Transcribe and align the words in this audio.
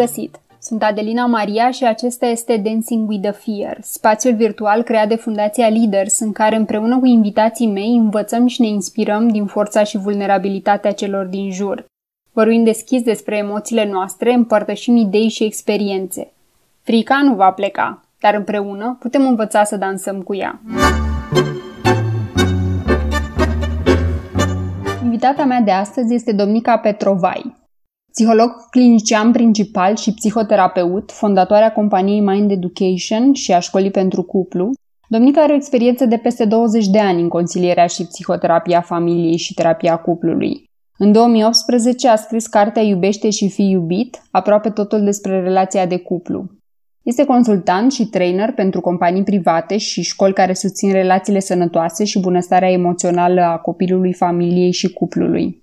găsit! 0.00 0.40
Sunt 0.62 0.82
Adelina 0.82 1.26
Maria 1.26 1.70
și 1.70 1.84
acesta 1.84 2.26
este 2.26 2.56
Dancing 2.56 3.08
with 3.08 3.22
the 3.22 3.30
Fear, 3.30 3.78
spațiul 3.82 4.34
virtual 4.34 4.82
creat 4.82 5.08
de 5.08 5.14
Fundația 5.14 5.68
Leaders, 5.68 6.20
în 6.20 6.32
care 6.32 6.56
împreună 6.56 6.98
cu 6.98 7.06
invitații 7.06 7.66
mei 7.66 7.96
învățăm 7.96 8.46
și 8.46 8.60
ne 8.60 8.66
inspirăm 8.66 9.28
din 9.28 9.46
forța 9.46 9.82
și 9.82 9.98
vulnerabilitatea 9.98 10.92
celor 10.92 11.26
din 11.26 11.52
jur. 11.52 11.84
Vorbim 12.32 12.64
deschis 12.64 13.02
despre 13.02 13.36
emoțiile 13.36 13.88
noastre, 13.90 14.32
împărtășim 14.32 14.96
idei 14.96 15.28
și 15.28 15.44
experiențe. 15.44 16.32
Frica 16.82 17.20
nu 17.22 17.34
va 17.34 17.50
pleca, 17.50 18.04
dar 18.20 18.34
împreună 18.34 18.96
putem 19.00 19.26
învăța 19.26 19.64
să 19.64 19.76
dansăm 19.76 20.22
cu 20.22 20.34
ea. 20.34 20.60
Invitata 25.02 25.44
mea 25.44 25.60
de 25.60 25.70
astăzi 25.70 26.14
este 26.14 26.32
Domnica 26.32 26.76
Petrovai, 26.78 27.59
psiholog 28.10 28.50
clinician 28.70 29.32
principal 29.32 29.96
și 29.96 30.14
psihoterapeut, 30.14 31.12
fondatoarea 31.12 31.72
companiei 31.72 32.20
Mind 32.20 32.50
Education 32.50 33.32
și 33.32 33.52
a 33.52 33.58
școlii 33.58 33.90
pentru 33.90 34.22
cuplu. 34.22 34.70
Domnica 35.08 35.42
are 35.42 35.52
o 35.52 35.56
experiență 35.56 36.04
de 36.06 36.16
peste 36.16 36.44
20 36.44 36.86
de 36.86 36.98
ani 36.98 37.20
în 37.20 37.28
consilierea 37.28 37.86
și 37.86 38.06
psihoterapia 38.06 38.80
familiei 38.80 39.36
și 39.36 39.54
terapia 39.54 39.96
cuplului. 39.96 40.64
În 40.98 41.12
2018 41.12 42.08
a 42.08 42.16
scris 42.16 42.46
cartea 42.46 42.82
Iubește 42.82 43.30
și 43.30 43.48
fi 43.48 43.62
iubit, 43.62 44.22
aproape 44.30 44.70
totul 44.70 45.04
despre 45.04 45.40
relația 45.40 45.86
de 45.86 45.98
cuplu. 45.98 46.50
Este 47.02 47.24
consultant 47.24 47.92
și 47.92 48.06
trainer 48.06 48.52
pentru 48.52 48.80
companii 48.80 49.22
private 49.22 49.76
și 49.76 50.02
școli 50.02 50.32
care 50.32 50.52
susțin 50.52 50.92
relațiile 50.92 51.40
sănătoase 51.40 52.04
și 52.04 52.20
bunăstarea 52.20 52.70
emoțională 52.70 53.40
a 53.40 53.56
copilului, 53.56 54.12
familiei 54.12 54.72
și 54.72 54.92
cuplului. 54.92 55.59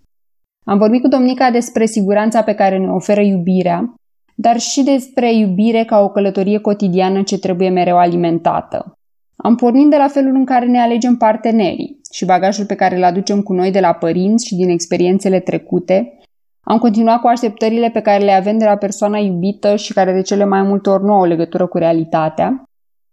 Am 0.69 0.77
vorbit 0.77 1.01
cu 1.01 1.07
Domnica 1.07 1.51
despre 1.51 1.85
siguranța 1.85 2.41
pe 2.41 2.53
care 2.53 2.77
ne 2.77 2.89
oferă 2.91 3.21
iubirea, 3.21 3.93
dar 4.35 4.59
și 4.59 4.83
despre 4.83 5.33
iubire 5.33 5.83
ca 5.83 5.99
o 5.99 6.09
călătorie 6.09 6.59
cotidiană 6.59 7.21
ce 7.21 7.39
trebuie 7.39 7.69
mereu 7.69 7.97
alimentată. 7.97 8.97
Am 9.35 9.55
pornit 9.55 9.89
de 9.89 9.97
la 9.97 10.07
felul 10.07 10.35
în 10.35 10.45
care 10.45 10.65
ne 10.65 10.79
alegem 10.79 11.15
partenerii 11.15 11.99
și 12.11 12.25
bagajul 12.25 12.65
pe 12.65 12.75
care 12.75 12.95
îl 12.95 13.03
aducem 13.03 13.41
cu 13.41 13.53
noi 13.53 13.71
de 13.71 13.79
la 13.79 13.93
părinți 13.93 14.45
și 14.45 14.55
din 14.55 14.69
experiențele 14.69 15.39
trecute. 15.39 16.17
Am 16.61 16.77
continuat 16.77 17.21
cu 17.21 17.27
așteptările 17.27 17.89
pe 17.89 17.99
care 17.99 18.23
le 18.23 18.31
avem 18.31 18.57
de 18.57 18.65
la 18.65 18.75
persoana 18.75 19.17
iubită 19.17 19.75
și 19.75 19.93
care 19.93 20.13
de 20.13 20.21
cele 20.21 20.45
mai 20.45 20.61
multe 20.61 20.89
ori 20.89 21.03
nu 21.03 21.13
au 21.13 21.25
legătură 21.25 21.65
cu 21.67 21.77
realitatea. 21.77 22.63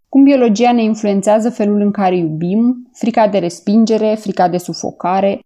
Cum 0.09 0.23
biologia 0.23 0.71
ne 0.71 0.83
influențează 0.83 1.49
felul 1.49 1.81
în 1.81 1.91
care 1.91 2.17
iubim, 2.17 2.89
frica 2.93 3.27
de 3.27 3.37
respingere, 3.37 4.15
frica 4.19 4.49
de 4.49 4.57
sufocare, 4.57 5.39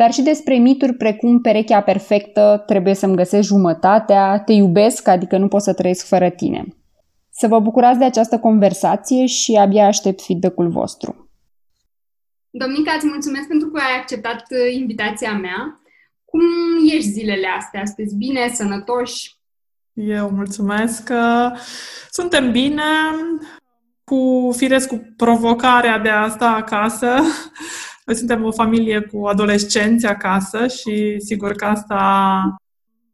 dar 0.00 0.12
și 0.12 0.22
despre 0.22 0.54
mituri 0.54 0.94
precum 0.94 1.40
perechea 1.40 1.80
perfectă, 1.80 2.62
trebuie 2.66 2.94
să-mi 2.94 3.16
găsesc 3.16 3.48
jumătatea, 3.48 4.40
te 4.40 4.52
iubesc, 4.52 5.08
adică 5.08 5.38
nu 5.38 5.48
pot 5.48 5.62
să 5.62 5.72
trăiesc 5.74 6.06
fără 6.06 6.30
tine. 6.30 6.64
Să 7.30 7.46
vă 7.46 7.58
bucurați 7.60 7.98
de 7.98 8.04
această 8.04 8.38
conversație 8.38 9.26
și 9.26 9.56
abia 9.60 9.86
aștept 9.86 10.22
feedback-ul 10.22 10.68
vostru. 10.68 11.30
Domnica, 12.50 12.92
îți 12.96 13.06
mulțumesc 13.06 13.48
pentru 13.48 13.68
că 13.68 13.80
ai 13.80 13.98
acceptat 13.98 14.36
uh, 14.50 14.74
invitația 14.74 15.32
mea. 15.32 15.80
Cum 16.24 16.40
ești 16.92 17.10
zilele 17.10 17.46
astea? 17.58 17.84
Sunteți 17.84 18.14
bine, 18.14 18.50
sănătoși? 18.54 19.36
Eu 19.92 20.30
mulțumesc 20.30 21.04
că 21.04 21.52
suntem 22.10 22.50
bine, 22.50 22.82
cu 24.04 24.52
firesc 24.56 24.88
cu 24.88 25.12
provocarea 25.16 25.98
de 25.98 26.08
a 26.08 26.28
sta 26.28 26.48
acasă. 26.48 27.14
Noi 28.08 28.16
suntem 28.16 28.44
o 28.44 28.50
familie 28.50 29.00
cu 29.00 29.26
adolescenți 29.26 30.06
acasă 30.06 30.66
și 30.66 31.14
sigur 31.18 31.52
că 31.52 31.64
asta 31.64 32.56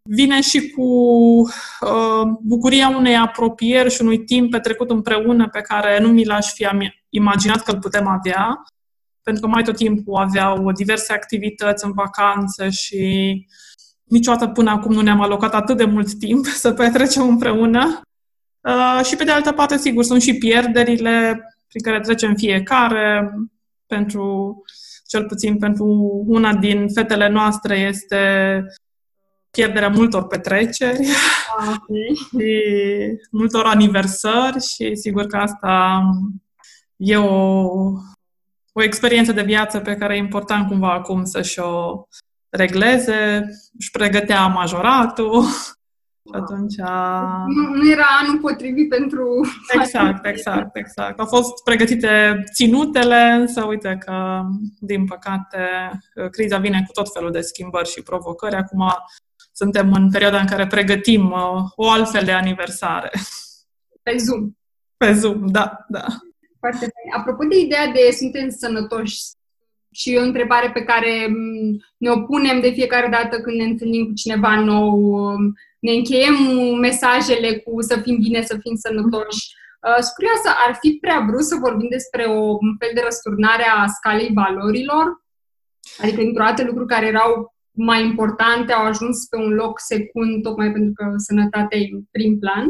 vine 0.03 0.41
și 0.41 0.71
cu 0.71 0.83
uh, 0.83 2.23
bucuria 2.41 2.89
unei 2.89 3.17
apropieri 3.17 3.91
și 3.91 4.03
unui 4.03 4.25
timp 4.25 4.51
petrecut 4.51 4.91
împreună 4.91 5.49
pe 5.49 5.61
care 5.61 6.01
nu 6.01 6.09
mi 6.09 6.25
l-aș 6.25 6.53
fi 6.53 6.67
imaginat 7.09 7.63
că 7.63 7.71
îl 7.71 7.79
putem 7.79 8.07
avea, 8.07 8.63
pentru 9.23 9.43
că 9.43 9.49
mai 9.49 9.63
tot 9.63 9.77
timpul 9.77 10.15
aveau 10.15 10.73
diverse 10.73 11.13
activități 11.13 11.85
în 11.85 11.93
vacanță 11.93 12.69
și 12.69 13.47
niciodată 14.05 14.47
până 14.47 14.71
acum 14.71 14.93
nu 14.93 15.01
ne-am 15.01 15.21
alocat 15.21 15.55
atât 15.55 15.77
de 15.77 15.85
mult 15.85 16.19
timp 16.19 16.47
să 16.65 16.73
petrecem 16.73 17.29
împreună. 17.29 18.01
Uh, 18.61 19.05
și 19.05 19.17
pe 19.17 19.25
de 19.25 19.31
altă 19.31 19.53
parte, 19.53 19.77
sigur, 19.77 20.05
sunt 20.05 20.23
și 20.23 20.39
pierderile 20.39 21.41
prin 21.69 21.83
care 21.83 22.01
trecem 22.01 22.35
fiecare. 22.35 23.35
Pentru, 23.87 24.57
cel 25.07 25.25
puțin 25.27 25.59
pentru 25.59 25.85
una 26.27 26.55
din 26.55 26.89
fetele 26.89 27.29
noastre 27.29 27.79
este 27.79 28.63
pierderea 29.51 29.89
multor 29.89 30.27
petreceri 30.27 31.09
ah, 31.59 31.67
okay. 31.67 32.15
și 32.15 32.63
multor 33.31 33.65
aniversări 33.65 34.61
și 34.61 34.95
sigur 34.95 35.27
că 35.27 35.37
asta 35.37 36.03
e 36.97 37.17
o, 37.17 37.65
o 38.73 38.83
experiență 38.83 39.33
de 39.33 39.43
viață 39.43 39.79
pe 39.79 39.95
care 39.95 40.15
e 40.15 40.19
important 40.19 40.69
cumva 40.69 40.93
acum 40.93 41.25
să-și 41.25 41.59
o 41.59 42.03
regleze, 42.49 43.45
își 43.79 43.91
pregătea 43.91 44.47
majoratul 44.47 45.45
și 46.27 46.41
atunci 46.41 46.75
a... 46.81 47.45
Nu, 47.47 47.75
nu 47.75 47.91
era 47.91 48.07
anul 48.23 48.41
potrivit 48.41 48.89
pentru... 48.89 49.41
Exact, 49.81 50.27
exact, 50.27 50.77
exact. 50.77 51.19
Au 51.19 51.27
fost 51.27 51.63
pregătite 51.65 52.43
ținutele, 52.53 53.21
însă 53.21 53.65
uite 53.65 53.99
că, 54.05 54.43
din 54.79 55.05
păcate, 55.07 55.59
criza 56.31 56.59
vine 56.59 56.83
cu 56.87 56.93
tot 56.93 57.13
felul 57.13 57.31
de 57.31 57.41
schimbări 57.41 57.89
și 57.89 58.03
provocări. 58.03 58.55
Acum 58.55 58.87
suntem 59.53 59.93
în 59.93 60.11
perioada 60.11 60.41
în 60.41 60.47
care 60.47 60.67
pregătim 60.67 61.31
uh, 61.31 61.63
o 61.77 61.91
altfel 61.91 62.25
de 62.25 62.33
aniversare. 62.33 63.11
Pe 64.03 64.17
Zoom. 64.17 64.51
Pe 64.97 65.13
Zoom, 65.13 65.47
da, 65.47 65.85
da. 65.89 66.05
Foarte 66.59 66.79
bine. 66.79 67.17
Apropo 67.17 67.45
de 67.45 67.59
ideea 67.59 67.87
de 67.87 68.11
suntem 68.11 68.49
sănătoși, 68.49 69.17
și 69.95 70.17
o 70.19 70.23
întrebare 70.23 70.71
pe 70.71 70.83
care 70.83 71.27
mm, 71.29 71.85
ne 71.97 72.11
o 72.11 72.21
punem 72.21 72.61
de 72.61 72.71
fiecare 72.71 73.09
dată 73.09 73.41
când 73.41 73.57
ne 73.57 73.65
întâlnim 73.65 74.07
cu 74.07 74.13
cineva 74.13 74.61
nou, 74.61 74.99
um, 74.99 75.55
ne 75.87 75.93
încheiem 75.93 76.37
mesajele 76.87 77.51
cu 77.65 77.83
să 77.83 77.97
fim 78.05 78.17
bine, 78.27 78.41
să 78.43 78.57
fim 78.63 78.75
sănătoși. 78.85 79.43
Uh, 79.87 80.01
sunt 80.05 80.15
curioasă, 80.19 80.49
ar 80.67 80.73
fi 80.81 80.89
prea 81.05 81.21
brusc 81.29 81.49
să 81.49 81.65
vorbim 81.67 81.89
despre 81.91 82.25
o, 82.25 82.41
un 82.67 82.73
fel 82.81 82.93
de 82.95 83.03
răsturnare 83.05 83.67
a 83.77 83.87
scalei 83.87 84.31
valorilor? 84.41 85.07
Adică, 86.03 86.21
dintr-o 86.21 86.45
dată, 86.45 86.65
lucruri 86.65 86.93
care 86.95 87.07
erau 87.07 87.55
mai 87.71 88.01
importante 88.05 88.73
au 88.73 88.85
ajuns 88.85 89.17
pe 89.31 89.37
un 89.37 89.53
loc 89.63 89.81
secund, 89.81 90.43
tocmai 90.43 90.73
pentru 90.73 90.93
că 90.95 91.05
sănătatea 91.17 91.79
e 91.79 91.89
în 91.93 92.03
prim 92.11 92.39
plan? 92.39 92.67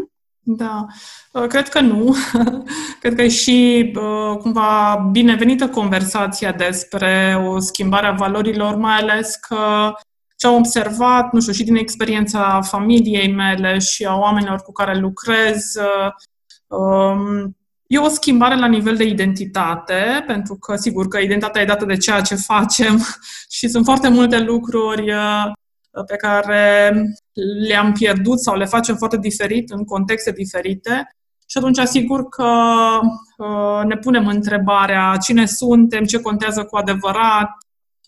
Da, 0.47 0.87
uh, 1.33 1.47
cred 1.47 1.69
că 1.69 1.81
nu. 1.81 2.17
Cred 3.01 3.15
că 3.15 3.23
e 3.23 3.29
și 3.29 3.59
uh, 3.97 4.37
cumva 4.39 4.97
binevenită 5.13 5.69
conversația 5.69 6.53
despre 6.53 7.43
o 7.47 7.59
schimbare 7.59 8.07
a 8.07 8.13
valorilor, 8.13 8.77
mai 8.77 8.97
ales 8.97 9.35
că 9.35 9.93
ce 10.45 10.51
am 10.51 10.57
observat, 10.57 11.33
nu 11.33 11.41
știu, 11.41 11.53
și 11.53 11.65
din 11.65 11.77
experiența 11.77 12.61
familiei 12.63 13.33
mele 13.33 13.79
și 13.79 14.05
a 14.05 14.17
oamenilor 14.17 14.63
cu 14.63 14.73
care 14.73 14.99
lucrez, 14.99 15.75
uh, 15.75 16.11
um, 16.79 17.57
e 17.87 17.99
o 17.99 18.09
schimbare 18.09 18.57
la 18.57 18.67
nivel 18.67 18.97
de 18.97 19.05
identitate, 19.05 20.25
pentru 20.27 20.57
că, 20.57 20.77
sigur, 20.77 21.09
că 21.09 21.19
identitatea 21.19 21.63
e 21.63 21.65
dată 21.65 21.85
de 21.85 21.97
ceea 21.97 22.21
ce 22.21 22.35
facem 22.35 23.01
și 23.57 23.69
sunt 23.69 23.85
foarte 23.85 24.09
multe 24.09 24.39
lucruri 24.39 25.13
pe 26.07 26.17
care 26.17 26.93
le-am 27.69 27.93
pierdut 27.93 28.41
sau 28.41 28.57
le 28.57 28.65
facem 28.65 28.97
foarte 28.97 29.19
diferit 29.19 29.71
în 29.71 29.85
contexte 29.85 30.31
diferite. 30.33 31.17
Și 31.47 31.59
atunci, 31.59 31.79
asigur 31.79 32.29
că 32.29 32.51
uh, 33.39 33.85
ne 33.85 33.97
punem 33.97 34.27
întrebarea 34.27 35.17
cine 35.23 35.47
suntem, 35.47 36.05
ce 36.05 36.21
contează 36.21 36.65
cu 36.65 36.77
adevărat, 36.77 37.51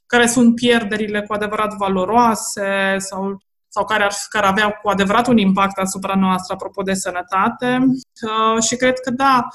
care 0.06 0.26
sunt 0.26 0.54
pierderile 0.54 1.22
cu 1.22 1.32
adevărat 1.32 1.74
valoroase 1.74 2.96
sau, 2.98 3.42
sau 3.68 3.84
care 3.84 4.04
ar 4.04 4.12
care 4.28 4.46
aveau 4.46 4.74
cu 4.82 4.88
adevărat 4.88 5.26
un 5.26 5.38
impact 5.38 5.78
asupra 5.78 6.14
noastră, 6.14 6.54
apropo 6.54 6.82
de 6.82 6.94
sănătate. 6.94 7.78
Uh, 7.82 8.62
și 8.62 8.76
cred 8.76 8.98
că, 8.98 9.10
da, 9.10 9.48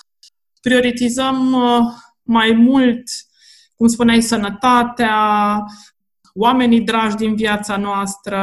prioritizăm 0.62 1.54
uh, 1.54 1.80
mai 2.24 2.52
mult, 2.52 3.04
cum 3.76 3.88
spuneai, 3.88 4.22
sănătatea, 4.22 5.16
oamenii 6.34 6.82
dragi 6.82 7.16
din 7.16 7.36
viața 7.36 7.78
noastră, 7.78 8.40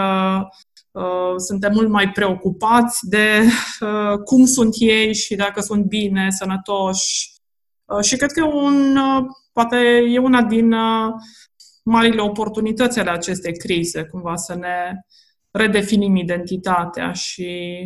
uh, 0.90 1.34
suntem 1.36 1.72
mult 1.72 1.88
mai 1.88 2.10
preocupați 2.10 3.08
de 3.08 3.42
uh, 3.80 4.18
cum 4.24 4.44
sunt 4.44 4.74
ei 4.78 5.14
și 5.14 5.34
dacă 5.34 5.60
sunt 5.60 5.84
bine, 5.84 6.30
sănătoși. 6.30 7.32
Uh, 7.84 8.04
și 8.04 8.16
cred 8.16 8.32
că 8.32 8.40
e 8.40 8.42
un, 8.42 8.98
poate 9.52 9.76
e 10.08 10.18
una 10.18 10.42
din 10.42 10.74
marile 11.88 12.20
oportunități 12.20 12.98
ale 12.98 13.10
acestei 13.10 13.56
crize, 13.56 14.04
cumva 14.04 14.36
să 14.36 14.54
ne 14.54 14.92
redefinim 15.50 16.16
identitatea 16.16 17.12
și 17.12 17.80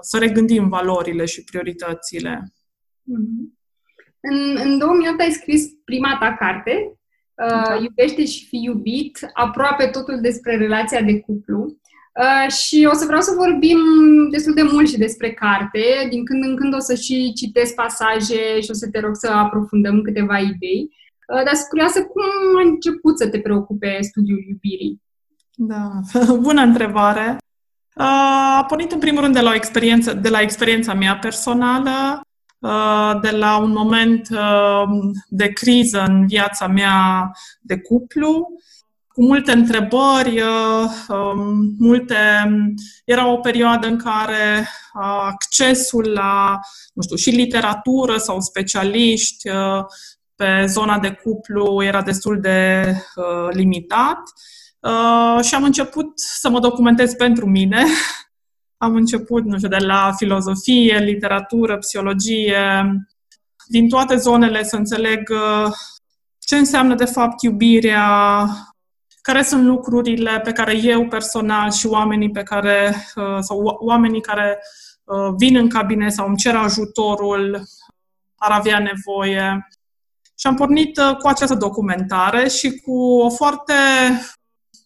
să 0.00 0.18
regândim 0.18 0.68
valorile 0.68 1.24
și 1.24 1.44
prioritățile. 1.44 2.52
Mm-hmm. 3.02 3.58
În, 4.20 4.58
în 4.64 4.78
2008 4.78 5.20
ai 5.20 5.30
scris 5.30 5.62
prima 5.84 6.16
ta 6.20 6.36
carte, 6.38 6.98
uh, 7.34 7.82
iubește 7.82 8.24
și 8.24 8.46
fi 8.46 8.62
iubit, 8.62 9.18
aproape 9.32 9.86
totul 9.86 10.20
despre 10.20 10.56
relația 10.56 11.02
de 11.02 11.20
cuplu. 11.20 11.76
Uh, 12.22 12.52
și 12.52 12.88
o 12.90 12.94
să 12.94 13.04
vreau 13.06 13.20
să 13.20 13.34
vorbim 13.36 13.78
destul 14.30 14.54
de 14.54 14.62
mult 14.62 14.88
și 14.88 14.98
despre 14.98 15.32
carte. 15.32 15.82
Din 16.08 16.24
când 16.24 16.44
în 16.44 16.56
când 16.56 16.74
o 16.74 16.78
să 16.78 16.94
și 16.94 17.32
citesc 17.36 17.74
pasaje 17.74 18.60
și 18.60 18.70
o 18.70 18.72
să 18.72 18.88
te 18.88 19.00
rog 19.00 19.14
să 19.14 19.30
aprofundăm 19.30 20.02
câteva 20.02 20.38
idei. 20.38 20.96
Uh, 21.28 21.42
dar 21.44 21.54
sunt 21.54 21.68
curioasă 21.68 22.02
cum 22.02 22.22
a 22.58 22.68
început 22.68 23.18
să 23.18 23.28
te 23.28 23.40
preocupe 23.40 23.98
studiul 24.00 24.44
iubirii? 24.48 25.02
Da, 25.54 25.90
bună 26.46 26.62
întrebare. 26.62 27.36
Uh, 27.94 28.04
a 28.56 28.64
pornit 28.68 28.92
în 28.92 28.98
primul 28.98 29.22
rând 29.22 29.34
de 29.34 29.40
la, 29.40 29.50
o 29.50 29.54
experiență, 29.54 30.12
de 30.12 30.28
la 30.28 30.40
experiența 30.40 30.94
mea 30.94 31.16
personală, 31.16 32.22
de 33.22 33.30
la 33.30 33.56
un 33.56 33.72
moment 33.72 34.28
de 35.28 35.48
criză 35.52 36.04
în 36.06 36.26
viața 36.26 36.66
mea 36.66 37.30
de 37.60 37.80
cuplu, 37.80 38.48
cu 39.18 39.24
multe 39.24 39.52
întrebări, 39.52 40.40
uh, 40.40 40.90
um, 41.08 41.74
multe... 41.78 42.16
Era 43.04 43.26
o 43.26 43.36
perioadă 43.36 43.86
în 43.86 43.96
care 43.96 44.68
uh, 44.94 45.28
accesul 45.30 46.10
la, 46.12 46.58
nu 46.94 47.02
știu, 47.02 47.16
și 47.16 47.30
literatură 47.30 48.16
sau 48.16 48.40
specialiști 48.40 49.48
uh, 49.48 49.84
pe 50.38 50.64
zona 50.66 50.98
de 50.98 51.10
cuplu 51.22 51.82
era 51.82 52.02
destul 52.02 52.40
de 52.40 52.84
limitat 53.50 54.22
și 55.42 55.54
am 55.54 55.62
început 55.62 56.06
să 56.14 56.48
mă 56.48 56.60
documentez 56.60 57.14
pentru 57.14 57.46
mine. 57.46 57.84
Am 58.84 58.94
început, 58.94 59.44
nu 59.44 59.56
știu, 59.56 59.68
de 59.68 59.76
la 59.76 60.12
filozofie, 60.16 60.98
literatură, 60.98 61.78
psihologie, 61.78 62.94
din 63.66 63.88
toate 63.88 64.16
zonele 64.16 64.62
să 64.62 64.76
înțeleg 64.76 65.30
ce 66.38 66.56
înseamnă 66.56 66.94
de 66.94 67.04
fapt 67.04 67.42
iubirea, 67.42 68.48
care 69.28 69.42
sunt 69.42 69.64
lucrurile 69.64 70.40
pe 70.40 70.52
care 70.52 70.76
eu 70.76 71.08
personal 71.08 71.70
și 71.70 71.86
oamenii 71.86 72.30
pe 72.30 72.42
care, 72.42 72.94
uh, 73.14 73.38
sau 73.40 73.58
oamenii 73.80 74.20
care 74.20 74.58
uh, 75.04 75.34
vin 75.36 75.56
în 75.56 75.68
cabinet 75.68 76.12
sau 76.12 76.26
îmi 76.26 76.36
cer 76.36 76.56
ajutorul 76.56 77.62
ar 78.36 78.50
avea 78.50 78.78
nevoie. 78.78 79.68
Și 80.38 80.46
am 80.46 80.54
pornit 80.54 80.98
uh, 80.98 81.16
cu 81.16 81.26
această 81.26 81.54
documentare 81.54 82.48
și 82.48 82.80
cu 82.80 82.92
o 83.00 83.30
foarte 83.30 83.72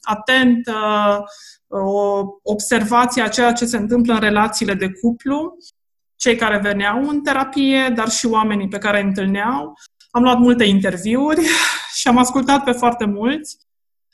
atentă 0.01 0.75
o 1.69 2.23
observație 2.43 3.23
a 3.23 3.29
ceea 3.29 3.53
ce 3.53 3.67
se 3.67 3.77
întâmplă 3.77 4.15
în 4.15 4.21
relațiile 4.21 4.75
de 4.75 4.91
cuplu, 5.01 5.57
cei 6.17 6.37
care 6.37 6.59
veneau 6.59 7.09
în 7.09 7.23
terapie, 7.23 7.93
dar 7.95 8.11
și 8.11 8.27
oamenii 8.27 8.69
pe 8.69 8.79
care 8.79 9.01
îi 9.01 9.07
întâlneau. 9.07 9.75
Am 10.11 10.23
luat 10.23 10.39
multe 10.39 10.65
interviuri 10.65 11.47
și 11.99 12.09
am 12.09 12.19
ascultat 12.19 12.65
pe 12.65 12.73
foarte 12.73 13.05
mulți 13.05 13.57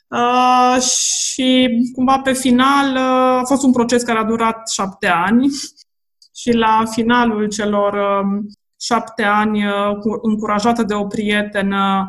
Uh, 0.09 0.81
și 0.81 1.69
cumva 1.93 2.19
pe 2.19 2.33
final 2.33 2.95
uh, 2.95 3.39
a 3.39 3.43
fost 3.43 3.63
un 3.63 3.71
proces 3.71 4.03
care 4.03 4.19
a 4.19 4.23
durat 4.23 4.69
șapte 4.69 5.07
ani 5.07 5.47
și 6.39 6.51
la 6.51 6.83
finalul 6.91 7.47
celor 7.47 7.93
uh, 7.93 8.43
șapte 8.79 9.23
ani, 9.23 9.65
uh, 9.65 10.19
încurajată 10.21 10.83
de 10.83 10.93
o 10.93 11.05
prietenă, 11.05 12.07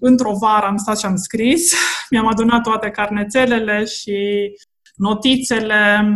într-o 0.00 0.32
vară 0.32 0.66
am 0.66 0.76
stat 0.76 0.98
și 0.98 1.06
am 1.06 1.16
scris, 1.16 1.74
mi-am 2.10 2.26
adunat 2.26 2.62
toate 2.62 2.90
carnețelele 2.90 3.84
și 3.84 4.50
notițele. 4.94 6.12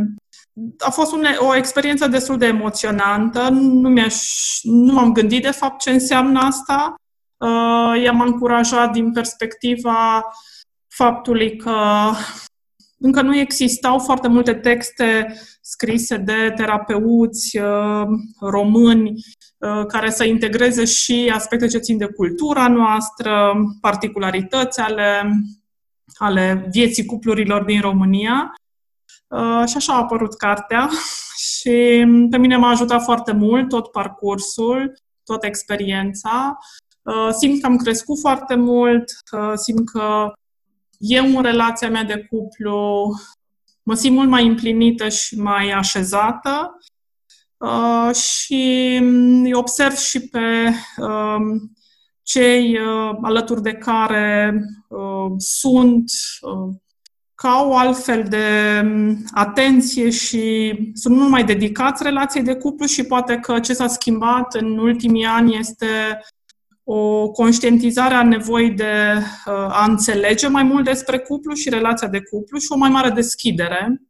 A 0.79 0.91
fost 0.91 1.13
un, 1.13 1.25
o 1.39 1.57
experiență 1.57 2.07
destul 2.07 2.39
de 2.39 2.47
emoționantă, 2.47 3.49
nu, 3.49 3.89
mi-aș, 3.89 4.15
nu 4.63 4.93
m-am 4.93 5.13
gândit 5.13 5.43
de 5.43 5.51
fapt 5.51 5.81
ce 5.81 5.91
înseamnă 5.91 6.39
asta. 6.41 6.95
Uh, 7.37 8.03
i-am 8.03 8.21
încurajat 8.21 8.93
din 8.93 9.13
perspectiva 9.13 10.25
faptului 10.89 11.57
că 11.57 11.75
încă 12.99 13.23
nu 13.23 13.37
existau 13.37 13.99
foarte 13.99 14.29
multe 14.29 14.55
texte 14.55 15.37
scrise 15.61 16.17
de 16.17 16.53
terapeuți 16.57 17.59
uh, 17.59 18.07
români 18.41 19.13
uh, 19.59 19.87
care 19.87 20.11
să 20.11 20.25
integreze 20.25 20.85
și 20.85 21.33
aspecte 21.35 21.67
ce 21.67 21.79
țin 21.79 21.99
de 21.99 22.07
cultura 22.07 22.69
noastră, 22.69 23.55
particularități 23.81 24.81
ale, 24.81 25.31
ale 26.15 26.67
vieții 26.71 27.05
cuplurilor 27.05 27.65
din 27.65 27.81
România. 27.81 28.53
Uh, 29.29 29.63
și 29.67 29.77
așa 29.77 29.93
a 29.93 29.97
apărut 29.97 30.37
cartea 30.37 30.89
și 31.49 32.07
pe 32.31 32.39
mine 32.39 32.57
m-a 32.57 32.71
ajutat 32.71 33.03
foarte 33.03 33.33
mult 33.33 33.69
tot 33.69 33.91
parcursul, 33.91 34.93
toată 35.25 35.47
experiența. 35.47 36.59
Simt 37.39 37.61
că 37.61 37.67
am 37.67 37.77
crescut 37.77 38.21
foarte 38.21 38.55
mult, 38.55 39.05
simt 39.55 39.91
că 39.91 40.33
eu 40.99 41.37
în 41.37 41.43
relația 41.43 41.91
mea 41.91 42.05
de 42.05 42.27
cuplu 42.31 43.11
mă 43.83 43.95
simt 43.95 44.17
mult 44.17 44.29
mai 44.29 44.47
împlinită 44.47 45.09
și 45.09 45.39
mai 45.41 45.71
așezată 45.71 46.79
uh, 47.57 48.15
și 48.15 48.99
îi 49.43 49.55
observ 49.55 49.97
și 49.97 50.29
pe 50.29 50.73
uh, 50.97 51.37
cei 52.23 52.79
uh, 52.79 53.17
alături 53.23 53.63
de 53.63 53.73
care 53.73 54.61
uh, 54.89 55.33
sunt 55.39 56.05
uh, 56.41 56.75
ca 57.35 57.67
o 57.69 57.77
altfel 57.77 58.25
de 58.29 58.81
um, 58.85 59.25
atenție 59.33 60.11
și 60.11 60.75
sunt 60.95 61.17
mult 61.17 61.31
mai 61.31 61.45
dedicați 61.45 62.03
relației 62.03 62.43
de 62.43 62.55
cuplu 62.55 62.87
și 62.87 63.03
poate 63.03 63.37
că 63.37 63.61
ce 63.61 63.73
s-a 63.73 63.87
schimbat 63.87 64.55
în 64.55 64.79
ultimii 64.79 65.25
ani 65.25 65.59
este 65.59 65.87
o 66.89 67.31
conștientizare 67.31 68.15
a 68.15 68.23
nevoii 68.23 68.71
de 68.71 69.15
uh, 69.17 69.53
a 69.55 69.85
înțelege 69.89 70.49
mai 70.49 70.63
mult 70.63 70.85
despre 70.85 71.19
cuplu 71.19 71.55
și 71.55 71.71
relația 71.71 72.09
de 72.09 72.23
cuplu 72.23 72.59
și 72.59 72.67
o 72.71 72.77
mai 72.77 72.89
mare 72.91 73.11
deschidere 73.11 74.03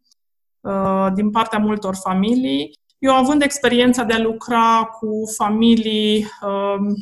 uh, 0.60 1.06
din 1.14 1.30
partea 1.30 1.58
multor 1.58 1.96
familii. 2.02 2.70
Eu, 2.98 3.14
având 3.14 3.42
experiența 3.42 4.04
de 4.04 4.12
a 4.12 4.18
lucra 4.18 4.88
cu 4.98 5.08
familii, 5.36 6.26
um, 6.42 6.94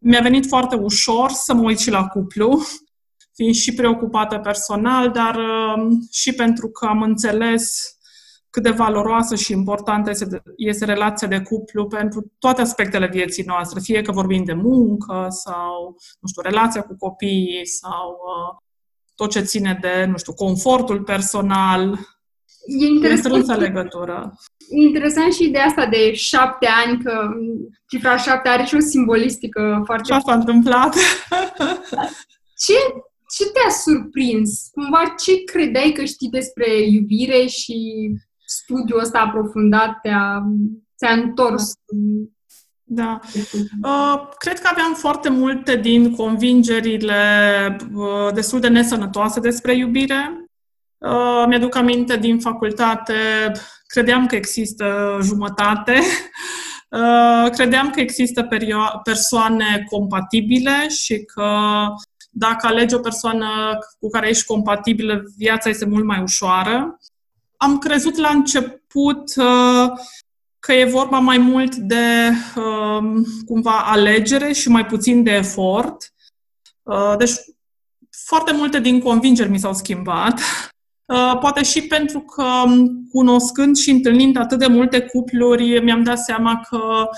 mi-a 0.00 0.20
venit 0.20 0.46
foarte 0.46 0.76
ușor 0.76 1.30
să 1.30 1.54
mă 1.54 1.62
uit 1.62 1.78
și 1.78 1.90
la 1.90 2.06
cuplu, 2.06 2.62
fiind 3.34 3.54
și 3.54 3.74
preocupată 3.74 4.38
personal, 4.38 5.10
dar 5.10 5.36
um, 5.36 6.08
și 6.10 6.32
pentru 6.32 6.68
că 6.68 6.86
am 6.86 7.02
înțeles 7.02 7.96
cât 8.50 8.62
de 8.62 8.70
valoroasă 8.70 9.34
și 9.34 9.52
importantă 9.52 10.10
este, 10.10 10.42
este 10.56 10.84
relația 10.84 11.28
de 11.28 11.40
cuplu 11.40 11.86
pentru 11.86 12.32
toate 12.38 12.60
aspectele 12.60 13.08
vieții 13.12 13.44
noastre, 13.46 13.80
fie 13.80 14.02
că 14.02 14.12
vorbim 14.12 14.44
de 14.44 14.52
muncă 14.52 15.26
sau, 15.28 15.96
nu 16.20 16.28
știu, 16.28 16.42
relația 16.42 16.82
cu 16.82 16.96
copiii 16.98 17.66
sau 17.66 18.10
uh, 18.10 18.58
tot 19.14 19.30
ce 19.30 19.40
ține 19.40 19.78
de, 19.80 20.04
nu 20.10 20.16
știu, 20.16 20.32
confortul 20.32 21.02
personal. 21.02 21.98
E 22.66 22.86
interesant. 22.86 23.24
E 23.24 23.28
strânsă 23.28 23.54
legătură. 23.54 24.34
E 24.68 24.80
interesant 24.86 25.32
și 25.32 25.44
ideea 25.44 25.64
asta 25.64 25.86
de 25.86 26.12
șapte 26.14 26.68
ani, 26.84 27.02
că 27.02 27.28
cifra 27.88 28.16
șapte 28.16 28.48
are 28.48 28.64
și 28.64 28.74
o 28.74 28.80
simbolistică 28.80 29.82
foarte... 29.84 30.12
Ce 30.12 30.18
s-a 30.18 30.34
întâmplat? 30.34 30.94
ce, 32.64 32.74
ce 33.36 33.44
te-a 33.44 33.70
surprins? 33.84 34.68
Cumva 34.72 35.14
ce 35.24 35.44
credeai 35.44 35.92
că 35.92 36.04
știi 36.04 36.28
despre 36.28 36.82
iubire 36.82 37.46
și 37.46 38.10
studiul 38.62 39.00
ăsta 39.00 39.18
aprofundat 39.18 40.00
te-a, 40.02 40.42
ți-a 40.96 41.12
întors? 41.12 41.72
Da. 42.92 43.20
Uh, 43.82 44.28
cred 44.38 44.58
că 44.58 44.68
aveam 44.70 44.94
foarte 44.94 45.28
multe 45.28 45.76
din 45.76 46.14
convingerile 46.14 47.16
uh, 47.94 48.32
destul 48.34 48.60
de 48.60 48.68
nesănătoase 48.68 49.40
despre 49.40 49.76
iubire. 49.76 50.44
Uh, 50.98 51.44
mi-aduc 51.48 51.74
aminte 51.74 52.16
din 52.16 52.38
facultate, 52.38 53.14
credeam 53.86 54.26
că 54.26 54.34
există 54.34 55.18
jumătate, 55.22 55.98
uh, 56.98 57.50
credeam 57.50 57.90
că 57.90 58.00
există 58.00 58.42
perio- 58.42 59.00
persoane 59.02 59.84
compatibile 59.90 60.88
și 60.88 61.24
că 61.24 61.48
dacă 62.30 62.66
alegi 62.66 62.94
o 62.94 62.98
persoană 62.98 63.78
cu 63.98 64.08
care 64.08 64.28
ești 64.28 64.44
compatibilă, 64.46 65.22
viața 65.36 65.68
este 65.68 65.84
mult 65.84 66.04
mai 66.04 66.22
ușoară 66.22 66.98
am 67.62 67.78
crezut 67.78 68.16
la 68.16 68.28
început 68.28 69.36
uh, 69.36 69.90
că 70.58 70.72
e 70.72 70.84
vorba 70.84 71.18
mai 71.18 71.38
mult 71.38 71.74
de 71.74 72.30
uh, 72.56 73.22
cumva 73.46 73.78
alegere 73.84 74.52
și 74.52 74.68
mai 74.68 74.86
puțin 74.86 75.22
de 75.22 75.30
efort. 75.30 76.12
Uh, 76.82 77.14
deci 77.18 77.32
foarte 78.26 78.52
multe 78.52 78.80
din 78.80 79.00
convingeri 79.00 79.50
mi 79.50 79.58
s-au 79.58 79.74
schimbat. 79.74 80.40
Poate 81.40 81.62
și 81.62 81.82
pentru 81.82 82.20
că 82.20 82.44
um, 82.64 83.06
cunoscând 83.12 83.76
și 83.76 83.90
întâlnind 83.90 84.36
atât 84.36 84.58
de 84.58 84.66
multe 84.66 85.00
cupluri, 85.00 85.82
mi-am 85.82 86.02
dat 86.02 86.18
seama 86.18 86.60
că, 86.68 87.08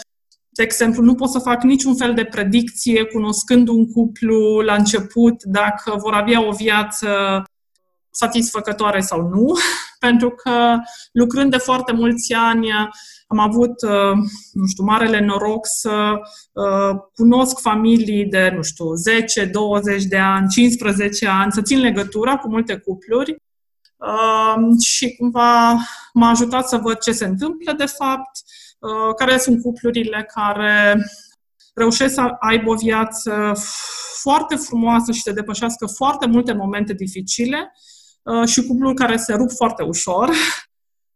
de 0.48 0.62
exemplu, 0.62 1.02
nu 1.02 1.14
pot 1.14 1.28
să 1.28 1.38
fac 1.38 1.62
niciun 1.62 1.96
fel 1.96 2.14
de 2.14 2.24
predicție 2.24 3.04
cunoscând 3.04 3.68
un 3.68 3.92
cuplu 3.92 4.60
la 4.60 4.74
început 4.74 5.42
dacă 5.42 5.96
vor 5.96 6.12
avea 6.12 6.46
o 6.46 6.50
viață 6.50 7.42
satisfăcătoare 8.12 9.00
sau 9.00 9.28
nu, 9.28 9.52
pentru 10.06 10.30
că 10.30 10.76
lucrând 11.12 11.50
de 11.50 11.56
foarte 11.56 11.92
mulți 11.92 12.32
ani 12.32 12.68
am 13.26 13.38
avut, 13.38 13.82
uh, 13.82 14.16
nu 14.52 14.66
știu, 14.66 14.84
marele 14.84 15.20
noroc 15.20 15.66
să 15.66 16.12
uh, 16.52 16.96
cunosc 17.14 17.60
familii 17.60 18.26
de, 18.26 18.52
nu 18.54 18.62
știu, 18.62 18.94
10, 18.94 19.44
20 19.44 20.04
de 20.04 20.18
ani, 20.18 20.48
15 20.48 21.28
ani, 21.28 21.52
să 21.52 21.62
țin 21.62 21.78
legătura 21.78 22.36
cu 22.36 22.48
multe 22.48 22.76
cupluri 22.76 23.36
uh, 23.96 24.80
și 24.84 25.16
cumva 25.16 25.76
m-a 26.12 26.28
ajutat 26.28 26.68
să 26.68 26.76
văd 26.76 26.98
ce 26.98 27.12
se 27.12 27.24
întâmplă 27.24 27.72
de 27.72 27.86
fapt, 27.86 28.30
uh, 28.78 29.14
care 29.16 29.38
sunt 29.38 29.62
cuplurile 29.62 30.30
care 30.34 30.96
reușesc 31.74 32.14
să 32.14 32.36
aibă 32.40 32.70
o 32.70 32.74
viață 32.74 33.52
foarte 34.20 34.54
frumoasă 34.54 35.12
și 35.12 35.22
să 35.22 35.32
depășească 35.32 35.86
foarte 35.86 36.26
multe 36.26 36.52
momente 36.52 36.92
dificile 36.92 37.72
uh, 37.74 37.91
și 38.46 38.66
cupluri 38.66 38.94
care 38.94 39.16
se 39.16 39.34
rup 39.34 39.50
foarte 39.50 39.82
ușor. 39.82 40.30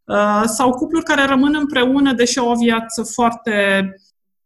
Uh, 0.07 0.43
sau 0.45 0.71
cupluri 0.71 1.05
care 1.05 1.25
rămân 1.25 1.55
împreună 1.55 2.13
deși 2.13 2.39
au 2.39 2.51
o 2.51 2.55
viață 2.55 3.03
foarte 3.03 3.95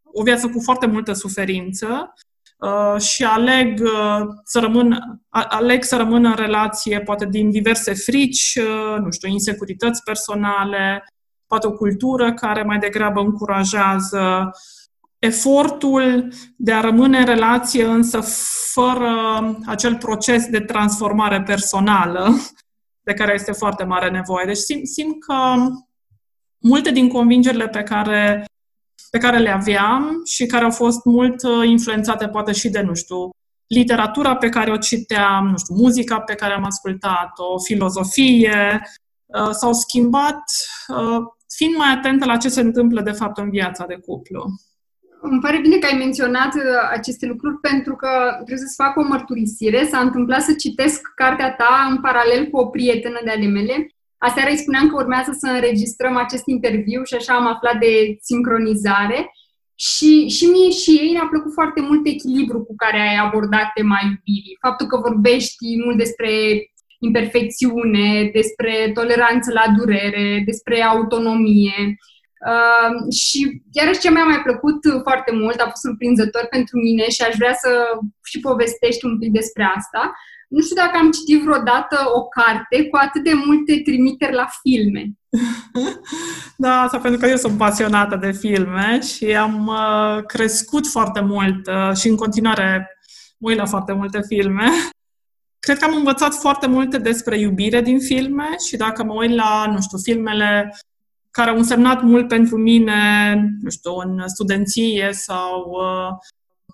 o 0.03 0.23
viață 0.23 0.47
cu 0.47 0.59
foarte 0.59 0.85
multă 0.85 1.13
suferință 1.13 2.13
uh, 2.57 3.01
și 3.01 3.23
aleg 3.23 3.81
să 4.43 4.59
rămân 4.59 5.19
aleg 5.29 5.83
să 5.83 5.95
rămână 5.97 6.27
în 6.29 6.35
relație 6.35 7.01
poate 7.01 7.25
din 7.25 7.49
diverse 7.49 7.93
frici, 7.93 8.59
nu 8.99 9.11
știu, 9.11 9.29
insecurități 9.29 10.03
personale, 10.03 11.03
poate 11.47 11.67
o 11.67 11.71
cultură 11.71 12.33
care 12.33 12.63
mai 12.63 12.77
degrabă 12.77 13.19
încurajează 13.19 14.51
efortul 15.21 16.33
de 16.55 16.71
a 16.71 16.81
rămâne 16.81 17.17
în 17.17 17.25
relație, 17.25 17.85
însă 17.85 18.19
fără 18.73 19.13
acel 19.65 19.97
proces 19.97 20.45
de 20.45 20.59
transformare 20.59 21.41
personală 21.41 22.29
de 23.07 23.13
care 23.13 23.33
este 23.33 23.51
foarte 23.51 23.83
mare 23.83 24.09
nevoie. 24.09 24.45
Deci 24.45 24.57
simt, 24.57 24.87
simt 24.87 25.23
că 25.23 25.55
multe 26.57 26.91
din 26.91 27.07
convingerile 27.07 27.67
pe 27.67 27.83
care, 27.83 28.45
pe 29.11 29.17
care 29.17 29.37
le 29.37 29.49
aveam 29.49 30.21
și 30.25 30.45
care 30.45 30.63
au 30.63 30.71
fost 30.71 31.05
mult 31.05 31.43
uh, 31.43 31.67
influențate 31.67 32.27
poate 32.27 32.51
și 32.51 32.69
de, 32.69 32.81
nu 32.81 32.93
știu, 32.93 33.29
literatura 33.67 34.35
pe 34.35 34.49
care 34.49 34.71
o 34.71 34.77
citeam, 34.77 35.47
nu 35.47 35.57
știu, 35.57 35.75
muzica 35.75 36.19
pe 36.19 36.35
care 36.35 36.53
am 36.53 36.63
ascultat-o, 36.63 37.59
filozofie, 37.59 38.81
uh, 39.25 39.49
s-au 39.51 39.73
schimbat 39.73 40.43
uh, 40.87 41.19
fiind 41.55 41.75
mai 41.75 41.91
atentă 41.91 42.25
la 42.25 42.37
ce 42.37 42.49
se 42.49 42.61
întâmplă 42.61 43.01
de 43.01 43.11
fapt 43.11 43.37
în 43.37 43.49
viața 43.49 43.85
de 43.85 43.95
cuplu. 43.95 44.45
Îmi 45.21 45.39
pare 45.39 45.59
bine 45.59 45.77
că 45.77 45.87
ai 45.91 45.97
menționat 45.97 46.55
uh, 46.55 46.61
aceste 46.91 47.25
lucruri 47.25 47.57
pentru 47.57 47.95
că 47.95 48.09
trebuie 48.35 48.67
să 48.67 48.83
fac 48.83 48.97
o 48.97 49.03
mărturisire. 49.03 49.87
S-a 49.91 49.99
întâmplat 49.99 50.41
să 50.41 50.53
citesc 50.53 51.01
cartea 51.15 51.51
ta 51.53 51.87
în 51.89 51.97
paralel 52.01 52.45
cu 52.45 52.57
o 52.57 52.65
prietenă 52.65 53.19
de 53.23 53.29
ale 53.29 53.45
mele. 53.45 53.87
Aseară 54.17 54.49
îi 54.49 54.57
spuneam 54.57 54.87
că 54.87 54.95
urmează 54.95 55.31
să 55.39 55.47
înregistrăm 55.47 56.15
acest 56.15 56.43
interviu 56.45 57.03
și 57.03 57.15
așa 57.15 57.33
am 57.33 57.47
aflat 57.47 57.79
de 57.79 58.17
sincronizare. 58.21 59.31
Și, 59.75 60.27
și 60.27 60.45
mie 60.45 60.69
și 60.69 60.89
ei 60.89 61.11
ne-a 61.11 61.27
plăcut 61.29 61.53
foarte 61.53 61.81
mult 61.81 62.07
echilibru 62.07 62.63
cu 62.63 62.75
care 62.75 62.99
ai 62.99 63.15
abordat 63.15 63.67
tema 63.73 63.99
iubirii. 64.03 64.57
Faptul 64.61 64.87
că 64.87 64.97
vorbești 64.97 65.65
mult 65.83 65.97
despre 65.97 66.29
imperfecțiune, 66.99 68.29
despre 68.33 68.91
toleranță 68.93 69.51
la 69.53 69.65
durere, 69.77 70.43
despre 70.45 70.81
autonomie. 70.81 71.97
Uh, 72.49 73.13
și 73.13 73.61
iarăși 73.71 73.99
ce 73.99 74.11
mi-a 74.11 74.23
mai 74.23 74.41
plăcut 74.47 74.79
foarte 75.01 75.31
mult, 75.41 75.59
a 75.59 75.69
fost 75.69 75.81
surprinzător 75.81 76.47
pentru 76.49 76.77
mine 76.77 77.09
și 77.09 77.21
aș 77.21 77.35
vrea 77.35 77.53
să 77.53 77.69
și 78.23 78.39
povestești 78.39 79.05
un 79.05 79.19
pic 79.19 79.31
despre 79.31 79.63
asta. 79.75 80.11
Nu 80.47 80.61
știu 80.61 80.75
dacă 80.75 80.97
am 80.97 81.11
citit 81.11 81.41
vreodată 81.41 81.97
o 82.13 82.21
carte 82.27 82.87
cu 82.89 82.97
atât 83.01 83.23
de 83.23 83.31
multe 83.45 83.81
trimiteri 83.85 84.33
la 84.33 84.47
filme. 84.61 85.03
Da, 86.57 86.81
asta 86.81 86.99
pentru 86.99 87.19
că 87.19 87.27
eu 87.27 87.35
sunt 87.35 87.57
pasionată 87.57 88.15
de 88.15 88.31
filme 88.31 88.99
și 89.01 89.35
am 89.35 89.67
uh, 89.67 90.23
crescut 90.25 90.87
foarte 90.87 91.21
mult 91.21 91.67
uh, 91.67 91.95
și 91.95 92.07
în 92.07 92.15
continuare 92.15 92.97
mă 93.37 93.49
uit 93.49 93.57
la 93.57 93.65
foarte 93.65 93.93
multe 93.93 94.21
filme. 94.27 94.65
Cred 95.65 95.77
că 95.77 95.85
am 95.85 95.95
învățat 95.95 96.33
foarte 96.33 96.67
multe 96.67 96.97
despre 96.97 97.39
iubire 97.39 97.81
din 97.81 97.99
filme 97.99 98.45
și 98.67 98.77
dacă 98.77 99.03
mă 99.03 99.13
uit 99.13 99.35
la, 99.35 99.65
nu 99.71 99.81
știu, 99.81 99.97
filmele 99.97 100.75
care 101.31 101.49
au 101.49 101.57
însemnat 101.57 102.01
mult 102.01 102.27
pentru 102.27 102.57
mine, 102.57 103.33
nu 103.61 103.69
știu, 103.69 103.95
în 103.95 104.23
studenție 104.27 105.09
sau 105.11 105.69
uh, 105.69 106.17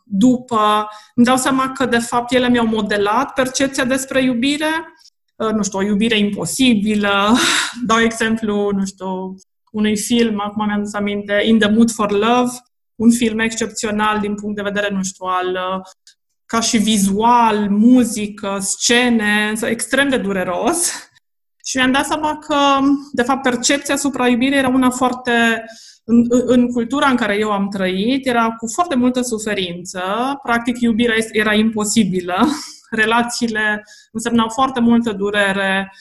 după, 0.03 0.87
îmi 1.15 1.25
dau 1.25 1.37
seama 1.37 1.71
că, 1.71 1.85
de 1.85 1.97
fapt, 1.97 2.31
ele 2.31 2.49
mi-au 2.49 2.65
modelat 2.65 3.33
percepția 3.33 3.85
despre 3.85 4.23
iubire, 4.23 4.93
uh, 5.35 5.51
nu 5.51 5.63
știu, 5.63 5.79
o 5.79 5.83
iubire 5.83 6.17
imposibilă. 6.17 7.37
Dau 7.87 7.99
exemplu, 7.99 8.69
nu 8.71 8.85
știu, 8.85 9.35
unui 9.71 9.97
film, 9.97 10.39
acum 10.39 10.65
mi-am 10.65 10.83
dus 10.83 10.93
aminte, 10.93 11.41
In 11.45 11.59
the 11.59 11.69
Mood 11.69 11.91
for 11.91 12.11
Love, 12.11 12.51
un 12.95 13.11
film 13.11 13.39
excepțional 13.39 14.19
din 14.19 14.35
punct 14.35 14.55
de 14.55 14.61
vedere, 14.61 14.89
nu 14.89 15.03
știu, 15.03 15.25
al 15.25 15.47
uh, 15.47 15.81
ca 16.45 16.59
și 16.59 16.77
vizual, 16.77 17.69
muzică, 17.69 18.57
scene, 18.59 19.53
extrem 19.61 20.09
de 20.09 20.17
dureros. 20.17 20.91
Și 21.67 21.77
mi-am 21.77 21.91
dat 21.91 22.05
seama 22.05 22.37
că, 22.37 22.55
de 23.11 23.21
fapt, 23.21 23.41
percepția 23.41 23.93
asupra 23.93 24.27
iubirii 24.27 24.57
era 24.57 24.67
una 24.67 24.89
foarte. 24.89 25.65
În, 26.03 26.25
în 26.29 26.67
cultura 26.67 27.09
în 27.09 27.15
care 27.15 27.37
eu 27.39 27.51
am 27.51 27.69
trăit, 27.69 28.27
era 28.27 28.51
cu 28.51 28.67
foarte 28.67 28.95
multă 28.95 29.21
suferință. 29.21 30.01
Practic, 30.43 30.79
iubirea 30.79 31.15
era 31.31 31.53
imposibilă. 31.53 32.47
Relațiile 32.89 33.83
însemnau 34.11 34.49
foarte 34.49 34.79
multă 34.79 35.11
durere 35.11 35.91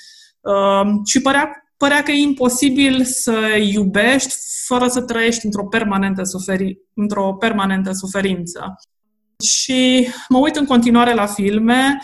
uh, 0.41 0.91
și 1.05 1.21
părea, 1.21 1.51
părea 1.77 2.03
că 2.03 2.11
e 2.11 2.21
imposibil 2.21 3.05
să 3.05 3.39
iubești 3.73 4.35
fără 4.67 4.89
să 4.89 5.01
trăiești 5.01 5.45
într-o 5.45 5.67
permanentă, 5.67 6.23
suferi, 6.23 6.79
într-o 6.95 7.35
permanentă 7.35 7.93
suferință. 7.93 8.75
Și 9.45 10.09
mă 10.29 10.39
uit 10.39 10.57
în 10.57 10.65
continuare 10.65 11.15
la 11.15 11.27
filme 11.27 12.01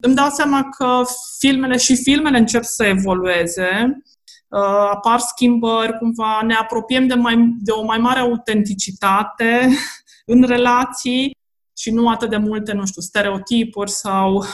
îmi 0.00 0.14
dau 0.14 0.28
seama 0.30 0.68
că 0.68 1.02
filmele 1.38 1.76
și 1.76 1.96
filmele 1.96 2.38
încep 2.38 2.62
să 2.62 2.84
evolueze, 2.84 4.02
uh, 4.48 4.88
apar 4.90 5.18
schimbări, 5.18 5.98
cumva 5.98 6.40
ne 6.42 6.54
apropiem 6.54 7.06
de, 7.06 7.14
mai, 7.14 7.54
de 7.58 7.70
o 7.70 7.84
mai 7.84 7.98
mare 7.98 8.18
autenticitate 8.18 9.68
în 10.32 10.42
relații 10.42 11.36
și 11.76 11.90
nu 11.90 12.08
atât 12.08 12.30
de 12.30 12.36
multe, 12.36 12.72
nu 12.72 12.86
știu, 12.86 13.02
stereotipuri 13.02 13.90
sau 13.90 14.44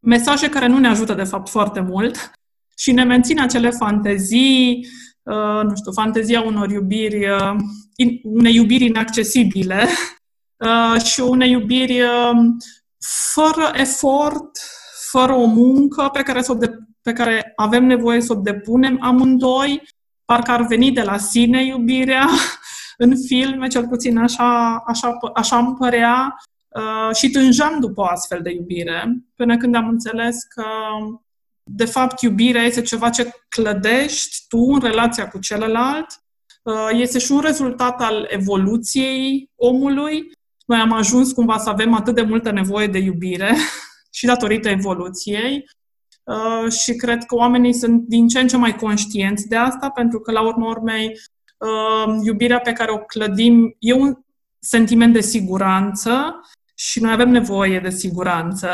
mesaje 0.00 0.48
care 0.48 0.66
nu 0.66 0.78
ne 0.78 0.88
ajută, 0.88 1.14
de 1.14 1.24
fapt, 1.24 1.48
foarte 1.48 1.80
mult 1.80 2.30
și 2.76 2.92
ne 2.92 3.04
mențin 3.04 3.40
acele 3.40 3.70
fantezii, 3.70 4.88
uh, 5.22 5.62
nu 5.62 5.76
știu, 5.76 5.92
fantezia 5.92 6.40
unor 6.40 6.70
iubiri, 6.70 7.30
uh, 7.30 7.56
unei 8.22 8.54
iubiri 8.54 8.84
inaccesibile 8.84 9.86
și 11.10 11.20
unei 11.20 11.50
iubiri 11.50 12.02
fără 13.32 13.70
efort, 13.74 14.50
fără 15.10 15.32
o 15.32 15.44
muncă 15.44 16.08
pe 16.12 16.22
care, 16.22 16.42
să 16.42 16.52
o 16.52 16.54
de- 16.54 16.78
pe 17.02 17.12
care 17.12 17.52
avem 17.56 17.84
nevoie 17.84 18.20
să 18.20 18.32
o 18.32 18.40
depunem 18.40 18.98
amândoi, 19.00 19.82
parcă 20.24 20.50
ar 20.50 20.66
veni 20.66 20.90
de 20.90 21.02
la 21.02 21.18
sine 21.18 21.64
iubirea 21.64 22.28
în 23.04 23.16
filme, 23.26 23.66
cel 23.66 23.88
puțin 23.88 24.18
așa, 24.18 24.82
așa, 24.86 25.18
așa 25.34 25.58
îmi 25.58 25.74
părea, 25.74 26.36
uh, 26.68 27.14
și 27.14 27.30
tânjam 27.30 27.80
după 27.80 28.00
o 28.00 28.04
astfel 28.04 28.40
de 28.42 28.50
iubire, 28.50 29.22
până 29.34 29.56
când 29.56 29.74
am 29.74 29.88
înțeles 29.88 30.42
că 30.42 30.64
de 31.70 31.84
fapt, 31.84 32.20
iubirea 32.20 32.62
este 32.62 32.82
ceva 32.82 33.10
ce 33.10 33.30
clădești 33.48 34.44
tu 34.48 34.58
în 34.58 34.80
relația 34.80 35.28
cu 35.28 35.38
celălalt, 35.38 36.06
uh, 36.62 36.88
este 36.92 37.18
și 37.18 37.32
un 37.32 37.40
rezultat 37.40 38.00
al 38.00 38.26
evoluției 38.30 39.50
omului 39.56 40.30
noi 40.68 40.78
am 40.78 40.92
ajuns 40.92 41.32
cumva 41.32 41.58
să 41.58 41.68
avem 41.68 41.94
atât 41.94 42.14
de 42.14 42.22
multă 42.22 42.50
nevoie 42.50 42.86
de 42.86 42.98
iubire 42.98 43.54
și 44.16 44.26
datorită 44.26 44.68
evoluției 44.68 45.64
uh, 46.24 46.72
și 46.72 46.92
cred 46.92 47.24
că 47.24 47.34
oamenii 47.34 47.74
sunt 47.74 48.02
din 48.02 48.28
ce 48.28 48.40
în 48.40 48.48
ce 48.48 48.56
mai 48.56 48.76
conștienți 48.76 49.48
de 49.48 49.56
asta, 49.56 49.90
pentru 49.90 50.20
că, 50.20 50.32
la 50.32 50.46
urma 50.46 50.68
urmei, 50.68 51.12
uh, 51.58 52.14
iubirea 52.24 52.60
pe 52.60 52.72
care 52.72 52.92
o 52.92 52.98
clădim 52.98 53.76
e 53.78 53.92
un 53.92 54.14
sentiment 54.58 55.12
de 55.12 55.20
siguranță 55.20 56.40
și 56.74 57.00
noi 57.00 57.12
avem 57.12 57.28
nevoie 57.28 57.80
de 57.80 57.90
siguranță, 57.90 58.72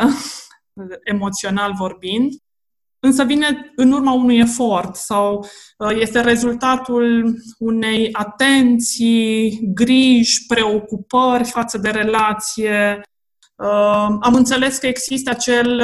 emoțional 1.05 1.73
vorbind 1.79 2.33
însă 3.05 3.25
vine 3.25 3.73
în 3.77 3.93
urma 3.93 4.13
unui 4.13 4.39
efort 4.39 4.97
sau 4.97 5.47
uh, 5.79 5.97
este 6.01 6.21
rezultatul 6.21 7.35
unei 7.59 8.09
atenții, 8.13 9.61
griji, 9.75 10.47
preocupări 10.47 11.45
față 11.45 11.79
de 11.79 11.91
relație. 11.91 13.01
Uh, 13.57 14.17
am 14.21 14.35
înțeles 14.35 14.79
că 14.79 14.87
există 14.87 15.31
acel 15.31 15.83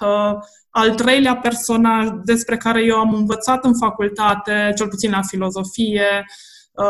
uh, 0.00 0.34
al 0.70 0.94
treilea 0.94 1.36
personaj 1.36 2.08
despre 2.24 2.56
care 2.56 2.84
eu 2.84 2.96
am 2.96 3.14
învățat 3.14 3.64
în 3.64 3.78
facultate, 3.78 4.72
cel 4.76 4.88
puțin 4.88 5.10
la 5.10 5.22
filozofie. 5.22 6.24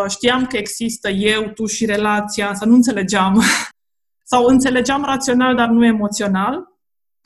Știam 0.08 0.47
că 0.47 0.56
există 0.56 1.08
eu, 1.08 1.42
tu 1.42 1.66
și 1.66 1.87
relația, 1.87 2.54
să 2.54 2.64
nu 2.64 2.75
înțelegeam 2.75 3.42
sau 4.30 4.44
înțelegeam 4.44 5.04
rațional, 5.04 5.54
dar 5.54 5.68
nu 5.68 5.85
emoțional 5.85 6.77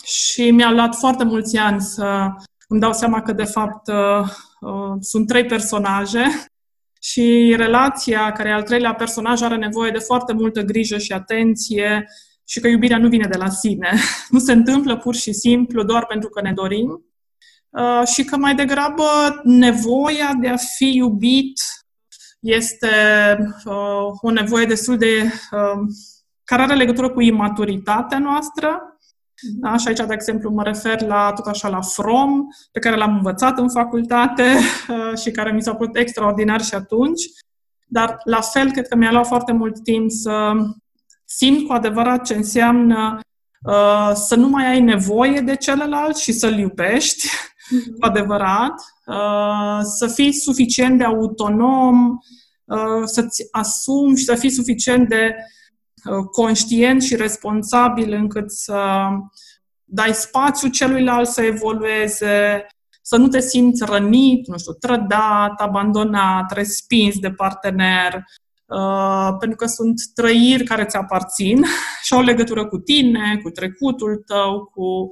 și 0.02 0.50
mi-a 0.50 0.70
luat 0.70 0.94
foarte 0.94 1.24
mulți 1.24 1.56
ani 1.56 1.80
să 1.80 2.28
îmi 2.68 2.80
dau 2.80 2.92
seama 2.92 3.22
că, 3.22 3.32
de 3.32 3.44
fapt, 3.44 3.88
uh, 3.88 4.28
uh, 4.60 4.96
sunt 5.00 5.26
trei 5.26 5.46
personaje 5.46 6.24
și 7.10 7.54
relația, 7.56 8.32
care 8.32 8.48
e 8.48 8.52
al 8.52 8.62
treilea 8.62 8.94
personaj, 8.94 9.42
are 9.42 9.56
nevoie 9.56 9.90
de 9.90 9.98
foarte 9.98 10.32
multă 10.32 10.62
grijă 10.62 10.98
și 10.98 11.12
atenție 11.12 12.06
și 12.44 12.60
că 12.60 12.68
iubirea 12.68 12.98
nu 12.98 13.08
vine 13.08 13.28
de 13.28 13.36
la 13.36 13.48
sine. 13.48 13.92
Nu 14.30 14.38
se 14.38 14.52
întâmplă 14.52 14.96
pur 14.96 15.14
și 15.14 15.32
simplu 15.32 15.82
doar 15.82 16.06
pentru 16.06 16.28
că 16.28 16.40
ne 16.40 16.52
dorim. 16.52 17.04
uh, 17.70 18.06
și 18.06 18.24
că 18.24 18.36
mai 18.36 18.54
degrabă 18.54 19.40
nevoia 19.44 20.32
de 20.40 20.48
a 20.48 20.56
fi 20.56 20.96
iubit 20.96 21.60
este 22.40 22.88
uh, 23.64 24.06
o 24.20 24.30
nevoie 24.30 24.66
destul 24.66 24.96
de 24.96 25.22
uh, 25.50 25.80
care 26.44 26.62
are 26.62 26.74
legătură 26.74 27.10
cu 27.10 27.20
imaturitatea 27.20 28.18
noastră. 28.18 28.91
Da? 29.42 29.76
Și 29.76 29.88
aici, 29.88 29.98
de 29.98 30.14
exemplu, 30.14 30.50
mă 30.50 30.62
refer 30.62 31.02
la 31.02 31.32
tot 31.32 31.46
așa 31.46 31.68
la 31.68 31.80
From, 31.80 32.46
pe 32.72 32.78
care 32.78 32.96
l-am 32.96 33.14
învățat 33.14 33.58
în 33.58 33.68
facultate 33.68 34.56
uh, 34.88 35.18
și 35.22 35.30
care 35.30 35.52
mi 35.52 35.62
s-a 35.62 35.74
părut 35.74 35.96
extraordinar 35.96 36.62
și 36.62 36.74
atunci. 36.74 37.22
Dar, 37.86 38.16
la 38.24 38.40
fel, 38.40 38.70
cred 38.70 38.88
că 38.88 38.96
mi-a 38.96 39.12
luat 39.12 39.26
foarte 39.26 39.52
mult 39.52 39.82
timp 39.82 40.10
să 40.10 40.52
simt 41.24 41.66
cu 41.66 41.72
adevărat 41.72 42.24
ce 42.24 42.34
înseamnă 42.34 43.20
uh, 43.62 44.10
să 44.14 44.36
nu 44.36 44.48
mai 44.48 44.66
ai 44.66 44.80
nevoie 44.80 45.40
de 45.40 45.56
celălalt 45.56 46.16
și 46.16 46.32
să-l 46.32 46.58
iubești 46.58 47.28
mm-hmm. 47.28 47.98
cu 47.98 48.06
adevărat, 48.06 48.74
uh, 49.06 49.80
să 49.82 50.06
fii 50.06 50.32
suficient 50.32 50.98
de 50.98 51.04
autonom, 51.04 52.10
uh, 52.64 53.02
să-ți 53.04 53.48
asumi 53.50 54.16
și 54.16 54.24
să 54.24 54.34
fii 54.34 54.50
suficient 54.50 55.08
de 55.08 55.34
uh, 55.36 55.60
conștient 56.30 57.02
și 57.02 57.16
responsabil 57.16 58.12
încât 58.12 58.50
să 58.50 59.08
dai 59.84 60.14
spațiu 60.14 60.68
celuilalt 60.68 61.28
să 61.28 61.42
evolueze, 61.42 62.66
să 63.02 63.16
nu 63.16 63.28
te 63.28 63.40
simți 63.40 63.84
rănit, 63.84 64.46
nu 64.46 64.58
știu, 64.58 64.72
trădat, 64.72 65.60
abandonat, 65.60 66.52
respins 66.52 67.18
de 67.18 67.30
partener, 67.30 68.14
uh, 68.66 69.36
pentru 69.38 69.56
că 69.56 69.66
sunt 69.66 70.00
trăiri 70.14 70.64
care 70.64 70.84
ți 70.84 70.96
aparțin 70.96 71.64
și 72.04 72.14
au 72.14 72.22
legătură 72.22 72.66
cu 72.66 72.78
tine, 72.78 73.40
cu 73.42 73.50
trecutul 73.50 74.22
tău, 74.26 74.64
cu, 74.74 75.08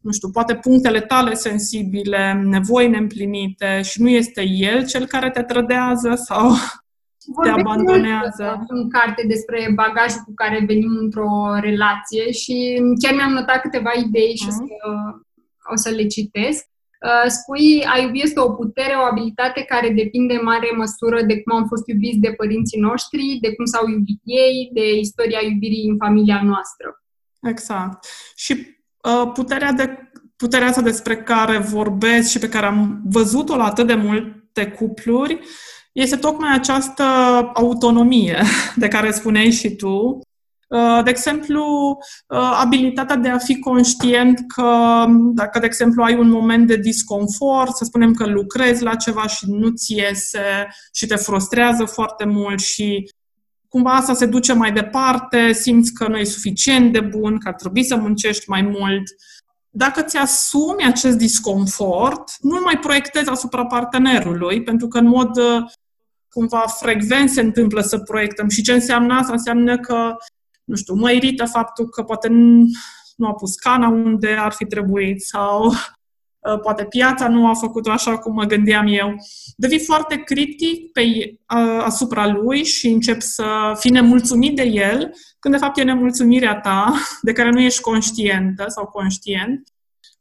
nu 0.00 0.12
știu, 0.12 0.30
poate 0.30 0.54
punctele 0.54 1.00
tale 1.00 1.34
sensibile, 1.34 2.42
nevoi 2.44 2.88
neîmplinite 2.88 3.82
și 3.82 4.02
nu 4.02 4.08
este 4.08 4.42
el 4.46 4.86
cel 4.86 5.06
care 5.06 5.30
te 5.30 5.42
trădează 5.42 6.14
sau 6.14 6.52
te 7.42 7.48
abandonează. 7.48 8.64
în 8.68 8.90
carte 8.90 9.24
despre 9.26 9.72
bagajul 9.74 10.22
cu 10.24 10.34
care 10.34 10.64
venim 10.66 10.96
într-o 11.00 11.30
relație 11.60 12.32
și 12.32 12.82
chiar 13.02 13.14
mi-am 13.14 13.32
notat 13.32 13.60
câteva 13.60 13.90
idei 13.96 14.36
și 14.36 14.46
uh-huh. 14.46 14.50
o, 14.50 14.56
să, 14.56 15.70
o 15.72 15.76
să 15.76 15.90
le 15.90 16.06
citesc. 16.06 16.64
Uh, 17.04 17.30
spui, 17.30 17.84
a 17.94 17.98
iubi 17.98 18.22
este 18.22 18.40
o 18.40 18.50
putere, 18.50 18.94
o 18.94 19.04
abilitate 19.10 19.62
care 19.62 19.88
depinde 19.90 20.34
în 20.34 20.44
mare 20.44 20.70
măsură 20.76 21.22
de 21.22 21.40
cum 21.40 21.56
am 21.56 21.66
fost 21.66 21.88
iubiți 21.88 22.18
de 22.18 22.32
părinții 22.36 22.80
noștri, 22.80 23.38
de 23.40 23.54
cum 23.54 23.64
s-au 23.64 23.88
iubit 23.88 24.20
ei, 24.24 24.70
de 24.72 24.98
istoria 24.98 25.38
iubirii 25.42 25.88
în 25.88 25.96
familia 25.96 26.40
noastră. 26.42 27.02
Exact. 27.42 28.06
Și 28.36 28.52
uh, 29.02 29.30
puterea, 29.34 29.72
de, 29.72 29.98
puterea 30.36 30.66
asta 30.66 30.80
despre 30.80 31.16
care 31.16 31.58
vorbesc 31.58 32.30
și 32.30 32.38
pe 32.38 32.48
care 32.48 32.66
am 32.66 33.00
văzut-o 33.04 33.56
la 33.56 33.64
atât 33.64 33.86
de 33.86 33.94
multe 33.94 34.66
cupluri, 34.66 35.40
este 35.94 36.16
tocmai 36.16 36.54
această 36.54 37.02
autonomie 37.54 38.42
de 38.82 38.88
care 38.88 39.10
spuneai 39.10 39.50
și 39.50 39.70
tu, 39.70 40.20
Uh, 40.68 41.04
de 41.04 41.10
exemplu, 41.10 41.64
uh, 42.28 42.56
abilitatea 42.60 43.16
de 43.16 43.28
a 43.28 43.38
fi 43.38 43.58
conștient 43.58 44.44
că 44.54 45.04
dacă, 45.34 45.58
de 45.58 45.66
exemplu, 45.66 46.02
ai 46.02 46.14
un 46.14 46.28
moment 46.28 46.66
de 46.66 46.76
disconfort, 46.76 47.76
să 47.76 47.84
spunem 47.84 48.12
că 48.12 48.26
lucrezi 48.26 48.82
la 48.82 48.94
ceva 48.94 49.26
și 49.26 49.44
nu-ți 49.48 49.94
iese 49.94 50.68
și 50.92 51.06
te 51.06 51.16
frustrează 51.16 51.84
foarte 51.84 52.24
mult 52.24 52.60
și 52.60 53.10
cumva 53.68 53.92
asta 53.92 54.14
se 54.14 54.26
duce 54.26 54.52
mai 54.52 54.72
departe, 54.72 55.52
simți 55.52 55.92
că 55.92 56.08
nu 56.08 56.16
e 56.16 56.24
suficient 56.24 56.92
de 56.92 57.00
bun, 57.00 57.38
că 57.38 57.48
ar 57.48 57.54
trebui 57.54 57.84
să 57.84 57.96
muncești 57.96 58.48
mai 58.48 58.62
mult. 58.62 59.02
Dacă 59.70 60.02
ți 60.02 60.16
asumi 60.16 60.84
acest 60.84 61.16
disconfort, 61.16 62.22
nu 62.40 62.60
mai 62.64 62.78
proiectezi 62.78 63.28
asupra 63.28 63.66
partenerului, 63.66 64.62
pentru 64.62 64.88
că 64.88 64.98
în 64.98 65.06
mod 65.06 65.36
uh, 65.36 65.64
cumva 66.34 66.64
frecvent 66.66 67.30
se 67.30 67.40
întâmplă 67.40 67.80
să 67.80 67.98
proiectăm. 67.98 68.48
Și 68.48 68.62
ce 68.62 68.72
înseamnă 68.72 69.14
asta? 69.14 69.32
Înseamnă 69.32 69.78
că 69.78 70.14
nu 70.64 70.76
știu, 70.76 70.94
mă 70.94 71.10
irită 71.10 71.44
faptul 71.44 71.88
că 71.88 72.02
poate 72.02 72.28
nu 73.16 73.26
a 73.26 73.32
pus 73.32 73.54
cana 73.54 73.88
unde 73.88 74.32
ar 74.32 74.52
fi 74.52 74.64
trebuit 74.64 75.22
sau 75.22 75.66
uh, 76.48 76.60
poate 76.62 76.84
piața 76.84 77.28
nu 77.28 77.48
a 77.48 77.54
făcut-o 77.54 77.90
așa 77.90 78.18
cum 78.18 78.34
mă 78.34 78.44
gândeam 78.44 78.86
eu. 78.86 79.14
Devii 79.56 79.84
foarte 79.84 80.16
critic 80.16 80.92
pe, 80.92 81.02
uh, 81.02 81.82
asupra 81.84 82.26
lui 82.26 82.64
și 82.64 82.88
încep 82.88 83.20
să 83.20 83.72
fii 83.78 83.90
nemulțumit 83.90 84.56
de 84.56 84.62
el, 84.62 85.14
când 85.38 85.54
de 85.54 85.60
fapt 85.60 85.78
e 85.78 85.82
nemulțumirea 85.82 86.60
ta, 86.60 86.94
de 87.22 87.32
care 87.32 87.50
nu 87.50 87.60
ești 87.60 87.80
conștientă 87.80 88.64
sau 88.68 88.86
conștient. 88.86 89.68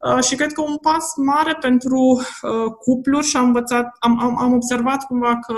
Uh, 0.04 0.24
și 0.24 0.36
cred 0.36 0.52
că 0.52 0.62
un 0.62 0.78
pas 0.78 1.06
mare 1.16 1.58
pentru 1.60 2.22
cupluri 2.80 3.26
și 3.26 3.38
am 3.38 3.46
învățat, 3.46 3.96
am, 4.00 4.20
am, 4.20 4.38
am 4.38 4.54
observat 4.54 5.06
cumva 5.06 5.40
că 5.40 5.56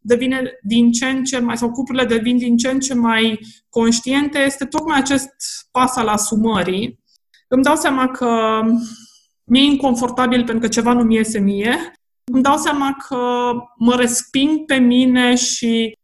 devine 0.00 0.58
din 0.62 0.92
ce 0.92 1.06
în 1.06 1.24
ce 1.24 1.38
mai, 1.38 1.56
sau 1.56 1.70
cuplurile 1.70 2.06
devin 2.06 2.36
din 2.36 2.56
ce 2.56 2.70
în 2.70 2.80
ce 2.80 2.94
mai 2.94 3.38
conștiente, 3.68 4.38
este 4.38 4.64
tocmai 4.64 4.98
acest 4.98 5.30
pas 5.70 5.96
al 5.96 6.08
asumării. 6.08 7.00
Îmi 7.48 7.62
dau 7.62 7.76
seama 7.76 8.08
că 8.08 8.60
mi-e 9.44 9.62
inconfortabil 9.62 10.44
pentru 10.44 10.58
că 10.58 10.68
ceva 10.68 10.92
nu 10.92 11.02
mi 11.02 11.14
iese 11.14 11.38
mie. 11.38 11.92
Îmi 12.32 12.42
dau 12.42 12.56
seama 12.56 12.96
că 13.08 13.52
mă 13.78 13.94
resping 13.94 14.64
pe 14.64 14.74
mine 14.74 15.34
și 15.34 15.96
uh, 15.96 16.01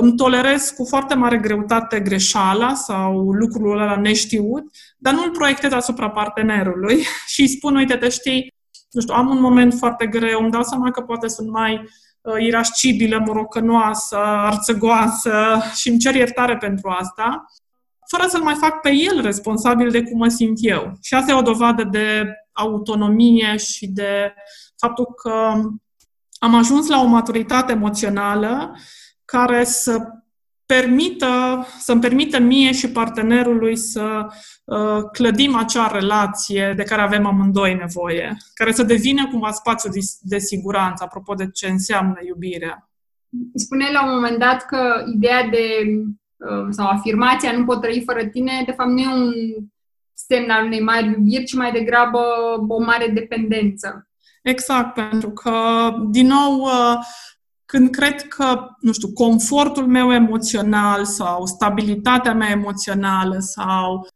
îmi 0.00 0.16
tolerez 0.16 0.70
cu 0.76 0.84
foarte 0.84 1.14
mare 1.14 1.38
greutate 1.38 2.00
greșeala 2.00 2.74
sau 2.74 3.32
lucrul 3.32 3.80
ăla 3.80 3.96
neștiut, 3.96 4.64
dar 4.98 5.14
nu 5.14 5.22
îl 5.22 5.30
proiectez 5.30 5.72
asupra 5.72 6.10
partenerului 6.10 7.02
și 7.32 7.40
îi 7.40 7.48
spun, 7.48 7.76
uite, 7.76 7.96
te 7.96 8.08
știi, 8.08 8.52
nu 8.90 9.00
știu, 9.00 9.14
am 9.14 9.28
un 9.28 9.40
moment 9.40 9.74
foarte 9.74 10.06
greu, 10.06 10.40
îmi 10.40 10.50
dau 10.50 10.62
seama 10.62 10.90
că 10.90 11.00
poate 11.00 11.28
sunt 11.28 11.50
mai 11.50 11.88
Uh, 12.28 12.42
irascibilă, 12.42 13.22
morocănoasă, 13.26 14.16
arțăgoasă 14.16 15.62
și 15.74 15.88
îmi 15.88 15.98
cer 15.98 16.14
iertare 16.14 16.56
pentru 16.56 16.88
asta, 16.88 17.44
fără 18.06 18.28
să-l 18.28 18.42
mai 18.42 18.54
fac 18.54 18.80
pe 18.80 18.92
el 18.92 19.20
responsabil 19.20 19.90
de 19.90 20.02
cum 20.02 20.18
mă 20.18 20.28
simt 20.28 20.56
eu. 20.60 20.92
Și 21.02 21.14
asta 21.14 21.30
e 21.30 21.34
o 21.34 21.42
dovadă 21.42 21.84
de 21.84 22.34
autonomie 22.52 23.56
și 23.56 23.86
de 23.86 24.34
faptul 24.76 25.04
că 25.22 25.32
am 26.38 26.54
ajuns 26.54 26.88
la 26.88 27.00
o 27.00 27.06
maturitate 27.06 27.72
emoțională 27.72 28.76
care 29.32 29.64
să 29.64 30.00
permită, 30.66 31.66
să-mi 31.78 32.00
permită 32.00 32.38
mie 32.38 32.72
și 32.72 32.90
partenerului 32.90 33.76
să 33.76 34.26
uh, 34.64 35.02
clădim 35.12 35.56
acea 35.56 35.86
relație 35.86 36.72
de 36.76 36.82
care 36.82 37.02
avem 37.02 37.26
amândoi 37.26 37.74
nevoie, 37.74 38.36
care 38.54 38.72
să 38.72 38.82
devină 38.82 39.28
cumva 39.28 39.50
spațiu 39.50 39.90
de, 39.90 39.98
de 40.20 40.38
siguranță, 40.38 41.04
apropo 41.04 41.34
de 41.34 41.50
ce 41.50 41.68
înseamnă 41.68 42.18
iubirea. 42.26 42.90
Spune 43.54 43.90
la 43.92 44.04
un 44.04 44.14
moment 44.14 44.38
dat 44.38 44.64
că 44.66 45.04
ideea 45.14 45.48
de, 45.48 45.66
uh, 46.36 46.66
sau 46.70 46.86
afirmația 46.86 47.52
nu 47.52 47.64
pot 47.64 47.80
trăi 47.80 48.02
fără 48.06 48.24
tine, 48.24 48.62
de 48.66 48.72
fapt 48.72 48.90
nu 48.90 48.98
e 48.98 49.12
un 49.12 49.32
semn 50.14 50.50
al 50.50 50.64
unei 50.64 50.82
mari 50.82 51.06
iubiri, 51.06 51.44
ci 51.44 51.54
mai 51.54 51.72
degrabă 51.72 52.20
o 52.68 52.82
mare 52.82 53.08
dependență. 53.08 54.08
Exact, 54.42 54.94
pentru 54.94 55.30
că, 55.30 55.50
din 56.10 56.26
nou, 56.26 56.60
uh, 56.60 56.98
când 57.72 57.90
cred 57.90 58.22
că, 58.28 58.66
nu 58.80 58.92
știu, 58.92 59.12
confortul 59.12 59.86
meu 59.86 60.12
emoțional 60.12 61.04
sau 61.04 61.46
stabilitatea 61.46 62.34
mea 62.34 62.50
emoțională 62.50 63.36
sau, 63.38 64.08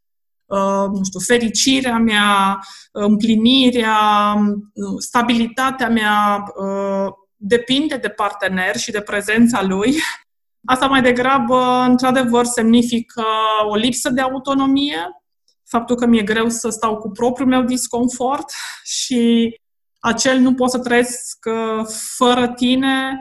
uh, 0.45 0.87
nu 0.93 1.05
știu, 1.05 1.21
fericirea 1.21 1.99
mea, 1.99 2.59
împlinirea, 2.93 4.35
uh, 4.35 4.99
stabilitatea 4.99 5.89
mea 5.89 6.45
uh, 6.57 7.13
depinde 7.37 7.97
de 7.97 8.09
partener 8.09 8.77
și 8.77 8.91
de 8.91 9.01
prezența 9.01 9.63
lui, 9.63 9.95
asta 10.73 10.87
mai 10.87 11.03
degrabă, 11.03 11.85
într-adevăr, 11.89 12.45
semnifică 12.45 13.25
o 13.69 13.75
lipsă 13.75 14.11
de 14.11 14.21
autonomie, 14.21 15.23
faptul 15.65 15.97
că 15.97 16.07
mi-e 16.07 16.23
greu 16.23 16.49
să 16.49 16.69
stau 16.69 16.97
cu 16.97 17.11
propriul 17.11 17.49
meu 17.49 17.63
disconfort 17.63 18.53
și 19.01 19.55
acel 20.01 20.39
nu 20.39 20.55
pot 20.55 20.71
să 20.71 20.79
trăiesc 20.79 21.39
fără 22.17 22.49
tine 22.49 23.19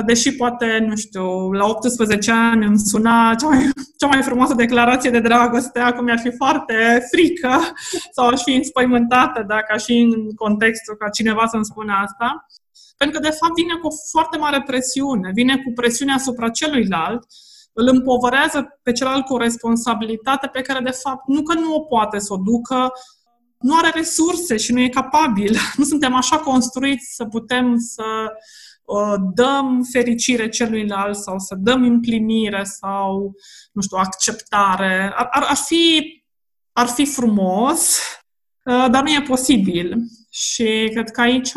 deși 0.00 0.36
poate, 0.36 0.84
nu 0.88 0.96
știu, 0.96 1.50
la 1.52 1.64
18 1.66 2.30
ani 2.30 2.66
îmi 2.66 2.78
suna 2.78 3.34
cea 3.34 3.46
mai, 3.46 3.68
cea 4.00 4.06
mai 4.06 4.22
frumoasă 4.22 4.54
declarație 4.54 5.10
de 5.10 5.20
dragoste, 5.20 5.78
acum 5.78 6.04
mi-ar 6.04 6.18
fi 6.18 6.30
foarte 6.36 7.06
frică 7.10 7.58
sau 8.16 8.28
aș 8.28 8.42
fi 8.42 8.54
înspăimântată 8.54 9.44
dacă 9.48 9.72
aș 9.72 9.84
fi 9.84 9.98
în 9.98 10.34
contextul 10.34 10.96
ca 10.96 11.08
cineva 11.08 11.46
să-mi 11.46 11.64
spună 11.64 11.92
asta. 12.04 12.46
Pentru 12.96 13.20
că, 13.20 13.28
de 13.28 13.36
fapt, 13.40 13.54
vine 13.54 13.74
cu 13.74 13.88
foarte 14.10 14.38
mare 14.38 14.62
presiune, 14.66 15.30
vine 15.34 15.56
cu 15.56 15.72
presiune 15.74 16.12
asupra 16.12 16.48
celuilalt, 16.48 17.26
îl 17.72 17.88
împovărează 17.88 18.78
pe 18.82 18.92
celălalt 18.92 19.24
cu 19.24 19.34
o 19.34 19.38
responsabilitate 19.38 20.46
pe 20.46 20.60
care, 20.60 20.80
de 20.80 20.98
fapt, 21.02 21.22
nu 21.26 21.42
că 21.42 21.54
nu 21.54 21.74
o 21.74 21.80
poate 21.80 22.18
să 22.18 22.32
o 22.32 22.36
ducă, 22.36 22.92
nu 23.58 23.76
are 23.76 23.90
resurse 23.94 24.56
și 24.56 24.72
nu 24.72 24.80
e 24.80 24.88
capabil. 24.88 25.56
Nu 25.76 25.84
suntem 25.84 26.14
așa 26.14 26.38
construiți 26.38 27.14
să 27.14 27.24
putem 27.24 27.76
să 27.78 28.04
dăm 29.34 29.82
fericire 29.92 30.48
celuilalt 30.48 31.16
sau 31.16 31.38
să 31.38 31.54
dăm 31.58 31.82
împlinire 31.82 32.64
sau, 32.64 33.32
nu 33.72 33.82
știu, 33.82 33.96
acceptare. 33.96 35.12
Ar, 35.16 35.28
ar, 35.30 35.44
ar, 35.48 35.56
fi, 35.56 36.22
ar 36.72 36.86
fi 36.86 37.04
frumos, 37.04 37.98
dar 38.64 39.02
nu 39.02 39.10
e 39.10 39.22
posibil. 39.26 39.96
Și 40.30 40.88
cred 40.92 41.10
că 41.10 41.20
aici 41.20 41.52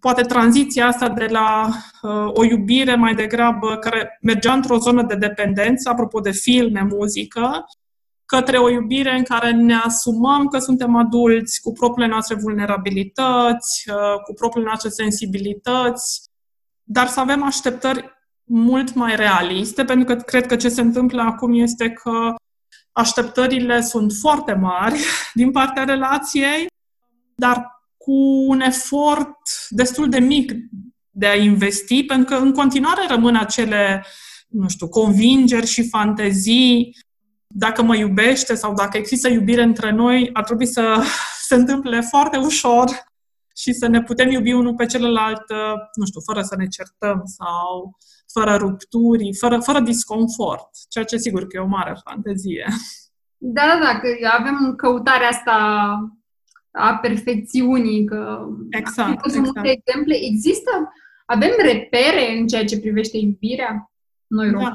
poate 0.00 0.22
tranziția 0.22 0.86
asta 0.86 1.08
de 1.08 1.26
la 1.26 1.68
uh, 2.02 2.30
o 2.32 2.44
iubire 2.44 2.94
mai 2.94 3.14
degrabă 3.14 3.76
care 3.76 4.18
mergea 4.22 4.52
într-o 4.52 4.78
zonă 4.78 5.02
de 5.02 5.14
dependență, 5.14 5.88
apropo 5.88 6.20
de 6.20 6.30
filme, 6.30 6.82
muzică, 6.90 7.64
către 8.26 8.58
o 8.58 8.70
iubire 8.70 9.16
în 9.16 9.22
care 9.22 9.50
ne 9.50 9.74
asumăm 9.74 10.46
că 10.46 10.58
suntem 10.58 10.96
adulți 10.96 11.60
cu 11.60 11.72
propriile 11.72 12.10
noastre 12.10 12.34
vulnerabilități, 12.34 13.90
uh, 13.90 14.20
cu 14.24 14.32
propriile 14.32 14.68
noastre 14.68 14.88
sensibilități, 14.88 16.22
dar 16.82 17.06
să 17.06 17.20
avem 17.20 17.42
așteptări 17.42 18.14
mult 18.44 18.94
mai 18.94 19.16
realiste, 19.16 19.84
pentru 19.84 20.14
că 20.14 20.22
cred 20.22 20.46
că 20.46 20.56
ce 20.56 20.68
se 20.68 20.80
întâmplă 20.80 21.22
acum 21.22 21.60
este 21.60 21.90
că 21.90 22.34
așteptările 22.92 23.80
sunt 23.80 24.12
foarte 24.20 24.52
mari 24.52 25.00
din 25.34 25.50
partea 25.50 25.84
relației, 25.84 26.66
dar 27.34 27.76
cu 27.96 28.44
un 28.48 28.60
efort 28.60 29.36
destul 29.68 30.08
de 30.08 30.18
mic 30.18 30.52
de 31.10 31.26
a 31.26 31.34
investi, 31.34 32.04
pentru 32.04 32.36
că 32.36 32.42
în 32.42 32.52
continuare 32.52 33.06
rămân 33.08 33.36
acele, 33.36 34.04
nu 34.48 34.68
știu, 34.68 34.88
convingeri 34.88 35.66
și 35.66 35.88
fantezii. 35.88 36.96
Dacă 37.54 37.82
mă 37.82 37.96
iubește 37.96 38.54
sau 38.54 38.74
dacă 38.74 38.96
există 38.96 39.28
iubire 39.28 39.62
între 39.62 39.90
noi, 39.90 40.30
ar 40.32 40.44
trebui 40.44 40.66
să 40.66 41.02
se 41.48 41.54
întâmple 41.54 42.00
foarte 42.00 42.36
ușor 42.36 42.84
și 43.56 43.72
să 43.72 43.86
ne 43.86 44.02
putem 44.02 44.30
iubi 44.30 44.52
unul 44.52 44.74
pe 44.74 44.86
celălalt, 44.86 45.42
nu 45.94 46.06
știu, 46.06 46.20
fără 46.20 46.42
să 46.42 46.54
ne 46.56 46.66
certăm 46.66 47.22
sau 47.24 47.96
fără 48.32 48.56
rupturi, 48.56 49.34
fără, 49.34 49.58
fără 49.58 49.80
disconfort, 49.80 50.68
ceea 50.88 51.04
ce 51.04 51.16
sigur 51.16 51.46
că 51.46 51.56
e 51.56 51.60
o 51.60 51.66
mare 51.66 51.96
fantezie. 52.04 52.66
Da, 53.36 53.62
da, 53.66 53.84
da, 53.84 53.98
că 53.98 54.08
avem 54.38 54.74
căutarea 54.76 55.28
asta 55.28 55.54
a 56.70 56.96
perfecțiunii, 56.96 58.04
că 58.04 58.46
exact, 58.70 59.08
sunt 59.08 59.24
exact. 59.24 59.44
multe 59.44 59.70
exemple. 59.70 60.14
Există, 60.14 60.92
avem 61.26 61.50
repere 61.62 62.38
în 62.38 62.46
ceea 62.46 62.64
ce 62.64 62.80
privește 62.80 63.16
iubirea? 63.16 63.90
Noi 64.26 64.50
da. 64.50 64.72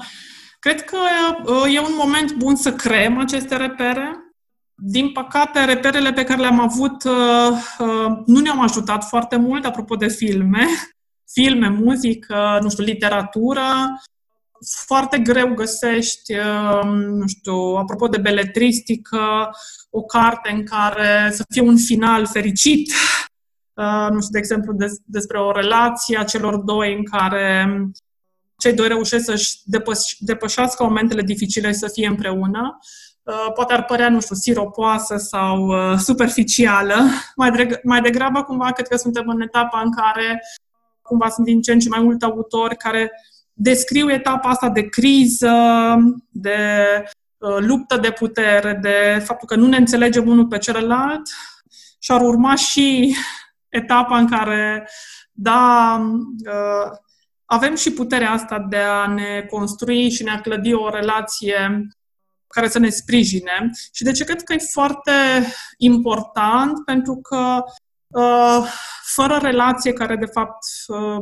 Cred 0.62 0.82
că 0.84 0.98
uh, 1.46 1.76
e 1.76 1.80
un 1.80 1.96
moment 1.98 2.34
bun 2.34 2.56
să 2.56 2.74
creăm 2.74 3.18
aceste 3.18 3.56
repere. 3.56 4.16
Din 4.76 5.12
păcate, 5.12 5.66
reperele 5.66 6.14
pe 6.14 6.24
care 6.24 6.42
le-am 6.42 6.60
avut 6.60 7.04
uh, 7.04 7.58
uh, 7.80 8.22
nu 8.26 8.40
ne-au 8.40 8.62
ajutat 8.62 9.04
foarte 9.04 9.36
mult, 9.36 9.66
apropo 9.66 9.96
de 9.96 10.08
filme. 10.08 10.66
Filme, 11.34 11.70
muzică, 11.70 12.60
nu 12.62 12.70
știu, 12.70 12.84
literatură. 12.84 13.64
Foarte 14.86 15.20
greu 15.20 15.54
găsești, 15.54 16.34
nu 16.92 17.28
știu, 17.28 17.54
apropo 17.54 18.08
de 18.08 18.18
beletristică, 18.18 19.50
o 19.90 20.02
carte 20.02 20.52
în 20.52 20.66
care 20.66 21.32
să 21.32 21.44
fie 21.50 21.62
un 21.62 21.78
final 21.78 22.28
fericit, 22.28 22.92
uh, 23.74 24.08
nu 24.10 24.20
știu, 24.20 24.32
de 24.32 24.38
exemplu, 24.38 24.74
des, 24.74 24.94
despre 25.06 25.40
o 25.40 25.52
relație 25.52 26.18
a 26.18 26.24
celor 26.24 26.58
doi 26.58 26.94
în 26.94 27.04
care 27.04 27.68
cei 28.62 28.74
doi 28.74 28.88
reușesc 28.88 29.26
să-și 29.26 29.58
depăș- 29.58 30.18
depășească 30.20 30.84
momentele 30.84 31.22
dificile 31.22 31.68
și 31.68 31.74
să 31.74 31.88
fie 31.88 32.08
împreună. 32.08 32.78
Uh, 33.24 33.52
poate 33.54 33.74
ar 33.74 33.86
părea, 33.86 34.10
nu 34.10 34.22
știu, 34.22 34.36
siropoasă 34.36 35.18
sau 35.18 35.68
uh, 35.68 35.98
superficială. 35.98 36.96
Mai, 37.36 37.52
dreg- 37.52 37.82
mai 37.84 38.02
degrabă, 38.02 38.44
cumva, 38.44 38.72
cred 38.72 38.88
că 38.88 38.98
suntem 38.98 39.28
în 39.28 39.42
etapa 39.42 39.82
în 39.82 39.92
care 39.92 40.42
cumva 41.02 41.30
sunt 41.30 41.46
din 41.46 41.62
ce 41.62 41.72
în 41.72 41.80
ce 41.80 41.90
mai 41.90 42.02
mulți 42.02 42.26
autori 42.26 42.78
care 42.78 43.12
descriu 43.54 44.12
etapa 44.12 44.50
asta 44.50 44.70
de 44.70 44.82
criză, 44.82 45.56
de 46.30 46.58
Uh, 47.42 47.58
luptă 47.60 47.98
de 47.98 48.12
putere, 48.12 48.74
de 48.82 49.24
faptul 49.26 49.48
că 49.48 49.56
nu 49.56 49.68
ne 49.68 49.78
înțelegem 49.78 50.28
unul 50.28 50.48
pe 50.48 50.58
celălalt 50.58 51.22
și 52.00 52.12
ar 52.12 52.22
urma 52.22 52.56
și 52.56 53.16
etapa 53.70 54.18
în 54.18 54.28
care, 54.28 54.90
da, 55.32 55.98
uh, 56.46 56.92
avem 57.52 57.76
și 57.76 57.92
puterea 57.92 58.32
asta 58.32 58.66
de 58.70 58.78
a 58.78 59.08
ne 59.08 59.46
construi 59.50 60.10
și 60.10 60.24
ne-a 60.24 60.42
clădi 60.42 60.74
o 60.74 60.90
relație 60.90 61.88
care 62.48 62.68
să 62.68 62.80
ne 62.80 62.90
sprijine. 62.90 63.70
Și 63.92 64.04
de 64.04 64.12
ce 64.12 64.24
cred 64.24 64.42
că 64.42 64.54
e 64.54 64.70
foarte 64.72 65.12
important? 65.78 66.86
Pentru 66.86 67.16
că 67.16 67.64
uh, 68.08 68.68
fără 69.04 69.38
relație 69.42 69.94
care, 69.94 70.16
de 70.16 70.26
fapt, 70.26 70.58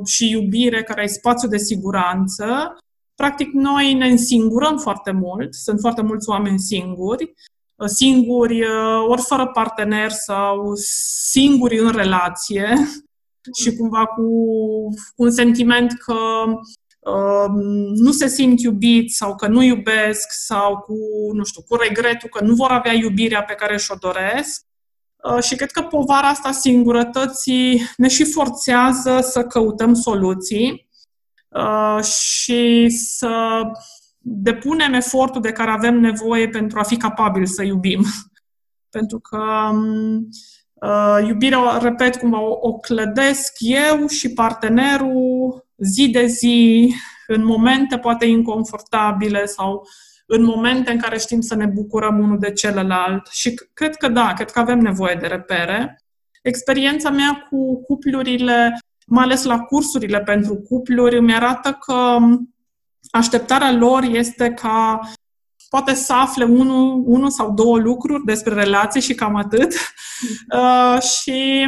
și 0.05 0.29
iubire, 0.29 0.83
care 0.83 1.01
ai 1.01 1.09
spațiu 1.09 1.47
de 1.47 1.57
siguranță, 1.57 2.75
Practic, 3.19 3.51
noi 3.51 3.93
ne 3.93 4.07
însingurăm 4.07 4.77
foarte 4.77 5.11
mult, 5.11 5.53
sunt 5.53 5.79
foarte 5.79 6.01
mulți 6.01 6.29
oameni 6.29 6.59
singuri, 6.59 7.33
uh, 7.75 7.87
singuri, 7.87 8.61
uh, 8.61 9.05
ori 9.07 9.21
fără 9.21 9.47
partener 9.47 10.11
sau 10.11 10.71
singuri 11.31 11.79
în 11.79 11.91
relație 11.91 12.73
și 13.61 13.75
cumva 13.75 14.05
cu, 14.05 14.23
cu 15.15 15.23
un 15.23 15.31
sentiment 15.31 15.91
că 15.91 16.17
uh, 16.99 17.49
nu 17.95 18.11
se 18.11 18.27
simt 18.27 18.59
iubiți 18.59 19.15
sau 19.15 19.35
că 19.35 19.47
nu 19.47 19.61
iubesc 19.61 20.31
sau 20.31 20.77
cu, 20.77 20.95
nu 21.33 21.43
știu, 21.43 21.61
cu 21.61 21.75
regretul 21.75 22.29
că 22.29 22.43
nu 22.43 22.53
vor 22.53 22.71
avea 22.71 22.93
iubirea 22.93 23.43
pe 23.43 23.53
care 23.53 23.77
și-o 23.77 23.95
doresc. 23.99 24.65
Uh, 25.33 25.43
și 25.43 25.55
cred 25.55 25.71
că 25.71 25.81
povara 25.81 26.27
asta 26.27 26.51
singurătății 26.51 27.81
ne 27.97 28.07
și 28.07 28.31
forțează 28.31 29.19
să 29.21 29.43
căutăm 29.43 29.93
soluții 29.93 30.87
Uh, 31.49 32.03
și 32.03 32.89
să 32.89 33.61
depunem 34.19 34.93
efortul 34.93 35.41
de 35.41 35.51
care 35.51 35.71
avem 35.71 35.99
nevoie 35.99 36.49
pentru 36.49 36.79
a 36.79 36.83
fi 36.83 36.97
capabili 36.97 37.47
să 37.47 37.63
iubim. 37.63 38.05
pentru 38.95 39.19
că 39.19 39.69
um, 39.71 40.15
uh, 40.15 40.21
iubirea, 41.27 41.77
repet, 41.81 42.15
cum 42.15 42.33
o, 42.33 42.57
o 42.61 42.73
clădesc 42.73 43.53
eu 43.59 44.07
și 44.07 44.33
partenerul 44.33 45.65
zi 45.77 46.09
de 46.09 46.25
zi, 46.25 46.93
în 47.27 47.45
momente 47.45 47.97
poate 47.97 48.25
inconfortabile 48.25 49.45
sau 49.45 49.87
în 50.25 50.43
momente 50.43 50.91
în 50.91 50.97
care 50.97 51.17
știm 51.17 51.41
să 51.41 51.55
ne 51.55 51.65
bucurăm 51.65 52.19
unul 52.19 52.39
de 52.39 52.51
celălalt. 52.51 53.27
Și 53.27 53.53
cred 53.73 53.95
că 53.95 54.07
da, 54.07 54.33
cred 54.33 54.51
că 54.51 54.59
avem 54.59 54.79
nevoie 54.79 55.17
de 55.21 55.27
repere. 55.27 56.01
Experiența 56.41 57.09
mea 57.09 57.47
cu 57.49 57.83
cuplurile 57.83 58.79
mai 59.07 59.23
ales 59.23 59.43
la 59.43 59.59
cursurile 59.59 60.19
pentru 60.19 60.55
cupluri, 60.55 61.17
îmi 61.17 61.33
arată 61.33 61.71
că 61.71 62.17
așteptarea 63.11 63.71
lor 63.71 64.03
este 64.03 64.49
ca 64.51 64.99
poate 65.69 65.93
să 65.93 66.13
afle 66.13 66.43
unul, 66.43 67.03
unul 67.05 67.29
sau 67.29 67.53
două 67.53 67.77
lucruri 67.77 68.23
despre 68.25 68.53
relație 68.53 69.01
și 69.01 69.15
cam 69.15 69.35
atât. 69.35 69.73
Uh, 70.55 71.01
și 71.01 71.67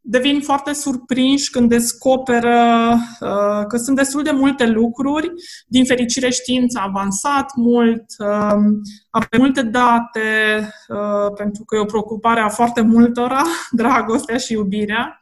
devin 0.00 0.40
foarte 0.40 0.72
surprinși 0.72 1.50
când 1.50 1.68
descoperă 1.68 2.90
uh, 3.20 3.66
că 3.68 3.76
sunt 3.76 3.96
destul 3.96 4.22
de 4.22 4.30
multe 4.30 4.66
lucruri. 4.66 5.32
Din 5.66 5.84
fericire, 5.84 6.30
știința 6.30 6.80
a 6.80 6.86
avansat 6.86 7.52
mult, 7.56 8.04
uh, 8.18 8.62
avem 9.10 9.38
multe 9.38 9.62
date, 9.62 10.60
uh, 10.88 11.32
pentru 11.36 11.64
că 11.64 11.76
e 11.76 11.80
o 11.80 11.84
preocupare 11.84 12.40
a 12.40 12.48
foarte 12.48 12.80
multora, 12.80 13.42
dragostea 13.70 14.36
și 14.36 14.52
iubirea. 14.52 15.18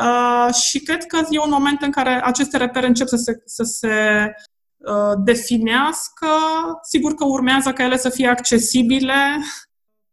Uh, 0.00 0.54
și 0.54 0.80
cred 0.80 1.04
că 1.04 1.16
e 1.30 1.38
un 1.38 1.50
moment 1.50 1.82
în 1.82 1.90
care 1.90 2.20
aceste 2.24 2.56
repere 2.56 2.86
încep 2.86 3.06
să 3.06 3.16
se, 3.16 3.42
să 3.44 3.62
se 3.62 3.88
uh, 4.26 4.48
definească. 5.24 6.26
Sigur 6.82 7.14
că 7.14 7.24
urmează 7.24 7.72
ca 7.72 7.84
ele 7.84 7.96
să 7.96 8.08
fie 8.08 8.28
accesibile 8.28 9.14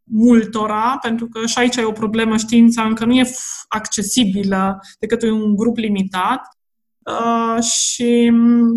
multora, 0.03 0.97
pentru 1.01 1.27
că 1.27 1.45
și 1.45 1.59
aici 1.59 1.75
e 1.75 1.83
o 1.83 1.91
problemă, 1.91 2.37
știința 2.37 2.83
încă 2.83 3.05
nu 3.05 3.13
e 3.13 3.29
accesibilă 3.67 4.79
decât 4.99 5.21
un 5.21 5.55
grup 5.55 5.77
limitat. 5.77 6.41
Uh, 6.99 7.63
și 7.63 8.31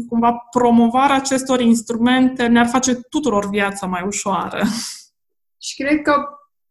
cumva 0.09 0.33
promovarea 0.51 1.17
acestor 1.17 1.61
instrumente 1.61 2.47
ne-ar 2.47 2.67
face 2.67 2.95
tuturor 2.95 3.49
viața 3.49 3.87
mai 3.87 4.03
ușoară. 4.07 4.63
Și 5.63 5.83
cred 5.83 6.03
că 6.03 6.15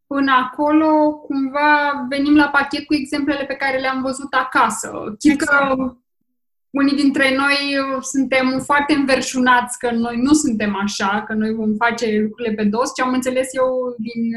până 0.07 0.31
acolo, 0.31 1.11
cumva 1.13 2.05
venim 2.09 2.35
la 2.35 2.47
pachet 2.47 2.85
cu 2.85 2.93
exemplele 2.93 3.45
pe 3.45 3.53
care 3.53 3.77
le-am 3.77 4.01
văzut 4.01 4.33
acasă. 4.33 5.15
Chit 5.17 5.31
exact. 5.31 5.67
că 5.67 5.95
unii 6.71 6.95
dintre 6.95 7.35
noi 7.35 7.57
suntem 8.01 8.61
foarte 8.65 8.93
înverșunați 8.93 9.77
că 9.77 9.91
noi 9.91 10.17
nu 10.17 10.33
suntem 10.33 10.75
așa, 10.83 11.23
că 11.27 11.33
noi 11.33 11.53
vom 11.53 11.73
face 11.73 12.19
lucrurile 12.21 12.55
pe 12.55 12.63
dos. 12.63 12.93
Ce 12.95 13.01
am 13.01 13.13
înțeles 13.13 13.47
eu 13.51 13.95
din 13.97 14.31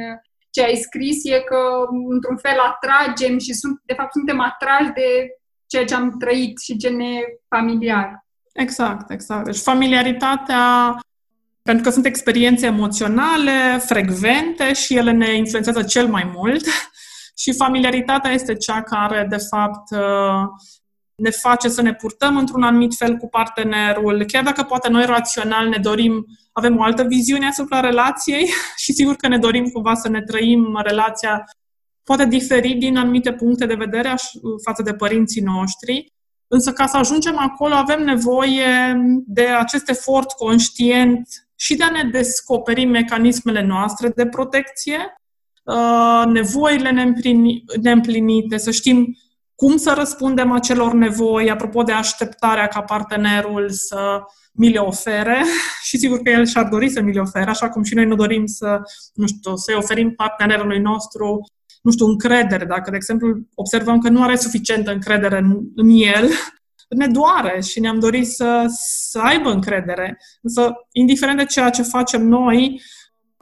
ce 0.50 0.62
ai 0.62 0.76
scris 0.76 1.24
e 1.24 1.40
că, 1.40 1.60
într-un 2.08 2.36
fel, 2.36 2.58
atragem 2.58 3.38
și, 3.38 3.52
sunt, 3.52 3.80
de 3.84 3.94
fapt, 3.94 4.12
suntem 4.12 4.40
atrași 4.40 4.92
de 4.94 5.28
ceea 5.66 5.84
ce 5.84 5.94
am 5.94 6.16
trăit 6.18 6.60
și 6.60 6.76
ce 6.76 6.88
ne 6.88 7.04
e 7.04 7.40
familiar. 7.48 8.26
Exact, 8.52 9.10
exact. 9.10 9.44
Deci 9.44 9.58
familiaritatea 9.58 10.96
pentru 11.62 11.84
că 11.84 11.90
sunt 11.90 12.06
experiențe 12.06 12.66
emoționale, 12.66 13.78
frecvente 13.78 14.72
și 14.72 14.96
ele 14.96 15.10
ne 15.10 15.34
influențează 15.36 15.82
cel 15.82 16.06
mai 16.06 16.30
mult. 16.34 16.64
Și 17.42 17.54
familiaritatea 17.54 18.30
este 18.30 18.54
cea 18.54 18.82
care, 18.82 19.26
de 19.30 19.36
fapt, 19.50 19.90
uh, 19.90 20.42
ne 21.14 21.30
face 21.30 21.68
să 21.68 21.82
ne 21.82 21.94
purtăm 21.94 22.36
într-un 22.36 22.62
anumit 22.62 22.94
fel 22.94 23.16
cu 23.16 23.28
partenerul, 23.28 24.24
chiar 24.24 24.44
dacă 24.44 24.62
poate 24.62 24.88
noi 24.88 25.04
rațional 25.04 25.68
ne 25.68 25.78
dorim, 25.78 26.26
avem 26.52 26.78
o 26.78 26.82
altă 26.82 27.02
viziune 27.02 27.46
asupra 27.46 27.80
relației 27.80 28.48
și 28.82 28.92
sigur 28.92 29.14
că 29.14 29.28
ne 29.28 29.38
dorim 29.38 29.64
cumva 29.64 29.94
să 29.94 30.08
ne 30.08 30.22
trăim 30.22 30.80
relația 30.84 31.44
poate 32.04 32.26
diferi 32.26 32.74
din 32.74 32.96
anumite 32.96 33.32
puncte 33.32 33.66
de 33.66 33.74
vedere 33.74 34.14
față 34.64 34.82
de 34.82 34.94
părinții 34.94 35.42
noștri, 35.42 36.12
însă 36.46 36.72
ca 36.72 36.86
să 36.86 36.96
ajungem 36.96 37.38
acolo 37.38 37.74
avem 37.74 38.02
nevoie 38.04 38.96
de 39.26 39.46
acest 39.46 39.88
efort 39.88 40.32
conștient 40.32 41.28
și 41.56 41.76
de 41.76 41.84
a 41.84 41.90
ne 41.90 42.10
descoperi 42.10 42.84
mecanismele 42.84 43.62
noastre 43.62 44.08
de 44.08 44.26
protecție, 44.26 44.98
uh, 45.64 46.22
nevoile 46.26 47.14
neîmplinite, 47.80 48.56
să 48.56 48.70
știm 48.70 49.16
cum 49.62 49.76
să 49.76 49.94
răspundem 49.96 50.52
acelor 50.52 50.92
nevoi, 50.92 51.50
apropo 51.50 51.82
de 51.82 51.92
așteptarea 51.92 52.66
ca 52.66 52.82
partenerul 52.82 53.70
să 53.70 54.20
mi 54.52 54.72
le 54.72 54.78
ofere 54.78 55.44
și 55.88 55.98
sigur 55.98 56.18
că 56.18 56.30
el 56.30 56.46
și-ar 56.46 56.68
dori 56.68 56.88
să 56.88 57.00
mi 57.00 57.12
le 57.12 57.20
ofere, 57.20 57.50
așa 57.50 57.68
cum 57.68 57.82
și 57.82 57.94
noi 57.94 58.04
nu 58.04 58.14
dorim 58.14 58.46
să, 58.46 58.80
nu 59.14 59.26
știu, 59.26 59.56
să-i 59.56 59.74
oferim 59.74 60.14
partenerului 60.14 60.78
nostru, 60.78 61.40
nu 61.82 61.90
știu, 61.90 62.06
încredere. 62.06 62.64
Dacă, 62.64 62.90
de 62.90 62.96
exemplu, 62.96 63.38
observăm 63.54 63.98
că 63.98 64.08
nu 64.08 64.22
are 64.22 64.36
suficientă 64.36 64.92
încredere 64.92 65.38
în, 65.38 65.60
în 65.74 65.88
el, 65.90 66.28
ne 66.98 67.06
doare 67.06 67.60
și 67.60 67.80
ne-am 67.80 67.98
dorit 67.98 68.28
să, 68.28 68.64
să 69.10 69.18
aibă 69.18 69.50
încredere. 69.50 70.18
Însă, 70.40 70.72
indiferent 70.92 71.38
de 71.38 71.44
ceea 71.44 71.70
ce 71.70 71.82
facem 71.82 72.26
noi, 72.26 72.82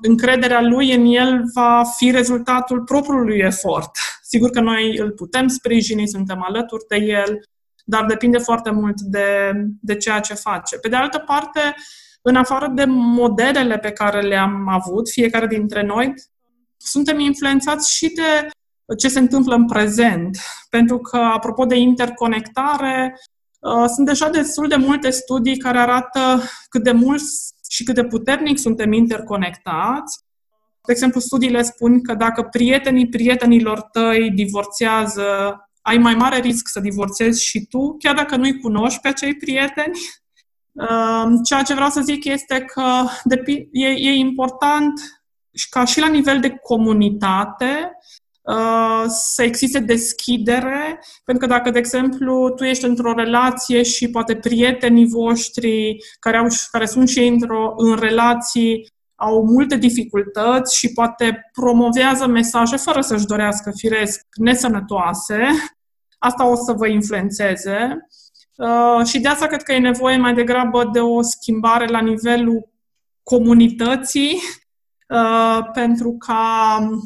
încrederea 0.02 0.60
lui 0.60 0.94
în 0.94 1.04
el 1.04 1.42
va 1.54 1.82
fi 1.96 2.10
rezultatul 2.10 2.82
propriului 2.82 3.38
efort. 3.38 3.90
Sigur 4.22 4.50
că 4.50 4.60
noi 4.60 4.96
îl 4.98 5.10
putem 5.10 5.48
sprijini, 5.48 6.08
suntem 6.08 6.42
alături 6.42 6.84
de 6.88 6.96
el, 6.96 7.40
dar 7.84 8.04
depinde 8.04 8.38
foarte 8.38 8.70
mult 8.70 9.00
de, 9.00 9.52
de 9.80 9.96
ceea 9.96 10.20
ce 10.20 10.34
face. 10.34 10.78
Pe 10.78 10.88
de 10.88 10.96
altă 10.96 11.18
parte, 11.18 11.74
în 12.22 12.36
afară 12.36 12.70
de 12.74 12.84
modelele 12.88 13.78
pe 13.78 13.90
care 13.90 14.20
le-am 14.20 14.68
avut, 14.68 15.10
fiecare 15.10 15.46
dintre 15.46 15.82
noi, 15.82 16.14
suntem 16.76 17.18
influențați 17.18 17.94
și 17.94 18.12
de 18.14 18.48
ce 18.98 19.08
se 19.08 19.18
întâmplă 19.18 19.54
în 19.54 19.66
prezent. 19.66 20.38
Pentru 20.70 20.98
că, 20.98 21.16
apropo 21.16 21.64
de 21.64 21.76
interconectare, 21.76 23.20
uh, 23.58 23.84
sunt 23.94 24.06
deja 24.06 24.28
destul 24.28 24.68
de 24.68 24.76
multe 24.76 25.10
studii 25.10 25.58
care 25.58 25.78
arată 25.78 26.42
cât 26.68 26.82
de 26.82 26.92
mult 26.92 27.22
și 27.70 27.84
cât 27.84 27.94
de 27.94 28.04
puternic 28.04 28.58
suntem 28.58 28.92
interconectați. 28.92 30.18
De 30.86 30.92
exemplu, 30.92 31.20
studiile 31.20 31.62
spun 31.62 32.02
că 32.02 32.14
dacă 32.14 32.42
prietenii 32.42 33.08
prietenilor 33.08 33.80
tăi 33.80 34.30
divorțează, 34.30 35.24
ai 35.82 35.98
mai 35.98 36.14
mare 36.14 36.38
risc 36.38 36.68
să 36.68 36.80
divorțezi 36.80 37.44
și 37.44 37.66
tu, 37.66 37.96
chiar 37.98 38.14
dacă 38.14 38.36
nu-i 38.36 38.60
cunoști 38.60 39.00
pe 39.00 39.08
acei 39.08 39.36
prieteni. 39.36 39.98
Ehm, 40.72 41.42
ceea 41.42 41.62
ce 41.62 41.74
vreau 41.74 41.90
să 41.90 42.00
zic 42.00 42.24
este 42.24 42.64
că 42.64 43.04
e, 43.70 43.88
e 43.88 44.12
important 44.12 45.00
ca 45.70 45.84
și 45.84 46.00
la 46.00 46.08
nivel 46.08 46.40
de 46.40 46.50
comunitate 46.50 47.92
uh, 47.94 48.19
să 49.06 49.42
existe 49.42 49.78
deschidere, 49.78 51.00
pentru 51.24 51.46
că 51.46 51.52
dacă, 51.52 51.70
de 51.70 51.78
exemplu, 51.78 52.50
tu 52.50 52.64
ești 52.64 52.84
într-o 52.84 53.12
relație 53.12 53.82
și 53.82 54.10
poate 54.10 54.36
prietenii 54.36 55.08
voștri 55.08 55.96
care, 56.20 56.36
au, 56.36 56.46
care 56.70 56.86
sunt 56.86 57.08
și 57.08 57.18
ei 57.18 57.28
într-o, 57.28 57.74
în 57.76 57.96
relații 57.96 58.86
au 59.14 59.44
multe 59.44 59.76
dificultăți 59.76 60.76
și 60.76 60.92
poate 60.92 61.50
promovează 61.52 62.26
mesaje 62.26 62.76
fără 62.76 63.00
să-și 63.00 63.26
dorească 63.26 63.72
firesc 63.76 64.26
nesănătoase, 64.34 65.46
asta 66.28 66.48
o 66.48 66.54
să 66.54 66.72
vă 66.72 66.86
influențeze. 66.86 68.06
Uh, 68.56 69.06
și 69.06 69.20
de 69.20 69.28
asta 69.28 69.46
cred 69.46 69.62
că 69.62 69.72
e 69.72 69.78
nevoie 69.78 70.16
mai 70.16 70.34
degrabă 70.34 70.84
de 70.92 71.00
o 71.00 71.22
schimbare 71.22 71.86
la 71.86 72.00
nivelul 72.00 72.68
comunității 73.22 74.32
uh, 75.08 75.58
pentru 75.72 76.16
ca 76.18 76.78
uh, 76.90 76.98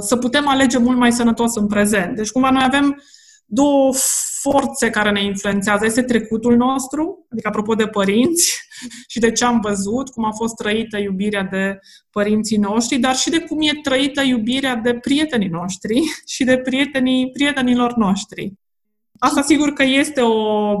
să 0.00 0.16
putem 0.16 0.48
alege 0.48 0.78
mult 0.78 0.98
mai 0.98 1.12
sănătos 1.12 1.54
în 1.56 1.66
prezent. 1.66 2.16
Deci 2.16 2.30
cumva 2.30 2.50
noi 2.50 2.62
avem 2.64 3.02
două 3.44 3.92
forțe 4.40 4.90
care 4.90 5.10
ne 5.10 5.24
influențează. 5.24 5.84
Este 5.84 6.02
trecutul 6.02 6.56
nostru, 6.56 7.26
adică 7.32 7.48
apropo 7.48 7.74
de 7.74 7.86
părinți 7.86 8.68
și 9.12 9.18
de 9.18 9.32
ce 9.32 9.44
am 9.44 9.60
văzut, 9.60 10.08
cum 10.08 10.24
a 10.24 10.32
fost 10.32 10.54
trăită 10.54 10.98
iubirea 10.98 11.42
de 11.42 11.78
părinții 12.10 12.56
noștri, 12.56 12.98
dar 12.98 13.16
și 13.16 13.30
de 13.30 13.40
cum 13.40 13.58
e 13.60 13.80
trăită 13.82 14.22
iubirea 14.22 14.74
de 14.74 14.94
prietenii 14.94 15.48
noștri 15.48 16.00
și 16.34 16.44
de 16.44 16.58
prietenii 16.58 17.30
prietenilor 17.30 17.94
noștri. 17.94 18.52
Asta 19.18 19.42
sigur 19.42 19.72
că 19.72 19.82
este 19.82 20.20
o... 20.20 20.74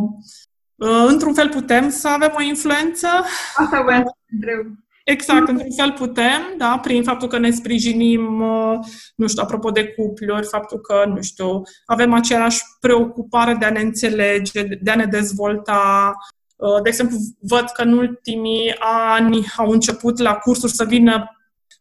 Într-un 1.06 1.34
fel 1.34 1.48
putem 1.48 1.90
să 1.90 2.08
avem 2.08 2.34
o 2.38 2.42
influență. 2.42 3.06
Asta 3.54 3.82
vreau 3.82 4.02
să 4.02 4.14
întreb. 4.32 4.66
Exact, 5.10 5.48
într-un 5.48 5.70
fel 5.76 5.92
putem, 5.92 6.54
da, 6.56 6.78
prin 6.82 7.02
faptul 7.02 7.28
că 7.28 7.38
ne 7.38 7.50
sprijinim, 7.50 8.40
uh, 8.40 8.78
nu 9.16 9.26
știu, 9.26 9.42
apropo 9.42 9.70
de 9.70 9.88
cupluri, 9.88 10.46
faptul 10.46 10.80
că, 10.80 11.04
nu 11.14 11.22
știu, 11.22 11.62
avem 11.86 12.12
aceeași 12.12 12.62
preocupare 12.80 13.54
de 13.54 13.64
a 13.64 13.70
ne 13.70 13.80
înțelege, 13.80 14.62
de 14.62 14.90
a 14.90 14.94
ne 14.94 15.04
dezvolta. 15.04 16.12
Uh, 16.56 16.82
de 16.82 16.88
exemplu, 16.88 17.16
văd 17.40 17.64
că 17.74 17.82
în 17.82 17.92
ultimii 17.92 18.74
ani 18.78 19.46
au 19.56 19.70
început 19.70 20.18
la 20.18 20.34
cursuri 20.34 20.72
să 20.72 20.84
vină 20.84 21.36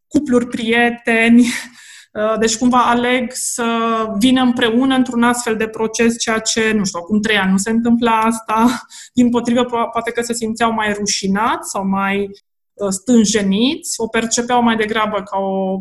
cupluri 0.08 0.48
prieteni, 0.48 1.42
uh, 2.14 2.40
deci 2.40 2.58
cumva 2.58 2.90
aleg 2.90 3.32
să 3.34 3.66
vină 4.20 4.42
împreună 4.42 4.96
într-un 4.96 5.24
astfel 5.24 5.56
de 5.56 5.68
proces, 5.68 6.20
ceea 6.20 6.40
ce, 6.40 6.72
nu 6.72 6.86
știu, 6.86 7.00
acum 7.04 7.22
trei 7.22 7.38
ani 7.38 7.52
nu 7.52 7.58
se 7.58 7.70
întâmplă 7.70 8.10
asta. 8.10 8.82
Din 9.14 9.30
potrivă, 9.30 9.64
poate 9.66 10.12
că 10.12 10.22
se 10.22 10.34
simțeau 10.34 10.72
mai 10.72 10.94
rușinați 10.94 11.70
sau 11.70 11.88
mai 11.88 12.30
Uh, 12.30 12.46
stânjeniți, 12.90 13.94
o 14.02 14.08
percepeau 14.08 14.62
mai 14.62 14.76
degrabă 14.76 15.24
ca 15.24 15.38
o, 15.38 15.78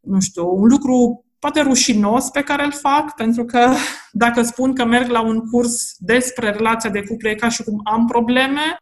nu 0.00 0.20
știu, 0.20 0.54
un 0.54 0.68
lucru 0.68 1.24
poate 1.38 1.60
rușinos 1.60 2.28
pe 2.28 2.42
care 2.42 2.64
îl 2.64 2.72
fac, 2.72 3.14
pentru 3.14 3.44
că 3.44 3.70
dacă 4.12 4.42
spun 4.42 4.74
că 4.74 4.84
merg 4.84 5.08
la 5.08 5.20
un 5.20 5.40
curs 5.50 5.94
despre 5.98 6.50
relația 6.50 6.90
de 6.90 7.02
cuplu, 7.02 7.28
e 7.28 7.34
ca 7.34 7.48
și 7.48 7.62
cum 7.62 7.80
am 7.84 8.06
probleme 8.06 8.76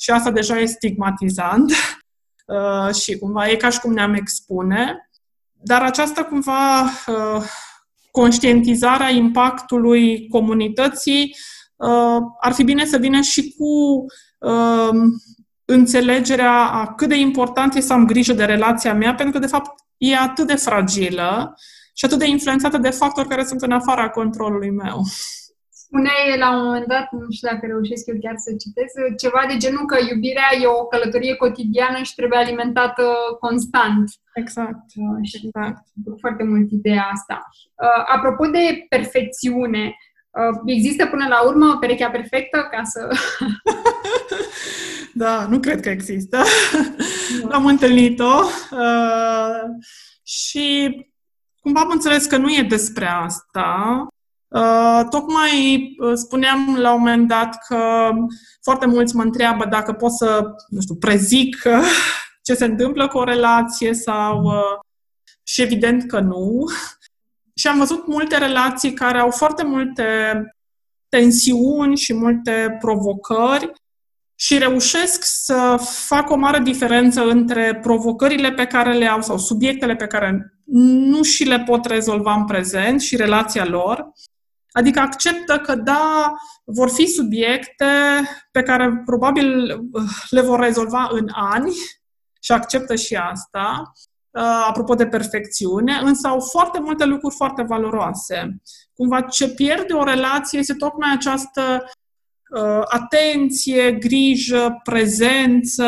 și 0.00 0.10
asta 0.10 0.30
deja 0.30 0.58
e 0.58 0.64
stigmatizant 0.64 1.72
uh, 2.46 2.94
și 2.94 3.18
cumva 3.18 3.48
e 3.48 3.56
ca 3.56 3.70
și 3.70 3.80
cum 3.80 3.92
ne-am 3.92 4.14
expune. 4.14 5.10
Dar 5.62 5.82
această 5.82 6.22
cumva 6.22 6.82
uh, 6.82 7.42
conștientizarea 8.10 9.10
impactului 9.10 10.28
comunității 10.28 11.36
ar 12.40 12.52
fi 12.52 12.64
bine 12.64 12.84
să 12.84 12.96
vină 12.96 13.20
și 13.20 13.54
cu 13.58 14.04
înțelegerea 15.70 16.70
a 16.70 16.94
cât 16.94 17.08
de 17.08 17.16
important 17.16 17.74
e 17.74 17.80
să 17.80 17.92
am 17.92 18.06
grijă 18.06 18.32
de 18.32 18.44
relația 18.44 18.94
mea, 18.94 19.14
pentru 19.14 19.34
că, 19.34 19.38
de 19.38 19.52
fapt, 19.54 19.70
e 19.96 20.16
atât 20.16 20.46
de 20.46 20.54
fragilă 20.54 21.54
și 21.94 22.04
atât 22.04 22.18
de 22.18 22.28
influențată 22.28 22.78
de 22.78 22.90
factori 22.90 23.28
care 23.28 23.44
sunt 23.44 23.62
în 23.62 23.72
afara 23.72 24.08
controlului 24.10 24.70
meu. 24.70 25.02
Spuneai 25.68 26.38
la 26.38 26.56
un 26.56 26.64
moment 26.64 26.86
dat, 26.86 27.12
nu 27.12 27.30
știu 27.30 27.48
dacă 27.48 27.66
reușesc 27.66 28.06
eu 28.06 28.16
chiar 28.20 28.34
să 28.36 28.50
citesc, 28.62 28.94
ceva 29.16 29.42
de 29.48 29.56
genul 29.56 29.84
că 29.86 29.96
iubirea 30.10 30.50
e 30.62 30.66
o 30.66 30.86
călătorie 30.92 31.34
cotidiană 31.34 31.98
și 32.02 32.14
trebuie 32.14 32.38
alimentată 32.38 33.04
constant. 33.40 34.04
Exact. 34.34 34.86
Uh, 34.96 35.18
și 35.22 35.36
exact. 35.44 35.82
foarte 36.20 36.44
mult 36.44 36.70
ideea 36.70 37.08
asta. 37.12 37.36
Uh, 37.84 38.02
apropo 38.14 38.44
de 38.46 38.86
perfecțiune, 38.88 39.84
uh, 40.30 40.60
există 40.64 41.06
până 41.06 41.26
la 41.28 41.46
urmă 41.48 41.76
perechea 41.80 42.10
perfectă 42.10 42.68
ca 42.70 42.82
să... 42.82 43.00
Da, 45.18 45.46
nu 45.46 45.60
cred 45.60 45.80
că 45.80 45.88
există. 45.88 46.42
Da. 47.42 47.56
Am 47.56 47.66
întâlnit-o 47.66 48.42
uh, 48.70 49.62
și 50.22 50.96
cumva 51.60 51.80
am 51.80 51.90
înțeles 51.90 52.26
că 52.26 52.36
nu 52.36 52.48
e 52.48 52.66
despre 52.68 53.06
asta. 53.06 54.06
Uh, 54.48 55.00
tocmai 55.10 55.94
uh, 55.98 56.12
spuneam 56.14 56.76
la 56.76 56.92
un 56.92 56.98
moment 56.98 57.28
dat 57.28 57.58
că 57.66 58.10
foarte 58.62 58.86
mulți 58.86 59.16
mă 59.16 59.22
întreabă 59.22 59.64
dacă 59.64 59.92
pot 59.92 60.12
să, 60.12 60.44
nu 60.68 60.80
știu, 60.80 60.94
prezic 60.94 61.62
uh, 61.64 61.86
ce 62.42 62.54
se 62.54 62.64
întâmplă 62.64 63.08
cu 63.08 63.18
o 63.18 63.24
relație 63.24 63.94
sau... 63.94 64.42
Uh, 64.44 64.78
și 65.42 65.62
evident 65.62 66.06
că 66.06 66.20
nu. 66.20 66.64
Și 67.54 67.66
am 67.66 67.78
văzut 67.78 68.06
multe 68.06 68.38
relații 68.38 68.92
care 68.92 69.18
au 69.18 69.30
foarte 69.30 69.64
multe 69.64 70.04
tensiuni 71.08 71.96
și 71.96 72.14
multe 72.14 72.76
provocări 72.80 73.72
și 74.40 74.58
reușesc 74.58 75.24
să 75.24 75.76
fac 76.06 76.30
o 76.30 76.36
mare 76.36 76.58
diferență 76.58 77.22
între 77.24 77.78
provocările 77.82 78.52
pe 78.52 78.66
care 78.66 78.92
le 78.92 79.06
au 79.06 79.22
sau 79.22 79.38
subiectele 79.38 79.96
pe 79.96 80.06
care 80.06 80.54
nu 80.64 81.22
și 81.22 81.44
le 81.44 81.60
pot 81.60 81.84
rezolva 81.84 82.34
în 82.34 82.44
prezent 82.44 83.00
și 83.00 83.16
relația 83.16 83.64
lor. 83.64 84.12
Adică 84.70 85.00
acceptă 85.00 85.58
că, 85.58 85.74
da, 85.74 86.32
vor 86.64 86.90
fi 86.90 87.06
subiecte 87.06 87.86
pe 88.50 88.62
care 88.62 89.02
probabil 89.04 89.78
uh, 89.92 90.02
le 90.30 90.40
vor 90.40 90.60
rezolva 90.60 91.08
în 91.10 91.26
ani 91.32 91.72
și 92.40 92.52
acceptă 92.52 92.94
și 92.94 93.16
asta, 93.16 93.92
uh, 94.30 94.64
apropo 94.68 94.94
de 94.94 95.06
perfecțiune, 95.06 96.00
însă 96.02 96.28
au 96.28 96.40
foarte 96.40 96.80
multe 96.80 97.04
lucruri 97.04 97.34
foarte 97.34 97.62
valoroase. 97.62 98.60
Cumva 98.94 99.20
ce 99.20 99.48
pierde 99.48 99.92
o 99.92 100.04
relație 100.04 100.58
este 100.58 100.74
tocmai 100.74 101.12
această 101.12 101.62
Uh, 101.62 101.94
atenție, 102.84 103.92
grijă, 103.92 104.80
prezență, 104.82 105.84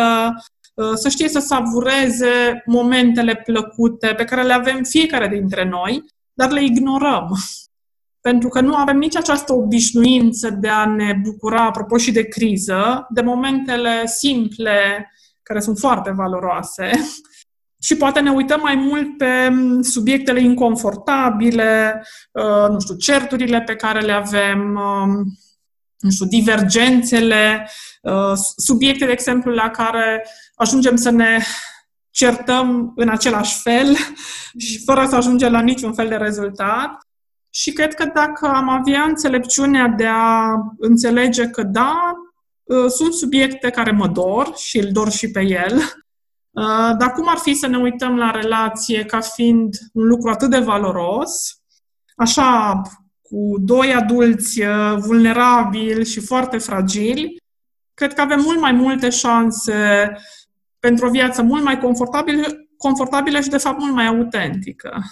uh, 0.75 0.93
să 0.95 1.09
știe 1.09 1.29
să 1.29 1.39
savureze 1.39 2.63
momentele 2.67 3.43
plăcute 3.45 4.07
pe 4.07 4.25
care 4.25 4.43
le 4.43 4.53
avem 4.53 4.83
fiecare 4.83 5.29
dintre 5.29 5.65
noi, 5.65 6.05
dar 6.33 6.51
le 6.51 6.65
ignorăm. 6.65 7.29
Pentru 8.21 8.49
că 8.49 8.61
nu 8.61 8.75
avem 8.75 8.99
nici 8.99 9.17
această 9.17 9.55
obișnuință 9.55 10.51
de 10.51 10.69
a 10.69 10.87
ne 10.87 11.21
bucura, 11.23 11.65
apropo 11.65 11.97
și 11.97 12.13
de 12.13 12.29
criză, 12.29 13.07
de 13.11 13.21
momentele 13.21 14.07
simple, 14.07 15.11
care 15.43 15.61
sunt 15.61 15.79
foarte 15.79 16.11
valoroase, 16.11 16.91
și 17.87 17.97
poate 17.97 18.21
ne 18.21 18.31
uităm 18.31 18.61
mai 18.61 18.75
mult 18.75 19.17
pe 19.17 19.53
subiectele 19.81 20.41
inconfortabile, 20.41 22.05
uh, 22.33 22.69
nu 22.71 22.81
știu, 22.81 22.97
certurile 22.97 23.61
pe 23.61 23.75
care 23.75 24.01
le 24.01 24.13
avem, 24.13 24.75
um, 24.75 25.25
nu 26.01 26.11
știu, 26.11 26.27
divergențele, 26.27 27.71
uh, 28.03 28.33
subiecte, 28.57 29.05
de 29.05 29.13
exemplu, 29.13 29.53
la 29.53 29.71
care 29.71 30.27
ajungem 30.55 30.97
să 30.97 31.11
ne 31.11 31.39
certăm 32.11 32.93
în 32.97 33.09
același 33.09 33.61
fel 33.61 33.97
și 34.67 34.83
fără 34.85 35.07
să 35.09 35.17
ajungem 35.17 35.53
la 35.53 35.61
niciun 35.61 35.93
fel 35.93 36.09
de 36.09 36.17
rezultat. 36.17 36.99
Și 37.51 37.73
cred 37.73 37.95
că 37.95 38.05
dacă 38.15 38.47
am 38.47 38.69
avea 38.69 39.03
înțelepciunea 39.03 39.89
de 39.89 40.07
a 40.07 40.55
înțelege 40.79 41.47
că 41.47 41.63
da, 41.63 42.13
uh, 42.63 42.87
sunt 42.89 43.13
subiecte 43.13 43.71
care 43.71 43.91
mă 43.91 44.09
dor 44.09 44.53
și 44.57 44.79
îl 44.79 44.93
dor 44.93 45.11
și 45.11 45.31
pe 45.31 45.41
el, 45.41 45.77
uh, 46.51 46.97
dar 46.99 47.13
cum 47.13 47.29
ar 47.29 47.37
fi 47.37 47.55
să 47.55 47.67
ne 47.67 47.79
uităm 47.79 48.17
la 48.17 48.31
relație 48.31 49.05
ca 49.05 49.21
fiind 49.21 49.75
un 49.93 50.07
lucru 50.07 50.31
atât 50.31 50.51
de 50.51 50.59
valoros, 50.59 51.63
așa, 52.17 52.81
cu 53.31 53.57
doi 53.59 53.95
adulți 53.95 54.63
uh, 54.63 54.97
vulnerabili 54.97 56.05
și 56.05 56.21
foarte 56.21 56.59
fragili, 56.59 57.37
cred 57.95 58.13
că 58.13 58.21
avem 58.21 58.41
mult 58.41 58.61
mai 58.61 58.73
multe 58.73 59.11
șanse 59.11 60.11
pentru 60.79 61.07
o 61.07 61.11
viață 61.11 61.43
mult 61.43 61.63
mai 61.63 61.79
confortabilă, 61.79 62.47
confortabilă 62.77 63.41
și, 63.41 63.49
de 63.49 63.57
fapt, 63.57 63.79
mult 63.79 63.95
mai 63.95 64.07
autentică. 64.07 65.03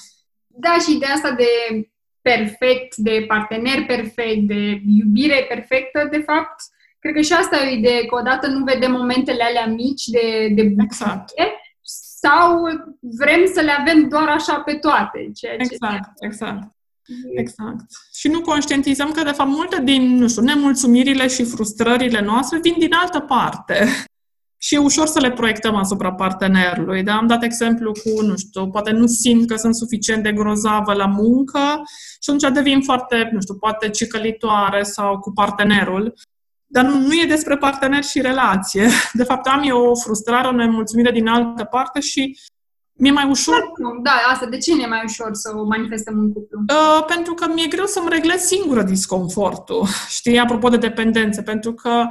Da, 0.46 0.76
și 0.86 0.94
ideea 0.94 1.12
asta 1.12 1.30
de 1.30 1.46
perfect, 2.22 2.96
de 2.96 3.24
partener 3.28 3.84
perfect, 3.86 4.46
de 4.46 4.80
iubire 4.86 5.46
perfectă, 5.48 6.08
de 6.10 6.18
fapt, 6.18 6.54
cred 6.98 7.14
că 7.14 7.20
și 7.20 7.32
asta 7.32 7.56
e 7.56 7.68
o 7.68 7.76
idee, 7.76 8.04
că 8.04 8.14
odată 8.14 8.46
nu 8.46 8.64
vedem 8.64 8.92
momentele 8.92 9.42
alea 9.42 9.66
mici 9.66 10.04
de, 10.04 10.48
de 10.54 10.62
bucurie, 10.62 10.84
exact. 10.84 11.32
sau 12.20 12.64
vrem 13.00 13.46
să 13.54 13.60
le 13.60 13.72
avem 13.78 14.08
doar 14.08 14.28
așa 14.28 14.60
pe 14.60 14.74
toate. 14.74 15.30
Ceea 15.34 15.56
ce 15.56 15.62
exact, 15.62 16.10
exact. 16.20 16.77
Exact. 17.34 17.84
Și 18.14 18.28
nu 18.28 18.40
conștientizăm 18.40 19.10
că, 19.10 19.22
de 19.22 19.30
fapt, 19.30 19.50
multe 19.50 19.82
din, 19.82 20.16
nu 20.16 20.28
știu, 20.28 20.42
nemulțumirile 20.42 21.28
și 21.28 21.44
frustrările 21.44 22.20
noastre 22.20 22.58
vin 22.62 22.74
din 22.78 22.92
altă 22.92 23.20
parte 23.20 23.86
și 24.64 24.74
e 24.74 24.78
ușor 24.78 25.06
să 25.06 25.20
le 25.20 25.30
proiectăm 25.30 25.74
asupra 25.74 26.12
partenerului. 26.12 27.02
Da? 27.02 27.14
Am 27.16 27.26
dat 27.26 27.42
exemplu 27.42 27.92
cu, 27.92 28.22
nu 28.22 28.36
știu, 28.36 28.70
poate 28.70 28.90
nu 28.90 29.06
simt 29.06 29.48
că 29.48 29.56
sunt 29.56 29.76
suficient 29.76 30.22
de 30.22 30.32
grozavă 30.32 30.92
la 30.92 31.06
muncă 31.06 31.82
și 32.22 32.30
atunci 32.30 32.54
devin 32.54 32.82
foarte, 32.82 33.28
nu 33.32 33.40
știu, 33.40 33.54
poate 33.54 33.88
cicălitoare 33.88 34.82
sau 34.82 35.18
cu 35.18 35.32
partenerul. 35.32 36.14
Dar 36.66 36.84
nu, 36.84 36.98
nu 36.98 37.12
e 37.12 37.26
despre 37.28 37.56
partener 37.56 38.04
și 38.04 38.20
relație. 38.20 38.88
De 39.12 39.24
fapt, 39.24 39.46
am 39.46 39.62
eu 39.64 39.84
o 39.84 39.94
frustrare, 39.94 40.48
o 40.48 40.52
nemulțumire 40.52 41.10
din 41.10 41.26
altă 41.26 41.64
parte 41.64 42.00
și 42.00 42.38
mi-e 42.98 43.10
mai 43.10 43.28
ușor... 43.28 43.72
Da, 44.02 44.10
asta 44.32 44.46
de 44.46 44.58
ce 44.58 44.82
e 44.82 44.86
mai 44.86 45.02
ușor 45.04 45.28
să 45.32 45.52
o 45.56 45.64
manifestăm 45.64 46.18
în 46.18 46.32
cuplu? 46.32 46.60
Uh, 46.68 47.04
pentru 47.06 47.34
că 47.34 47.46
mi-e 47.54 47.66
greu 47.66 47.86
să-mi 47.86 48.08
reglez 48.08 48.40
singură 48.40 48.82
disconfortul. 48.82 49.86
Știi, 50.18 50.38
apropo 50.38 50.68
de 50.68 50.76
dependență, 50.76 51.42
pentru 51.42 51.72
că 51.72 52.06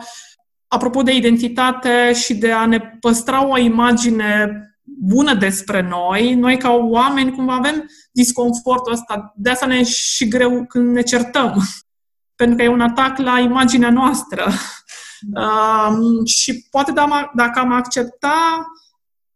apropo 0.68 1.02
de 1.02 1.16
identitate 1.16 2.14
și 2.14 2.36
de 2.36 2.52
a 2.52 2.66
ne 2.66 2.80
păstra 3.00 3.48
o 3.48 3.58
imagine 3.58 4.62
bună 4.84 5.34
despre 5.34 5.82
noi, 5.82 6.34
noi 6.34 6.58
ca 6.58 6.70
oameni 6.72 7.32
cumva 7.32 7.56
avem 7.56 7.90
disconfortul 8.12 8.92
ăsta, 8.92 9.34
de 9.36 9.50
asta 9.50 9.66
ne 9.66 9.76
e 9.76 9.84
și 9.84 10.28
greu 10.28 10.66
când 10.66 10.94
ne 10.94 11.02
certăm, 11.02 11.62
pentru 12.36 12.56
că 12.56 12.64
e 12.64 12.68
un 12.68 12.82
atac 12.82 13.18
la 13.18 13.40
imaginea 13.40 13.90
noastră. 13.90 14.48
Uh, 15.34 16.26
și 16.26 16.68
poate 16.72 16.92
da, 16.92 17.32
dacă 17.36 17.60
am 17.60 17.72
accepta 17.72 18.66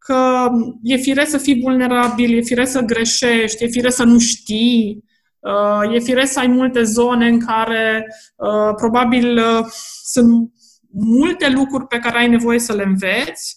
că 0.04 0.50
e 0.82 0.96
fire 0.96 1.24
să 1.24 1.38
fii 1.38 1.60
vulnerabil, 1.60 2.36
e 2.36 2.40
fire 2.40 2.64
să 2.64 2.80
greșești, 2.80 3.64
e 3.64 3.66
fire 3.66 3.90
să 3.90 4.04
nu 4.04 4.18
știi, 4.18 5.04
uh, 5.38 5.94
e 5.94 5.98
fire 5.98 6.24
să 6.24 6.38
ai 6.38 6.46
multe 6.46 6.82
zone 6.82 7.28
în 7.28 7.40
care 7.40 8.06
uh, 8.36 8.74
probabil 8.76 9.38
uh, 9.38 9.66
sunt 10.04 10.52
multe 10.92 11.50
lucruri 11.50 11.86
pe 11.86 11.98
care 11.98 12.18
ai 12.18 12.28
nevoie 12.28 12.58
să 12.58 12.72
le 12.72 12.82
înveți 12.82 13.56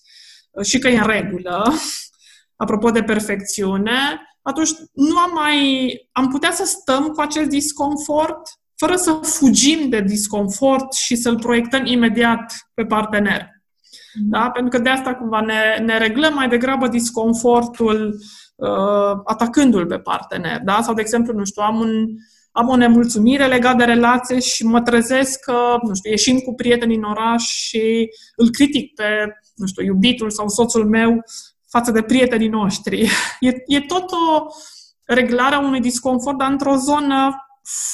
uh, 0.52 0.66
și 0.66 0.80
că 0.80 0.88
e 0.88 0.98
în 0.98 1.08
regulă, 1.08 1.74
apropo 2.64 2.92
de 2.92 3.04
perfecțiune, 3.04 4.22
atunci 4.42 4.70
nu 4.94 5.18
am 5.18 5.32
mai... 5.34 5.88
am 6.12 6.28
putea 6.28 6.52
să 6.52 6.66
stăm 6.66 7.08
cu 7.08 7.22
acest 7.22 7.50
disconfort 7.50 8.42
fără 8.76 8.96
să 8.96 9.12
fugim 9.12 9.90
de 9.90 10.02
disconfort 10.02 10.94
și 10.94 11.16
să-l 11.16 11.40
proiectăm 11.40 11.86
imediat 11.86 12.70
pe 12.74 12.86
partener. 12.86 13.55
Mm-hmm. 14.16 14.30
Da? 14.30 14.50
Pentru 14.50 14.78
că 14.78 14.84
de 14.84 14.90
asta 14.90 15.16
cumva 15.16 15.42
ne, 15.42 15.84
ne 15.86 15.98
reglăm 15.98 16.34
mai 16.34 16.48
degrabă 16.48 16.88
disconfortul 16.88 18.20
uh, 18.56 19.22
atacându-l 19.24 19.86
pe 19.86 19.98
partener. 19.98 20.62
Da? 20.64 20.82
Sau, 20.82 20.94
de 20.94 21.02
exemplu, 21.02 21.34
nu 21.34 21.46
știu, 21.46 21.64
am 21.64 21.80
un, 21.80 22.06
am 22.52 22.70
o 22.70 22.76
nemulțumire 22.76 23.48
legată 23.48 23.78
de 23.78 23.84
relație 23.84 24.40
și 24.40 24.66
mă 24.66 24.82
trezesc 24.82 25.40
că, 25.40 25.78
nu 25.82 25.94
știu, 25.96 26.10
ieșind 26.10 26.42
cu 26.42 26.54
prieteni 26.54 26.96
în 26.96 27.04
oraș 27.04 27.44
și 27.44 28.10
îl 28.36 28.50
critic 28.50 28.94
pe, 28.94 29.04
nu 29.56 29.66
știu, 29.66 29.84
iubitul 29.84 30.30
sau 30.30 30.48
soțul 30.48 30.90
meu 30.90 31.24
față 31.70 31.92
de 31.92 32.02
prietenii 32.02 32.48
noștri. 32.48 33.10
E, 33.40 33.50
e 33.66 33.80
tot 33.82 34.12
o 34.12 34.46
reglare 35.06 35.56
a 35.56 35.60
unui 35.60 35.80
disconfort, 35.80 36.38
dar 36.38 36.52
într-o 36.52 36.76
zonă 36.76 37.36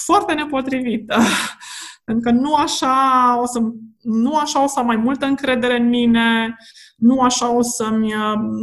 foarte 0.06 0.34
nepotrivită. 0.34 1.18
Pentru 2.06 2.32
că 2.32 2.38
nu 2.38 2.54
așa 2.54 3.38
o 3.42 3.46
să, 3.46 3.60
nu 4.02 4.38
așa 4.38 4.64
o 4.64 4.68
să 4.68 4.80
am 4.80 4.86
mai 4.86 4.96
multă 4.96 5.26
încredere 5.26 5.78
în 5.78 5.90
mine, 5.90 6.56
nu 6.96 7.20
așa 7.20 7.52
o 7.56 7.62
să-mi, 7.62 8.14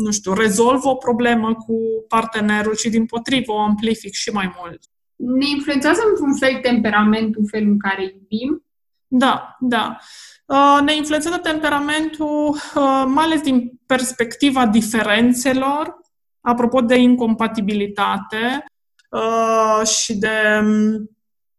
nu 0.05 0.11
știu, 0.11 0.33
rezolv 0.33 0.85
o 0.85 0.95
problemă 0.95 1.55
cu 1.55 1.75
partenerul, 2.09 2.75
ci 2.75 2.85
din 2.85 3.07
potrivă 3.07 3.53
o 3.53 3.59
amplific 3.59 4.13
și 4.13 4.31
mai 4.31 4.55
mult. 4.61 4.79
Ne 5.17 5.49
influențează 5.49 6.01
într-un 6.11 6.35
fel 6.35 6.59
temperamentul, 6.63 7.47
felul 7.51 7.69
în 7.69 7.79
care 7.79 8.03
iubim? 8.03 8.63
Da, 9.07 9.57
da. 9.61 9.99
Uh, 10.47 10.79
ne 10.85 10.95
influențează 10.95 11.39
temperamentul, 11.39 12.49
uh, 12.49 13.05
mai 13.07 13.25
ales 13.25 13.41
din 13.41 13.81
perspectiva 13.87 14.67
diferențelor, 14.67 16.01
apropo 16.41 16.81
de 16.81 16.97
incompatibilitate 16.97 18.65
uh, 19.11 19.87
și 19.87 20.17
de 20.17 20.61
um, 20.63 21.11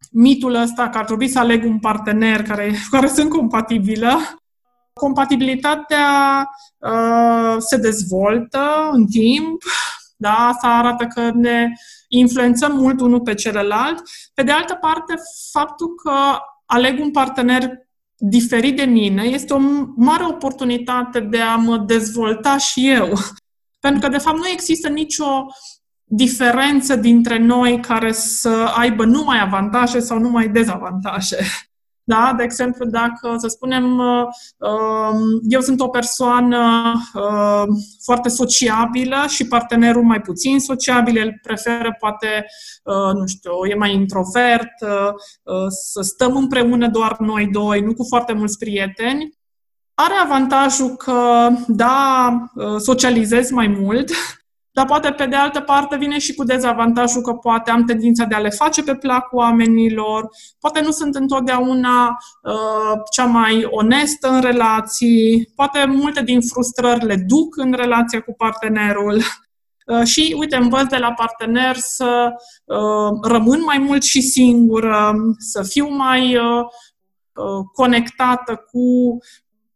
mitul 0.09 0.53
ăsta 0.53 0.89
că 0.89 0.97
ar 0.97 1.05
trebui 1.05 1.27
să 1.27 1.39
aleg 1.39 1.63
un 1.63 1.79
partener 1.79 2.43
care, 2.43 2.73
care 2.91 3.07
sunt 3.07 3.29
compatibilă. 3.29 4.19
Compatibilitatea 4.93 6.49
se 7.57 7.77
dezvoltă 7.77 8.89
în 8.91 9.05
timp, 9.05 9.61
da? 10.17 10.33
Asta 10.33 10.67
arată 10.67 11.05
că 11.05 11.31
ne 11.33 11.73
influențăm 12.07 12.75
mult 12.75 13.01
unul 13.01 13.21
pe 13.21 13.33
celălalt. 13.33 14.01
Pe 14.33 14.43
de 14.43 14.51
altă 14.51 14.73
parte, 14.73 15.13
faptul 15.51 15.95
că 16.03 16.11
aleg 16.65 16.99
un 16.99 17.11
partener 17.11 17.87
diferit 18.15 18.75
de 18.75 18.83
mine 18.83 19.23
este 19.23 19.53
o 19.53 19.59
mare 19.95 20.25
oportunitate 20.25 21.19
de 21.19 21.39
a 21.39 21.55
mă 21.55 21.77
dezvolta 21.77 22.57
și 22.57 22.89
eu. 22.89 23.13
Pentru 23.79 24.01
că, 24.01 24.07
de 24.07 24.17
fapt, 24.17 24.37
nu 24.37 24.47
există 24.47 24.89
nicio 24.89 25.45
diferență 26.09 26.95
dintre 26.95 27.37
noi 27.37 27.79
care 27.79 28.11
să 28.11 28.73
aibă 28.75 29.05
numai 29.05 29.39
avantaje 29.41 29.99
sau 29.99 30.19
numai 30.19 30.47
dezavantaje. 30.47 31.37
Da? 32.09 32.33
De 32.37 32.43
exemplu, 32.43 32.85
dacă, 32.85 33.35
să 33.37 33.47
spunem, 33.47 33.97
uh, 33.97 34.23
um, 34.57 35.19
eu 35.49 35.61
sunt 35.61 35.79
o 35.79 35.87
persoană 35.87 36.93
uh, 37.13 37.63
foarte 38.03 38.29
sociabilă 38.29 39.25
și 39.27 39.47
partenerul 39.47 40.03
mai 40.03 40.21
puțin 40.21 40.59
sociabil, 40.59 41.17
el 41.17 41.39
preferă 41.41 41.95
poate, 41.99 42.45
uh, 42.83 43.13
nu 43.13 43.27
știu, 43.27 43.51
e 43.71 43.75
mai 43.75 43.93
introvert, 43.93 44.73
să 45.69 46.01
stăm 46.01 46.35
împreună 46.35 46.87
doar 46.87 47.17
noi 47.19 47.47
doi, 47.51 47.81
nu 47.81 47.93
cu 47.93 48.05
foarte 48.07 48.33
mulți 48.33 48.57
prieteni, 48.57 49.37
are 49.93 50.13
avantajul 50.23 50.95
că, 50.95 51.49
da, 51.67 52.33
socializez 52.77 53.49
mai 53.49 53.67
mult, 53.67 54.11
dar 54.79 54.87
poate 54.87 55.11
pe 55.11 55.25
de 55.25 55.35
altă 55.35 55.59
parte 55.59 55.97
vine 55.97 56.17
și 56.17 56.33
cu 56.33 56.43
dezavantajul 56.43 57.21
că 57.21 57.33
poate 57.33 57.71
am 57.71 57.83
tendința 57.83 58.25
de 58.25 58.35
a 58.35 58.39
le 58.39 58.49
face 58.49 58.83
pe 58.83 58.95
plac 58.95 59.33
oamenilor, 59.33 60.27
poate 60.59 60.81
nu 60.81 60.91
sunt 60.91 61.15
întotdeauna 61.15 62.17
uh, 62.43 63.01
cea 63.11 63.25
mai 63.25 63.67
onestă 63.69 64.27
în 64.29 64.41
relații, 64.41 65.51
poate 65.55 65.85
multe 65.85 66.23
din 66.23 66.41
frustrări 66.41 67.05
le 67.05 67.15
duc 67.15 67.57
în 67.57 67.71
relația 67.71 68.21
cu 68.21 68.33
partenerul. 68.37 69.21
Uh, 69.89 70.03
și, 70.03 70.35
uite, 70.39 70.55
învăț 70.55 70.87
de 70.89 70.97
la 70.97 71.13
partener 71.13 71.75
să 71.75 72.29
uh, 72.65 73.19
rămân 73.21 73.61
mai 73.61 73.77
mult 73.77 74.03
și 74.03 74.21
singură, 74.21 75.13
să 75.37 75.63
fiu 75.63 75.87
mai 75.87 76.35
uh, 76.35 76.61
uh, 77.33 77.65
conectată 77.73 78.55
cu 78.71 79.17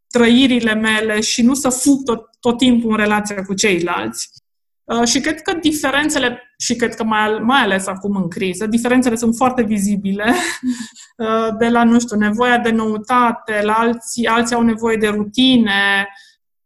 trăirile 0.10 0.74
mele 0.74 1.22
și 1.22 1.42
nu 1.42 1.54
să 1.54 1.70
fug 1.70 2.04
tot, 2.04 2.30
tot 2.40 2.58
timpul 2.58 2.92
în 2.92 2.98
relația 2.98 3.44
cu 3.44 3.54
ceilalți. 3.54 4.43
Uh, 4.84 5.08
și 5.08 5.20
cred 5.20 5.42
că 5.42 5.54
diferențele, 5.54 6.56
și 6.58 6.76
cred 6.76 6.96
că 6.96 7.04
mai, 7.04 7.40
mai 7.42 7.62
ales 7.62 7.88
acum 7.88 8.16
în 8.16 8.30
criză, 8.30 8.68
diferențele 8.68 9.16
sunt 9.16 9.36
foarte 9.36 9.62
vizibile, 9.62 10.34
uh, 11.18 11.48
de 11.58 11.70
la, 11.70 11.84
nu 11.84 12.00
știu, 12.00 12.18
nevoia 12.18 12.58
de 12.58 12.72
noutate, 12.72 13.62
la 13.62 13.74
alții, 13.74 14.28
alții 14.28 14.56
au 14.56 14.62
nevoie 14.62 14.98
de 14.98 15.08
rutine, 15.08 16.08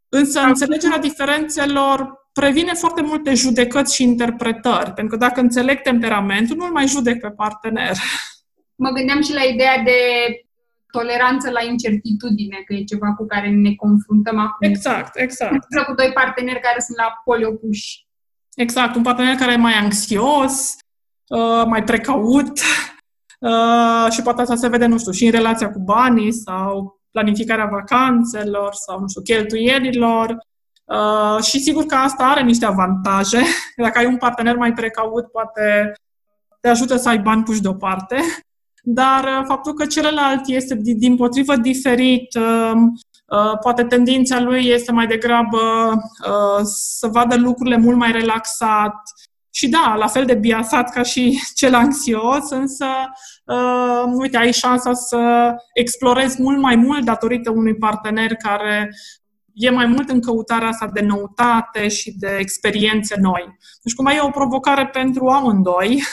însă 0.10 0.40
înțelegerea 0.40 0.98
diferențelor 0.98 2.26
previne 2.34 2.74
foarte 2.74 3.02
multe 3.02 3.34
judecăți 3.34 3.96
și 3.96 4.04
interpretări, 4.04 4.94
pentru 4.94 5.18
că 5.18 5.26
dacă 5.26 5.40
înțeleg 5.40 5.82
temperamentul, 5.82 6.58
nu-l 6.58 6.72
mai 6.72 6.88
judec 6.88 7.20
pe 7.20 7.30
partener. 7.30 7.96
Mă 8.76 8.90
gândeam 8.90 9.22
și 9.22 9.34
la 9.34 9.44
ideea 9.44 9.78
de 9.84 10.00
toleranță 10.92 11.50
la 11.50 11.64
incertitudine, 11.64 12.58
că 12.66 12.74
e 12.74 12.84
ceva 12.84 13.14
cu 13.14 13.26
care 13.26 13.50
ne 13.50 13.74
confruntăm 13.76 14.40
acum. 14.40 14.70
Exact, 14.70 15.20
exact. 15.20 15.66
Cu 15.88 15.94
doi 15.94 16.12
parteneri 16.14 16.60
care 16.60 16.80
sunt 16.80 16.98
la 16.98 17.22
poli 17.24 17.46
opuși. 17.46 18.07
Exact, 18.58 18.96
un 18.96 19.02
partener 19.02 19.36
care 19.36 19.52
e 19.52 19.58
mai 19.58 19.74
anxios, 19.74 20.76
uh, 21.28 21.66
mai 21.66 21.84
precaut 21.84 22.60
uh, 23.40 24.12
și 24.12 24.22
poate 24.22 24.42
asta 24.42 24.56
se 24.56 24.68
vede, 24.68 24.86
nu 24.86 24.98
știu, 24.98 25.12
și 25.12 25.26
în 25.26 25.32
relația 25.32 25.72
cu 25.72 25.80
banii 25.80 26.32
sau 26.32 27.00
planificarea 27.12 27.66
vacanțelor 27.66 28.74
sau, 28.74 29.00
nu 29.00 29.08
știu, 29.08 29.22
cheltuielilor. 29.22 30.38
Uh, 30.86 31.44
și 31.44 31.60
sigur 31.60 31.86
că 31.86 31.96
asta 31.96 32.24
are 32.24 32.42
niște 32.42 32.66
avantaje. 32.66 33.42
Dacă 33.84 33.98
ai 33.98 34.06
un 34.06 34.18
partener 34.18 34.56
mai 34.56 34.74
precaut, 34.74 35.28
poate 35.32 35.94
te 36.60 36.70
ajută 36.70 36.96
să 36.96 37.10
ai 37.10 37.20
bani 37.20 37.44
puși 37.44 37.62
deoparte. 37.62 38.18
Dar 38.84 39.44
faptul 39.48 39.74
că 39.74 39.86
celălalt 39.86 40.42
este 40.48 40.76
din 40.82 41.16
potrivă 41.16 41.56
diferit, 41.56 42.36
um, 42.36 42.94
Uh, 42.94 43.17
poate 43.62 43.84
tendința 43.84 44.40
lui 44.40 44.68
este 44.68 44.92
mai 44.92 45.08
degrabă 45.08 45.60
uh, 46.28 46.62
să 46.64 47.08
vadă 47.08 47.36
lucrurile 47.36 47.78
mult 47.78 47.98
mai 47.98 48.12
relaxat 48.12 48.94
și 49.58 49.70
da, 49.70 49.96
la 49.98 50.08
fel 50.08 50.26
de 50.26 50.34
biasat 50.34 50.90
ca 50.90 51.04
și 51.04 51.40
cel 51.60 51.74
anxios, 51.74 52.50
însă 52.50 52.86
uh, 53.46 54.04
uite, 54.14 54.38
ai 54.38 54.54
șansa 54.54 54.94
să 54.94 55.54
explorezi 55.74 56.42
mult 56.42 56.60
mai 56.60 56.76
mult 56.76 57.06
datorită 57.06 57.52
unui 57.52 57.76
partener 57.76 58.36
care 58.36 58.90
e 59.54 59.70
mai 59.70 59.86
mult 59.86 60.10
în 60.10 60.22
căutarea 60.22 60.68
asta 60.68 60.90
de 60.94 61.02
noutate 61.02 61.88
și 61.88 62.12
de 62.18 62.38
experiențe 62.40 63.16
noi. 63.20 63.58
Deci 63.84 63.94
cumva 63.94 64.14
e 64.14 64.22
o 64.22 64.30
provocare 64.30 64.88
pentru 64.88 65.28
amândoi 65.28 65.90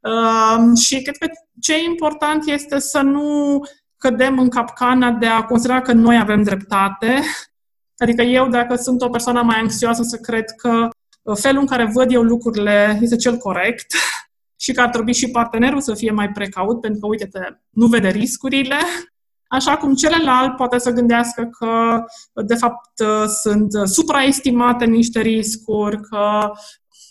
uh, 0.00 0.78
și 0.78 1.02
cred 1.02 1.16
că 1.16 1.26
ce 1.60 1.74
e 1.74 1.84
important 1.84 2.46
este 2.46 2.78
să 2.78 3.00
nu 3.00 3.60
cădem 3.98 4.38
în 4.38 4.48
capcana 4.48 5.10
de 5.10 5.26
a 5.26 5.44
considera 5.44 5.80
că 5.80 5.92
noi 5.92 6.18
avem 6.18 6.42
dreptate. 6.42 7.20
Adică 8.02 8.22
eu, 8.22 8.48
dacă 8.48 8.74
sunt 8.74 9.02
o 9.02 9.08
persoană 9.08 9.42
mai 9.42 9.58
anxioasă, 9.58 10.02
să 10.02 10.16
cred 10.16 10.44
că 10.56 10.88
uh, 11.22 11.36
felul 11.36 11.60
în 11.60 11.66
care 11.66 11.90
văd 11.94 12.12
eu 12.12 12.22
lucrurile 12.22 12.98
este 13.00 13.16
cel 13.16 13.36
corect 13.36 13.86
și 14.60 14.72
că 14.72 14.80
ar 14.80 14.88
trebui 14.88 15.14
și 15.14 15.30
partenerul 15.30 15.80
să 15.80 15.94
fie 15.94 16.10
mai 16.10 16.28
precaut, 16.28 16.80
pentru 16.80 17.00
că, 17.00 17.06
uite-te, 17.06 17.38
nu 17.70 17.86
vede 17.86 18.08
riscurile, 18.08 18.76
așa 19.58 19.76
cum 19.76 19.94
celălalt 19.94 20.56
poate 20.56 20.78
să 20.78 20.90
gândească 20.90 21.50
că, 21.58 22.04
de 22.42 22.54
fapt, 22.54 23.00
uh, 23.00 23.26
sunt 23.42 23.88
supraestimate 23.88 24.84
niște 24.84 25.20
riscuri, 25.20 26.00
că 26.00 26.50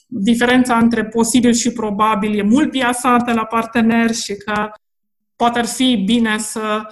diferența 0.07 0.77
între 0.77 1.05
posibil 1.05 1.53
și 1.53 1.71
probabil 1.71 2.37
e 2.37 2.41
mult 2.41 2.69
biasată 2.69 3.33
la 3.33 3.45
partener 3.45 4.13
și 4.13 4.35
că 4.35 4.69
poate 5.37 5.59
ar 5.59 5.65
fi 5.65 5.95
bine 6.05 6.37
să, 6.37 6.87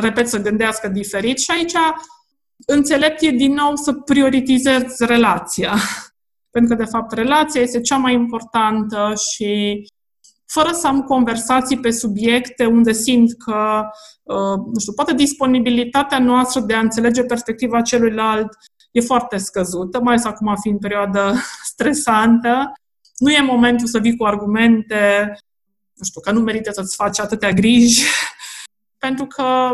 repet, 0.00 0.28
să 0.28 0.40
gândească 0.40 0.88
diferit 0.88 1.38
și 1.38 1.50
aici 1.50 1.72
înțelept 2.66 3.22
e 3.22 3.30
din 3.30 3.52
nou 3.52 3.76
să 3.76 3.92
prioritizezi 3.92 5.04
relația. 5.04 5.74
Pentru 6.54 6.76
că, 6.76 6.82
de 6.82 6.88
fapt, 6.90 7.12
relația 7.12 7.60
este 7.60 7.80
cea 7.80 7.96
mai 7.96 8.12
importantă 8.12 9.12
și 9.30 9.82
fără 10.46 10.72
să 10.72 10.86
am 10.86 11.02
conversații 11.02 11.78
pe 11.80 11.90
subiecte 11.90 12.66
unde 12.66 12.92
simt 12.92 13.32
că, 13.32 13.82
uh, 14.22 14.56
nu 14.72 14.78
știu, 14.78 14.92
poate 14.92 15.14
disponibilitatea 15.14 16.18
noastră 16.18 16.60
de 16.60 16.74
a 16.74 16.80
înțelege 16.80 17.22
perspectiva 17.22 17.80
celuilalt 17.80 18.48
e 18.90 19.00
foarte 19.00 19.36
scăzută, 19.36 20.00
mai 20.00 20.12
ales 20.12 20.24
acum 20.24 20.54
fiind 20.60 20.80
perioadă 20.80 21.34
stresantă. 21.72 22.72
Nu 23.18 23.30
e 23.30 23.42
momentul 23.42 23.86
să 23.86 23.98
vii 23.98 24.16
cu 24.16 24.24
argumente 24.24 25.32
nu 25.94 26.04
știu, 26.04 26.20
că 26.20 26.30
nu 26.30 26.40
merită 26.40 26.70
să-ți 26.70 26.94
faci 26.94 27.18
atâtea 27.18 27.52
griji, 27.52 28.04
pentru 29.04 29.26
că 29.26 29.72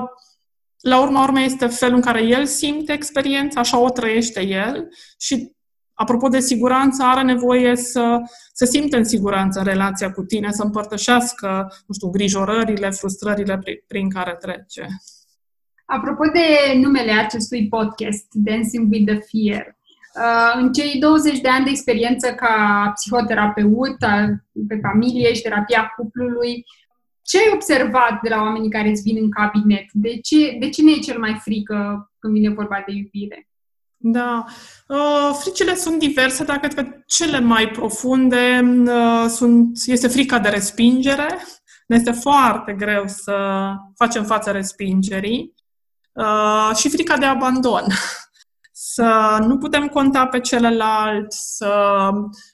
la 0.80 1.00
urma 1.00 1.22
urmei 1.22 1.44
este 1.44 1.66
felul 1.66 1.94
în 1.94 2.00
care 2.00 2.22
el 2.22 2.46
simte 2.46 2.92
experiența, 2.92 3.60
așa 3.60 3.78
o 3.78 3.90
trăiește 3.90 4.46
el 4.46 4.88
și 5.18 5.52
apropo 5.94 6.28
de 6.28 6.40
siguranță, 6.40 7.02
are 7.02 7.22
nevoie 7.22 7.76
să 7.76 8.18
se 8.52 8.66
simte 8.66 8.96
în 8.96 9.04
siguranță 9.04 9.58
în 9.58 9.64
relația 9.64 10.12
cu 10.12 10.22
tine, 10.22 10.52
să 10.52 10.62
împărtășească, 10.62 11.66
nu 11.86 11.94
știu, 11.94 12.08
grijorările, 12.08 12.90
frustrările 12.90 13.58
prin, 13.58 13.84
prin 13.86 14.10
care 14.10 14.36
trece. 14.40 14.86
Apropo 15.84 16.24
de 16.24 16.78
numele 16.78 17.12
acestui 17.12 17.68
podcast, 17.68 18.26
Dancing 18.30 18.92
with 18.92 19.12
the 19.12 19.20
Fear, 19.20 19.77
Uh, 19.77 19.77
în 20.54 20.72
cei 20.72 20.98
20 20.98 21.40
de 21.40 21.48
ani 21.48 21.64
de 21.64 21.70
experiență 21.70 22.28
ca 22.28 22.90
psihoterapeut 22.94 23.96
pe 24.68 24.78
familie 24.82 25.34
și 25.34 25.42
terapia 25.42 25.92
cuplului, 25.96 26.64
ce 27.22 27.38
ai 27.38 27.50
observat 27.52 28.20
de 28.22 28.28
la 28.28 28.40
oamenii 28.40 28.70
care 28.70 28.88
îți 28.88 29.02
vin 29.02 29.16
în 29.22 29.30
cabinet? 29.30 29.84
De, 29.92 30.18
ce, 30.22 30.56
de 30.60 30.68
cine 30.68 30.90
e 30.90 30.98
cel 30.98 31.18
mai 31.18 31.38
frică 31.40 32.10
când 32.18 32.32
vine 32.32 32.54
vorba 32.54 32.82
de 32.86 32.92
iubire? 32.92 33.48
Da, 33.96 34.44
uh, 34.88 35.36
fricile 35.40 35.74
sunt 35.74 35.98
diverse, 35.98 36.44
dar 36.44 36.58
cred 36.58 36.74
că 36.74 36.86
cele 37.06 37.40
mai 37.40 37.68
profunde 37.68 38.60
uh, 38.86 39.26
sunt, 39.28 39.78
este 39.86 40.08
frica 40.08 40.38
de 40.38 40.48
respingere. 40.48 41.38
Ne 41.86 41.96
este 41.96 42.10
foarte 42.10 42.72
greu 42.72 43.06
să 43.06 43.36
facem 43.96 44.24
față 44.24 44.50
respingerii 44.50 45.54
uh, 46.12 46.76
și 46.76 46.88
frica 46.88 47.16
de 47.16 47.24
abandon. 47.24 47.84
să 48.98 49.38
nu 49.46 49.58
putem 49.58 49.86
conta 49.86 50.26
pe 50.26 50.40
celălalt, 50.40 51.32
să 51.32 51.72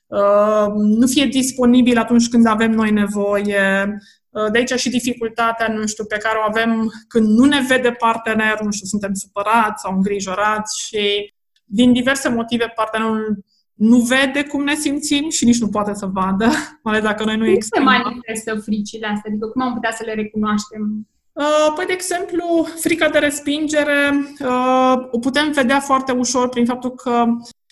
uh, 0.07 0.67
nu 0.75 1.07
fie 1.07 1.27
disponibil 1.27 1.99
atunci 1.99 2.29
când 2.29 2.47
avem 2.47 2.71
noi 2.71 2.91
nevoie. 2.91 3.99
Uh, 4.31 4.51
de 4.53 4.59
aici 4.59 4.73
și 4.73 4.91
dificultatea, 4.91 5.69
nu 5.69 5.87
știu, 5.87 6.05
pe 6.05 6.17
care 6.17 6.39
o 6.39 6.49
avem 6.49 6.91
când 7.09 7.27
nu 7.27 7.45
ne 7.45 7.61
vede 7.69 7.91
partenerul, 7.91 8.65
nu 8.65 8.71
știu, 8.71 8.87
suntem 8.87 9.15
supărați 9.15 9.83
sau 9.83 9.95
îngrijorați 9.95 10.87
și 10.87 11.33
din 11.65 11.93
diverse 11.93 12.29
motive 12.29 12.73
partenerul 12.75 13.45
nu 13.75 13.99
vede 13.99 14.45
cum 14.45 14.65
ne 14.65 14.75
simțim 14.75 15.31
și 15.31 15.45
nici 15.45 15.61
nu 15.61 15.69
poate 15.69 15.95
să 15.95 16.07
vadă, 16.07 16.47
mai 16.85 16.95
ales 16.95 17.03
dacă 17.03 17.25
noi 17.25 17.37
nu 17.37 17.45
Cum 17.45 17.61
se 17.61 17.81
manifestă 17.81 18.55
fricile 18.55 19.07
astea? 19.07 19.31
Adică 19.31 19.47
cum 19.47 19.63
am 19.63 19.75
putea 19.75 19.93
să 19.93 20.03
le 20.07 20.15
recunoaștem? 20.15 21.09
Uh, 21.35 21.73
păi, 21.75 21.87
de 21.87 21.93
exemplu, 21.93 22.67
frica 22.81 23.09
de 23.09 23.19
respingere 23.19 24.27
uh, 24.41 24.95
o 25.11 25.19
putem 25.19 25.51
vedea 25.51 25.81
foarte 25.81 26.13
ușor 26.13 26.49
prin 26.49 26.67
faptul 26.67 26.91
că 26.91 27.25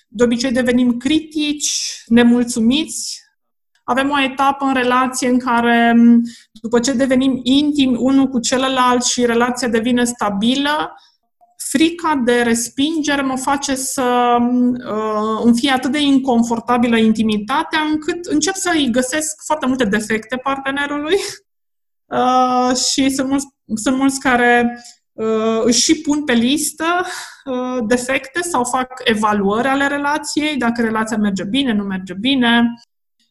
de 0.08 0.24
obicei 0.24 0.52
devenim 0.52 0.96
critici, 0.96 2.02
nemulțumiți. 2.06 3.20
Avem 3.84 4.10
o 4.10 4.20
etapă 4.20 4.64
în 4.64 4.74
relație 4.74 5.28
în 5.28 5.38
care, 5.38 5.94
după 6.52 6.80
ce 6.80 6.92
devenim 6.92 7.40
intimi 7.42 7.96
unul 7.96 8.26
cu 8.26 8.38
celălalt 8.38 9.04
și 9.04 9.26
relația 9.26 9.68
devine 9.68 10.04
stabilă, 10.04 10.92
frica 11.56 12.22
de 12.24 12.42
respingere 12.42 13.22
mă 13.22 13.36
face 13.36 13.74
să 13.74 14.36
uh, 14.40 15.40
îmi 15.44 15.58
fie 15.58 15.70
atât 15.70 15.92
de 15.92 16.00
inconfortabilă 16.00 16.96
intimitatea 16.96 17.80
încât 17.80 18.24
încep 18.24 18.54
să 18.54 18.70
îi 18.74 18.90
găsesc 18.90 19.42
foarte 19.44 19.66
multe 19.66 19.84
defecte 19.84 20.36
partenerului 20.36 21.16
Uh, 22.12 22.18
și 22.74 23.10
sunt 23.10 23.28
mulți, 23.28 23.46
sunt 23.74 23.96
mulți 23.96 24.20
care 24.20 24.82
uh, 25.12 25.60
își 25.64 25.80
și 25.80 26.00
pun 26.00 26.24
pe 26.24 26.32
listă 26.32 26.84
uh, 27.44 27.84
defecte 27.86 28.40
sau 28.42 28.64
fac 28.64 28.88
evaluări 29.04 29.68
ale 29.68 29.86
relației, 29.86 30.56
dacă 30.56 30.82
relația 30.82 31.16
merge 31.16 31.44
bine, 31.44 31.72
nu 31.72 31.84
merge 31.84 32.14
bine. 32.14 32.62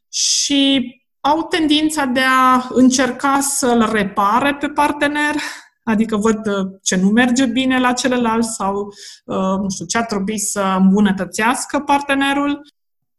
Și 0.09 0.95
au 1.19 1.43
tendința 1.43 2.05
de 2.05 2.21
a 2.27 2.67
încerca 2.69 3.39
să-l 3.39 3.89
repare 3.91 4.55
pe 4.55 4.67
partener, 4.67 5.35
adică 5.83 6.17
văd 6.17 6.47
uh, 6.47 6.79
ce 6.81 6.95
nu 6.95 7.09
merge 7.09 7.45
bine 7.45 7.79
la 7.79 7.93
celălalt 7.93 8.45
sau, 8.45 8.93
uh, 9.25 9.57
nu 9.61 9.69
știu, 9.69 9.85
ce 9.85 9.97
ar 9.97 10.05
trebui 10.05 10.39
să 10.39 10.75
îmbunătățească 10.79 11.79
partenerul. 11.79 12.61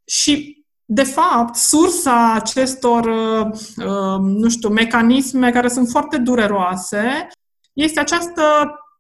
Și 0.05 0.62
de 0.85 1.03
fapt, 1.03 1.55
sursa 1.55 2.33
acestor, 2.33 3.05
uh, 3.05 3.47
uh, 3.77 4.19
nu 4.21 4.49
știu, 4.49 4.69
mecanisme 4.69 5.51
care 5.51 5.69
sunt 5.69 5.89
foarte 5.89 6.17
dureroase 6.17 7.29
este 7.73 8.01
această 8.01 8.43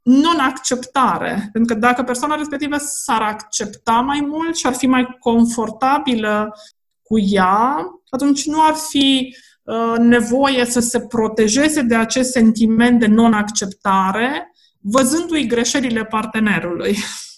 non-acceptare. 0.02 1.48
Pentru 1.52 1.74
că 1.74 1.80
dacă 1.80 2.02
persoana 2.02 2.34
respectivă 2.34 2.76
s-ar 2.78 3.22
accepta 3.22 3.92
mai 3.92 4.26
mult 4.28 4.56
și 4.56 4.66
ar 4.66 4.74
fi 4.74 4.86
mai 4.86 5.16
confortabilă 5.18 6.54
cu 7.02 7.18
ea, 7.18 7.86
atunci 8.10 8.46
nu 8.46 8.62
ar 8.62 8.74
fi 8.74 9.36
uh, 9.62 9.94
nevoie 9.98 10.64
să 10.64 10.80
se 10.80 11.00
protejeze 11.00 11.82
de 11.82 11.94
acest 11.94 12.30
sentiment 12.30 12.98
de 13.00 13.06
non-acceptare, 13.06 14.52
văzându-i 14.80 15.46
greșelile 15.46 16.04
partenerului. 16.04 16.96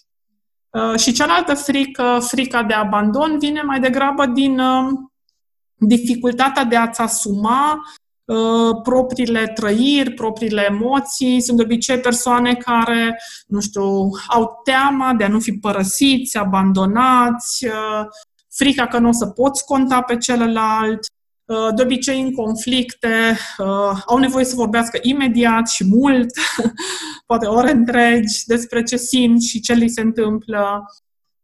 Uh, 0.74 0.98
și 0.98 1.12
cealaltă 1.12 1.54
frică, 1.54 2.18
frica 2.20 2.62
de 2.62 2.74
abandon, 2.74 3.38
vine 3.38 3.62
mai 3.62 3.80
degrabă 3.80 4.26
din 4.26 4.58
uh, 4.58 4.92
dificultatea 5.74 6.64
de 6.64 6.76
a-ți 6.76 7.00
asuma 7.00 7.80
uh, 8.24 8.80
propriile 8.82 9.46
trăiri, 9.46 10.10
propriile 10.10 10.66
emoții. 10.70 11.40
Sunt 11.40 11.56
de 11.56 11.62
obicei 11.62 11.98
persoane 11.98 12.54
care, 12.54 13.18
nu 13.46 13.60
știu, 13.60 13.82
au 14.28 14.60
teama 14.64 15.12
de 15.12 15.24
a 15.24 15.28
nu 15.28 15.40
fi 15.40 15.52
părăsiți, 15.52 16.38
abandonați, 16.38 17.66
frica 18.56 18.86
că 18.86 18.98
nu 18.98 19.08
o 19.08 19.12
să 19.12 19.26
poți 19.26 19.64
conta 19.64 20.00
pe 20.00 20.16
celălalt, 20.16 21.06
de 21.74 21.82
obicei 21.82 22.20
în 22.20 22.32
conflicte, 22.32 23.36
au 24.06 24.18
nevoie 24.18 24.44
să 24.44 24.54
vorbească 24.54 24.98
imediat 25.02 25.68
și 25.68 25.84
mult, 25.86 26.30
poate 27.26 27.46
ore 27.46 27.70
întregi, 27.70 28.44
despre 28.46 28.82
ce 28.82 28.96
simt 28.96 29.42
și 29.42 29.60
ce 29.60 29.72
li 29.72 29.88
se 29.88 30.00
întâmplă 30.00 30.84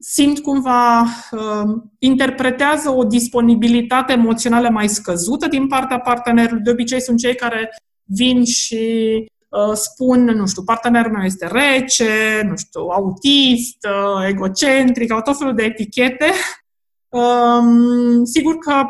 simt 0.02 0.38
cumva, 0.38 1.00
uh, 1.30 1.82
interpretează 1.98 2.90
o 2.90 3.04
disponibilitate 3.04 4.12
emoțională 4.12 4.68
mai 4.68 4.88
scăzută 4.88 5.48
din 5.48 5.66
partea 5.66 6.00
partenerului. 6.00 6.62
De 6.62 6.70
obicei 6.70 7.00
sunt 7.00 7.18
cei 7.18 7.34
care 7.34 7.76
vin 8.04 8.44
și 8.44 9.14
uh, 9.48 9.72
spun, 9.72 10.24
nu 10.24 10.46
știu, 10.46 10.62
partenerul 10.62 11.12
meu 11.12 11.24
este 11.24 11.46
rece, 11.46 12.42
nu 12.48 12.56
știu, 12.56 12.80
autist, 12.80 13.86
uh, 13.86 14.28
egocentric, 14.28 15.12
au 15.12 15.20
tot 15.20 15.38
felul 15.38 15.54
de 15.54 15.62
etichete. 15.62 16.30
Um, 17.12 18.24
sigur 18.24 18.58
că 18.58 18.82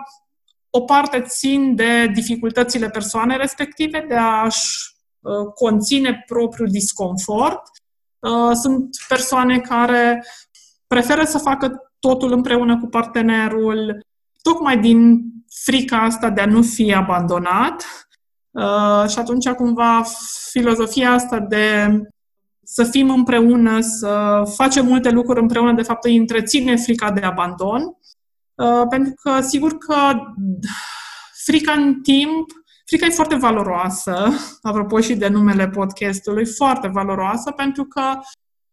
o 0.71 0.81
parte 0.81 1.21
țin 1.21 1.75
de 1.75 2.07
dificultățile 2.07 2.91
persoanei 2.91 3.37
respective 3.37 4.05
de 4.09 4.15
a-și 4.15 4.95
uh, 5.21 5.47
conține 5.55 6.25
propriul 6.27 6.69
disconfort. 6.69 7.63
Uh, 8.19 8.53
sunt 8.53 8.97
persoane 9.09 9.61
care 9.61 10.25
preferă 10.87 11.25
să 11.25 11.39
facă 11.39 11.93
totul 11.99 12.33
împreună 12.33 12.79
cu 12.79 12.87
partenerul, 12.87 14.01
tocmai 14.43 14.79
din 14.79 15.23
frica 15.63 15.99
asta 16.03 16.31
de 16.31 16.41
a 16.41 16.47
nu 16.47 16.63
fi 16.63 16.95
abandonat. 16.95 17.85
Uh, 18.51 19.09
și 19.09 19.19
atunci, 19.19 19.49
cumva, 19.49 20.03
filozofia 20.51 21.13
asta 21.13 21.39
de 21.39 21.99
să 22.73 22.85
fim 22.85 23.11
împreună, 23.11 23.81
să 23.81 24.43
facem 24.55 24.87
multe 24.87 25.11
lucruri 25.11 25.41
împreună, 25.41 25.73
de 25.73 25.83
fapt 25.83 26.05
îi 26.05 26.17
întreține 26.17 26.77
frica 26.77 27.11
de 27.11 27.21
abandon. 27.21 27.83
Uh, 28.61 28.87
pentru 28.89 29.15
că, 29.23 29.41
sigur 29.41 29.79
că 29.79 29.97
frica 31.47 31.73
în 31.73 32.01
timp, 32.03 32.51
frica 32.85 33.07
e 33.07 33.11
foarte 33.11 33.35
valoroasă, 33.35 34.29
apropo 34.63 35.01
și 35.01 35.15
de 35.15 35.29
numele 35.29 35.69
podcastului, 35.69 36.47
foarte 36.47 36.89
valoroasă, 36.89 37.51
pentru 37.51 37.85
că 37.85 38.03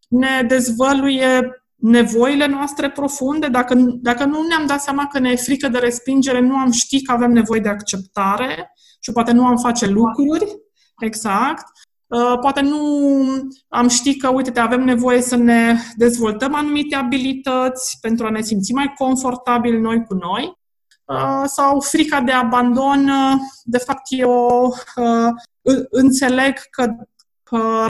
ne 0.08 0.42
dezvăluie 0.46 1.62
nevoile 1.74 2.46
noastre 2.46 2.90
profunde, 2.90 3.48
dacă, 3.48 3.74
dacă 4.00 4.24
nu 4.24 4.46
ne-am 4.46 4.66
dat 4.66 4.82
seama 4.82 5.06
că 5.06 5.18
ne 5.18 5.30
e 5.30 5.36
frică 5.36 5.68
de 5.68 5.78
respingere, 5.78 6.40
nu 6.40 6.56
am 6.56 6.70
ști 6.70 7.02
că 7.02 7.12
avem 7.12 7.32
nevoie 7.32 7.60
de 7.60 7.68
acceptare 7.68 8.72
și 9.00 9.12
poate 9.12 9.32
nu 9.32 9.46
am 9.46 9.56
face 9.56 9.86
lucruri, 9.86 10.46
exact. 11.00 11.64
Uh, 12.08 12.38
poate 12.40 12.60
nu 12.60 12.78
am 13.68 13.88
ști 13.88 14.16
că, 14.16 14.28
uite, 14.28 14.60
avem 14.60 14.84
nevoie 14.84 15.22
să 15.22 15.36
ne 15.36 15.76
dezvoltăm 15.96 16.54
anumite 16.54 16.94
abilități 16.94 17.98
pentru 18.00 18.26
a 18.26 18.30
ne 18.30 18.40
simți 18.40 18.72
mai 18.72 18.92
confortabil 18.96 19.80
noi 19.80 20.04
cu 20.04 20.14
noi. 20.14 20.58
Uh, 21.04 21.42
sau 21.44 21.80
frica 21.80 22.20
de 22.20 22.32
abandon, 22.32 23.08
uh, 23.08 23.40
de 23.64 23.78
fapt, 23.78 24.02
eu 24.08 24.74
înțeleg 25.90 26.58
că 26.70 26.94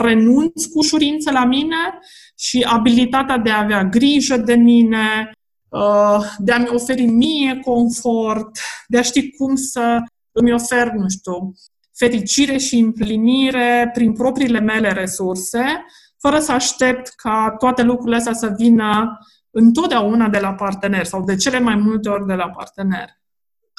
renunț 0.01 0.65
cu 0.65 0.77
ușurință 0.77 1.31
la 1.31 1.45
mine 1.45 1.99
și 2.37 2.65
abilitatea 2.69 3.37
de 3.37 3.49
a 3.49 3.59
avea 3.59 3.83
grijă 3.83 4.37
de 4.37 4.55
mine, 4.55 5.31
uh, 5.69 6.25
de 6.37 6.51
a-mi 6.51 6.69
oferi 6.69 7.05
mie 7.05 7.59
confort, 7.65 8.59
de 8.87 8.97
a 8.97 9.01
ști 9.01 9.31
cum 9.31 9.55
să 9.55 10.03
îmi 10.31 10.53
ofer, 10.53 10.91
nu 10.91 11.09
știu, 11.09 11.53
fericire 11.99 12.57
și 12.57 12.77
împlinire 12.77 13.89
prin 13.93 14.13
propriile 14.13 14.59
mele 14.59 14.91
resurse, 14.91 15.85
fără 16.19 16.39
să 16.39 16.51
aștept 16.51 17.07
ca 17.07 17.55
toate 17.57 17.81
lucrurile 17.81 18.15
astea 18.15 18.33
să 18.33 18.53
vină 18.57 19.19
întotdeauna 19.51 20.29
de 20.29 20.39
la 20.39 20.53
partener 20.53 21.05
sau 21.05 21.23
de 21.23 21.35
cele 21.35 21.59
mai 21.59 21.75
multe 21.75 22.09
ori 22.09 22.25
de 22.27 22.33
la 22.33 22.49
partener. 22.49 23.09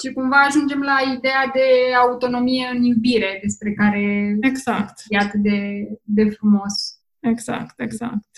Și 0.03 0.13
cumva 0.13 0.37
ajungem 0.37 0.81
la 0.81 0.97
ideea 1.17 1.51
de 1.53 1.95
autonomie 2.03 2.71
în 2.75 2.83
iubire, 2.83 3.39
despre 3.43 3.73
care 3.73 4.37
exact. 4.41 5.03
e 5.09 5.17
atât 5.17 5.41
de, 5.41 5.89
de 6.03 6.31
frumos. 6.31 6.73
Exact, 7.21 7.81
exact. 7.81 8.29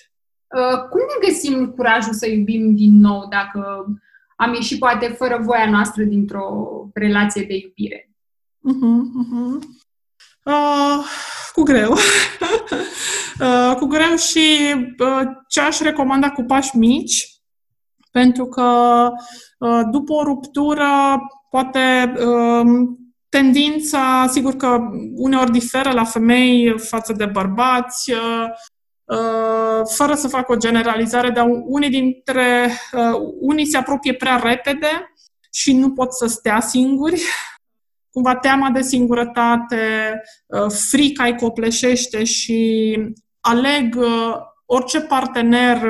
Uh, 0.57 0.79
cum 0.91 1.01
ne 1.01 1.29
găsim 1.29 1.67
curajul 1.67 2.13
să 2.13 2.29
iubim 2.29 2.75
din 2.75 2.95
nou 3.01 3.29
dacă 3.29 3.85
am 4.37 4.55
ieșit 4.55 4.79
poate 4.79 5.07
fără 5.07 5.39
voia 5.43 5.71
noastră 5.71 6.03
dintr-o 6.03 6.47
relație 6.95 7.43
de 7.43 7.55
iubire? 7.55 8.12
Uh-huh, 8.71 9.03
uh-huh. 9.23 9.59
Uh, 10.45 11.05
cu 11.53 11.63
greu. 11.63 11.93
uh, 13.41 13.75
cu 13.77 13.87
greu 13.87 14.17
și 14.17 14.75
uh, 14.99 15.23
ce 15.49 15.61
aș 15.61 15.81
recomanda 15.81 16.31
cu 16.31 16.43
pași 16.43 16.77
mici, 16.77 17.27
pentru 18.11 18.47
că 18.47 19.09
uh, 19.59 19.81
după 19.91 20.13
o 20.13 20.23
ruptură 20.23 21.19
poate 21.51 22.13
um, 22.27 22.99
tendința, 23.29 24.27
sigur 24.31 24.57
că 24.57 24.79
uneori 25.15 25.51
diferă 25.51 25.91
la 25.91 26.05
femei 26.05 26.79
față 26.79 27.13
de 27.13 27.27
bărbați, 27.27 28.13
uh, 28.13 28.47
uh, 29.05 29.81
fără 29.95 30.15
să 30.15 30.29
fac 30.29 30.49
o 30.49 30.57
generalizare, 30.57 31.31
dar 31.31 31.47
unii 31.65 31.91
dintre 31.91 32.71
uh, 32.93 33.21
unii 33.41 33.67
se 33.67 33.77
apropie 33.77 34.15
prea 34.15 34.37
repede 34.37 35.15
și 35.53 35.73
nu 35.73 35.93
pot 35.93 36.15
să 36.15 36.27
stea 36.27 36.61
singuri. 36.61 37.23
Cumva 38.13 38.35
teama 38.35 38.71
de 38.71 38.83
singurătate, 38.83 40.21
frica 40.91 41.25
îi 41.25 41.37
copleșește 41.37 42.25
și 42.25 42.99
aleg 43.41 43.99
orice 44.67 45.01
partener 45.01 45.83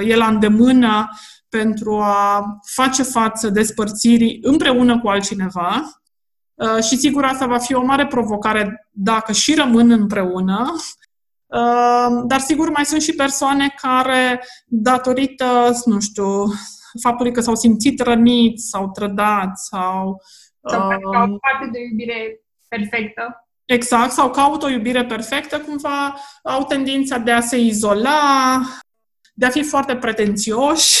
e 0.00 0.16
la 0.16 0.26
îndemână 0.26 1.08
pentru 1.48 1.98
a 1.98 2.44
face 2.74 3.02
față 3.02 3.48
despărțirii 3.48 4.38
împreună 4.42 5.00
cu 5.00 5.08
altcineva. 5.08 6.00
Uh, 6.54 6.82
și 6.82 6.96
sigur 6.96 7.24
asta 7.24 7.46
va 7.46 7.58
fi 7.58 7.74
o 7.74 7.84
mare 7.84 8.06
provocare 8.06 8.88
dacă 8.90 9.32
și 9.32 9.54
rămân 9.54 9.90
împreună. 9.90 10.74
Uh, 11.46 12.22
dar 12.26 12.40
sigur 12.40 12.70
mai 12.70 12.84
sunt 12.84 13.00
și 13.00 13.14
persoane 13.14 13.74
care, 13.76 14.44
datorită, 14.66 15.80
nu 15.84 16.00
știu, 16.00 16.44
faptului 17.02 17.32
că 17.32 17.40
s-au 17.40 17.54
simțit 17.54 18.00
răniți 18.00 18.68
sau 18.68 18.90
trădați 18.90 19.66
sau... 19.66 20.22
Sau 20.68 20.88
uh, 20.88 21.16
au 21.16 21.38
parte 21.38 21.68
de 21.72 21.78
iubire 21.90 22.40
perfectă. 22.68 23.48
Exact, 23.64 24.10
sau 24.10 24.30
caută 24.30 24.66
o 24.66 24.68
iubire 24.68 25.04
perfectă, 25.04 25.60
cumva 25.60 26.16
au 26.42 26.64
tendința 26.64 27.18
de 27.18 27.30
a 27.30 27.40
se 27.40 27.56
izola, 27.56 28.60
de 29.34 29.46
a 29.46 29.50
fi 29.50 29.62
foarte 29.62 29.96
pretențioși 29.96 31.00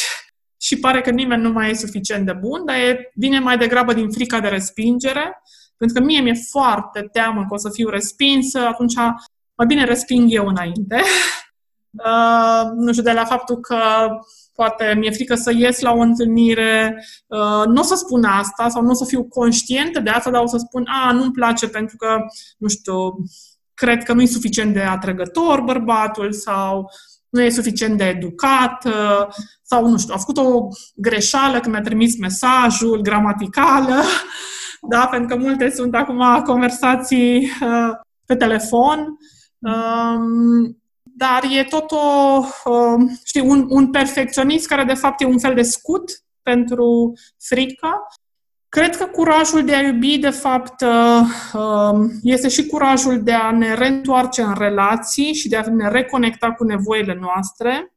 și 0.60 0.78
pare 0.78 1.00
că 1.00 1.10
nimeni 1.10 1.42
nu 1.42 1.52
mai 1.52 1.70
e 1.70 1.74
suficient 1.74 2.26
de 2.26 2.32
bun, 2.32 2.64
dar 2.64 2.76
e, 2.76 3.10
vine 3.14 3.38
mai 3.38 3.58
degrabă 3.58 3.92
din 3.92 4.10
frica 4.10 4.40
de 4.40 4.48
respingere, 4.48 5.42
pentru 5.76 5.98
că 5.98 6.04
mie 6.04 6.20
mi-e 6.20 6.34
foarte 6.50 7.08
teamă 7.12 7.40
că 7.48 7.54
o 7.54 7.56
să 7.56 7.70
fiu 7.70 7.88
respinsă, 7.88 8.58
atunci 8.58 8.94
mai 9.54 9.66
bine 9.66 9.84
resping 9.84 10.32
eu 10.32 10.46
înainte. 10.46 11.00
Uh, 11.92 12.70
nu 12.74 12.92
știu, 12.92 13.02
de 13.02 13.12
la 13.12 13.24
faptul 13.24 13.56
că 13.56 13.76
poate 14.60 14.94
mi-e 14.98 15.10
frică 15.10 15.34
să 15.34 15.52
ies 15.56 15.80
la 15.80 15.92
o 15.92 15.98
întâlnire, 15.98 17.04
uh, 17.26 17.66
nu 17.66 17.80
o 17.80 17.82
să 17.82 17.94
spun 17.94 18.24
asta 18.24 18.68
sau 18.68 18.82
nu 18.82 18.90
o 18.90 18.94
să 18.94 19.04
fiu 19.04 19.24
conștientă 19.24 20.00
de 20.00 20.10
asta, 20.10 20.30
dar 20.30 20.42
o 20.42 20.46
să 20.46 20.56
spun, 20.56 20.84
a, 20.86 21.12
nu-mi 21.12 21.32
place 21.32 21.68
pentru 21.68 21.96
că, 21.96 22.16
nu 22.58 22.68
știu, 22.68 22.94
cred 23.74 24.02
că 24.02 24.12
nu 24.12 24.22
e 24.22 24.26
suficient 24.26 24.72
de 24.72 24.80
atrăgător 24.80 25.60
bărbatul 25.60 26.32
sau 26.32 26.90
nu 27.28 27.42
e 27.42 27.50
suficient 27.50 27.98
de 27.98 28.04
educat 28.04 28.84
uh, 28.84 29.26
sau, 29.62 29.86
nu 29.88 29.98
știu, 29.98 30.14
a 30.14 30.18
făcut 30.18 30.36
o 30.36 30.68
greșeală 30.94 31.60
când 31.60 31.74
mi-a 31.74 31.84
trimis 31.84 32.18
mesajul, 32.18 33.00
gramaticală, 33.00 34.02
da, 34.92 35.06
pentru 35.10 35.36
că 35.36 35.42
multe 35.42 35.70
sunt 35.70 35.94
acum 35.94 36.42
conversații 36.44 37.36
uh, 37.38 37.90
pe 38.26 38.36
telefon, 38.36 39.06
um, 39.58 40.79
dar 41.20 41.44
e 41.50 41.64
tot 41.64 41.90
o, 41.90 41.96
um, 42.64 43.18
știi, 43.24 43.40
un, 43.40 43.66
un 43.68 43.90
perfecționist 43.90 44.66
care 44.66 44.84
de 44.84 44.94
fapt 44.94 45.20
e 45.20 45.24
un 45.24 45.38
fel 45.38 45.54
de 45.54 45.62
scut 45.62 46.10
pentru 46.42 47.12
frică 47.38 48.06
Cred 48.70 48.96
că 48.96 49.06
curajul 49.06 49.64
de 49.64 49.74
a 49.74 49.80
iubi, 49.80 50.18
de 50.18 50.30
fapt, 50.30 50.80
uh, 50.80 51.60
um, 51.60 52.10
este 52.22 52.48
și 52.48 52.66
curajul 52.66 53.22
de 53.22 53.32
a 53.32 53.50
ne 53.50 53.74
reîntoarce 53.74 54.42
în 54.42 54.54
relații 54.54 55.32
și 55.34 55.48
de 55.48 55.56
a 55.56 55.70
ne 55.70 55.88
reconecta 55.88 56.52
cu 56.52 56.64
nevoile 56.64 57.18
noastre. 57.20 57.92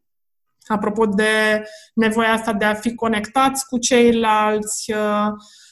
Apropo 0.66 1.06
de 1.06 1.64
nevoia 1.94 2.34
asta 2.34 2.54
de 2.54 2.66
a 2.66 2.74
fi 2.74 2.96
conectați 2.96 3.68
cu 3.68 3.78
ceilalți, 3.78 4.92
uh, 4.92 5.28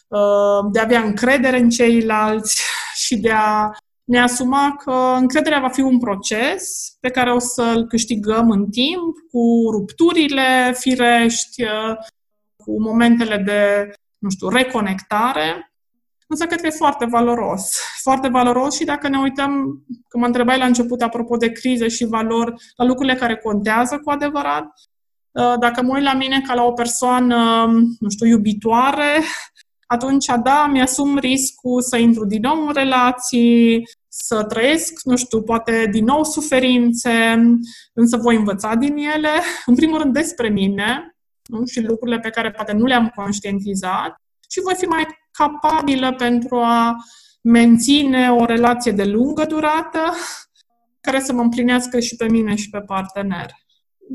uh, 0.07 0.69
de 0.71 0.79
a 0.79 0.83
avea 0.83 1.01
încredere 1.01 1.59
în 1.59 1.69
ceilalți 1.69 2.63
și 3.05 3.17
de 3.17 3.31
a 3.31 3.71
ne 4.11 4.21
asuma 4.21 4.75
că 4.83 5.15
încrederea 5.17 5.59
va 5.59 5.69
fi 5.69 5.81
un 5.81 5.99
proces 5.99 6.91
pe 6.99 7.09
care 7.09 7.33
o 7.33 7.39
să-l 7.39 7.87
câștigăm 7.87 8.49
în 8.49 8.69
timp, 8.69 9.15
cu 9.31 9.71
rupturile 9.71 10.73
firești, 10.73 11.63
cu 12.55 12.81
momentele 12.81 13.37
de, 13.37 13.91
nu 14.17 14.29
știu, 14.29 14.49
reconectare. 14.49 15.73
Însă 16.27 16.45
cred 16.45 16.61
că 16.61 16.67
e 16.67 16.69
foarte 16.69 17.05
valoros. 17.05 17.71
Foarte 18.01 18.27
valoros 18.27 18.75
și 18.75 18.83
dacă 18.83 19.07
ne 19.07 19.17
uităm, 19.17 19.83
că 20.07 20.17
mă 20.17 20.25
întrebai 20.25 20.57
la 20.57 20.65
început 20.65 21.01
apropo 21.01 21.37
de 21.37 21.51
criză 21.51 21.87
și 21.87 22.05
valori, 22.05 22.53
la 22.75 22.85
lucrurile 22.85 23.15
care 23.15 23.35
contează 23.35 23.99
cu 24.03 24.09
adevărat, 24.09 24.67
dacă 25.59 25.81
mă 25.81 25.93
uit 25.93 26.03
la 26.03 26.13
mine 26.13 26.41
ca 26.47 26.53
la 26.53 26.63
o 26.63 26.71
persoană, 26.71 27.65
nu 27.99 28.09
știu, 28.09 28.27
iubitoare, 28.27 29.23
atunci, 29.87 30.25
da, 30.43 30.67
mi-asum 30.71 31.17
riscul 31.17 31.81
să 31.81 31.97
intru 31.97 32.25
din 32.25 32.41
nou 32.41 32.67
în 32.67 32.73
relații, 32.73 33.83
să 34.23 34.43
trăiesc, 34.43 34.99
nu 35.03 35.17
știu, 35.17 35.41
poate 35.41 35.87
din 35.91 36.03
nou 36.03 36.23
suferințe, 36.23 37.11
însă 37.93 38.17
voi 38.17 38.35
învăța 38.35 38.75
din 38.75 38.97
ele, 38.97 39.29
în 39.65 39.75
primul 39.75 39.99
rând 40.01 40.13
despre 40.13 40.49
mine 40.49 41.15
nu? 41.43 41.65
și 41.65 41.81
lucrurile 41.81 42.19
pe 42.19 42.29
care 42.29 42.51
poate 42.51 42.71
nu 42.73 42.85
le-am 42.85 43.11
conștientizat 43.15 44.21
și 44.49 44.61
voi 44.61 44.73
fi 44.77 44.85
mai 44.85 45.07
capabilă 45.31 46.13
pentru 46.13 46.55
a 46.55 46.95
menține 47.43 48.31
o 48.31 48.45
relație 48.45 48.91
de 48.91 49.03
lungă 49.03 49.45
durată 49.45 49.99
care 51.05 51.19
să 51.19 51.33
mă 51.33 51.41
împlinească 51.41 51.99
și 51.99 52.15
pe 52.15 52.29
mine 52.29 52.55
și 52.55 52.69
pe 52.69 52.79
partener. 52.79 53.49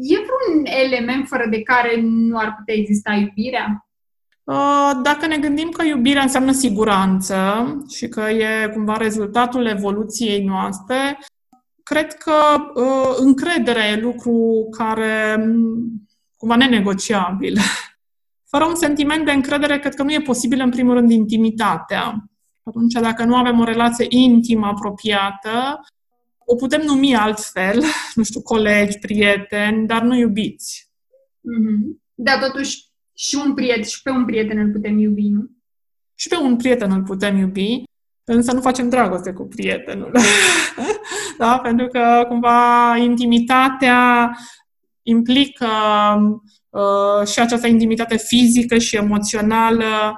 E 0.00 0.14
vreun 0.14 0.64
element 0.64 1.26
fără 1.26 1.46
de 1.50 1.62
care 1.62 2.00
nu 2.00 2.38
ar 2.38 2.54
putea 2.58 2.74
exista 2.74 3.12
iubirea? 3.12 3.85
Uh, 4.46 4.90
dacă 5.02 5.26
ne 5.26 5.38
gândim 5.38 5.68
că 5.68 5.84
iubirea 5.84 6.22
înseamnă 6.22 6.52
siguranță 6.52 7.36
și 7.88 8.08
că 8.08 8.20
e 8.20 8.70
cumva 8.72 8.96
rezultatul 8.96 9.66
evoluției 9.66 10.44
noastre, 10.44 11.18
cred 11.82 12.14
că 12.14 12.32
uh, 12.74 13.16
încrederea 13.18 13.88
e 13.88 14.00
lucru 14.00 14.68
care 14.70 15.36
mm, 15.36 16.08
cumva 16.36 16.56
nenegociabil. 16.56 17.58
Fără 18.50 18.64
un 18.64 18.74
sentiment 18.74 19.24
de 19.24 19.32
încredere, 19.32 19.78
cred 19.78 19.94
că 19.94 20.02
nu 20.02 20.12
e 20.12 20.20
posibil, 20.20 20.60
în 20.60 20.70
primul 20.70 20.94
rând, 20.94 21.10
intimitatea. 21.10 22.30
Atunci, 22.62 22.92
dacă 22.92 23.24
nu 23.24 23.36
avem 23.36 23.60
o 23.60 23.64
relație 23.64 24.06
intimă, 24.08 24.66
apropiată, 24.66 25.80
o 26.44 26.54
putem 26.54 26.82
numi 26.84 27.16
altfel, 27.16 27.82
nu 28.14 28.22
știu, 28.22 28.42
colegi, 28.42 28.98
prieteni, 28.98 29.86
dar 29.86 30.02
nu 30.02 30.16
iubiți. 30.16 30.90
Mm-hmm. 31.38 32.04
Da, 32.14 32.38
totuși, 32.38 32.85
și 33.18 33.42
un 33.44 33.54
prieten, 33.54 33.82
și 33.82 34.02
pe 34.02 34.10
un 34.10 34.24
prieten 34.24 34.58
îl 34.58 34.70
putem 34.70 34.98
iubi, 34.98 35.28
nu? 35.28 35.50
Și 36.14 36.28
pe 36.28 36.36
un 36.36 36.56
prieten 36.56 36.90
îl 36.90 37.02
putem 37.02 37.36
iubi, 37.36 37.82
însă 38.24 38.52
nu 38.52 38.60
facem 38.60 38.88
dragoste 38.88 39.32
cu 39.32 39.46
prietenul. 39.46 40.10
da? 41.38 41.58
Pentru 41.58 41.86
că, 41.86 42.24
cumva, 42.28 42.96
intimitatea 42.96 44.30
implică 45.02 45.66
uh, 46.68 47.26
și 47.26 47.40
această 47.40 47.66
intimitate 47.66 48.16
fizică 48.16 48.78
și 48.78 48.96
emoțională, 48.96 50.16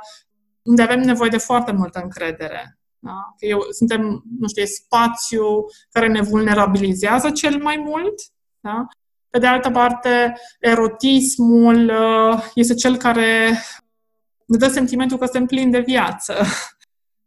unde 0.63 0.83
avem 0.83 1.01
nevoie 1.01 1.31
de 1.31 1.39
foarte 1.39 1.73
multă 1.73 2.01
încredere. 2.03 2.79
Da? 2.99 3.35
Că 3.39 3.47
eu, 3.47 3.61
suntem, 3.71 4.23
nu 4.39 4.49
știu, 4.49 4.65
spațiu 4.65 5.45
care 5.91 6.09
ne 6.09 6.21
vulnerabilizează 6.21 7.31
cel 7.31 7.63
mai 7.63 7.77
mult, 7.77 8.15
da? 8.61 8.87
Pe 9.31 9.39
de 9.39 9.47
altă 9.47 9.71
parte, 9.71 10.35
erotismul 10.61 11.89
uh, 11.89 12.43
este 12.55 12.75
cel 12.75 12.97
care 12.97 13.59
ne 14.47 14.57
dă 14.57 14.69
sentimentul 14.69 15.19
că 15.19 15.25
suntem 15.25 15.47
plini 15.47 15.71
de 15.71 15.81
viață 15.81 16.35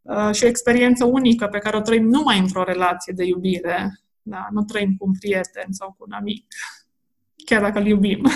uh, 0.01 0.33
și 0.33 0.43
o 0.43 0.47
experiență 0.47 1.05
unică 1.05 1.47
pe 1.47 1.59
care 1.59 1.77
o 1.77 1.81
trăim 1.81 2.05
numai 2.05 2.39
într-o 2.39 2.63
relație 2.63 3.13
de 3.15 3.25
iubire. 3.25 3.99
Da? 4.21 4.47
Nu 4.51 4.63
trăim 4.63 4.95
cu 4.97 5.05
un 5.05 5.13
prieten 5.19 5.67
sau 5.69 5.95
cu 5.97 6.05
un 6.07 6.11
amic, 6.11 6.45
chiar 7.45 7.61
dacă 7.61 7.79
îl 7.79 7.85
iubim. 7.85 8.21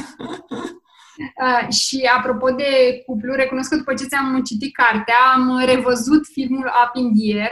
Uh, 1.18 1.74
și 1.74 2.10
apropo 2.18 2.50
de 2.52 3.02
cuplu, 3.06 3.34
recunosc 3.34 3.70
că 3.70 3.76
după 3.76 3.94
ce 3.94 4.06
ți-am 4.06 4.44
citit 4.44 4.76
cartea, 4.76 5.16
am 5.34 5.66
revăzut 5.66 6.26
filmul 6.32 6.66
Up 6.66 6.96
in 6.96 7.14
the 7.14 7.42
Air 7.42 7.52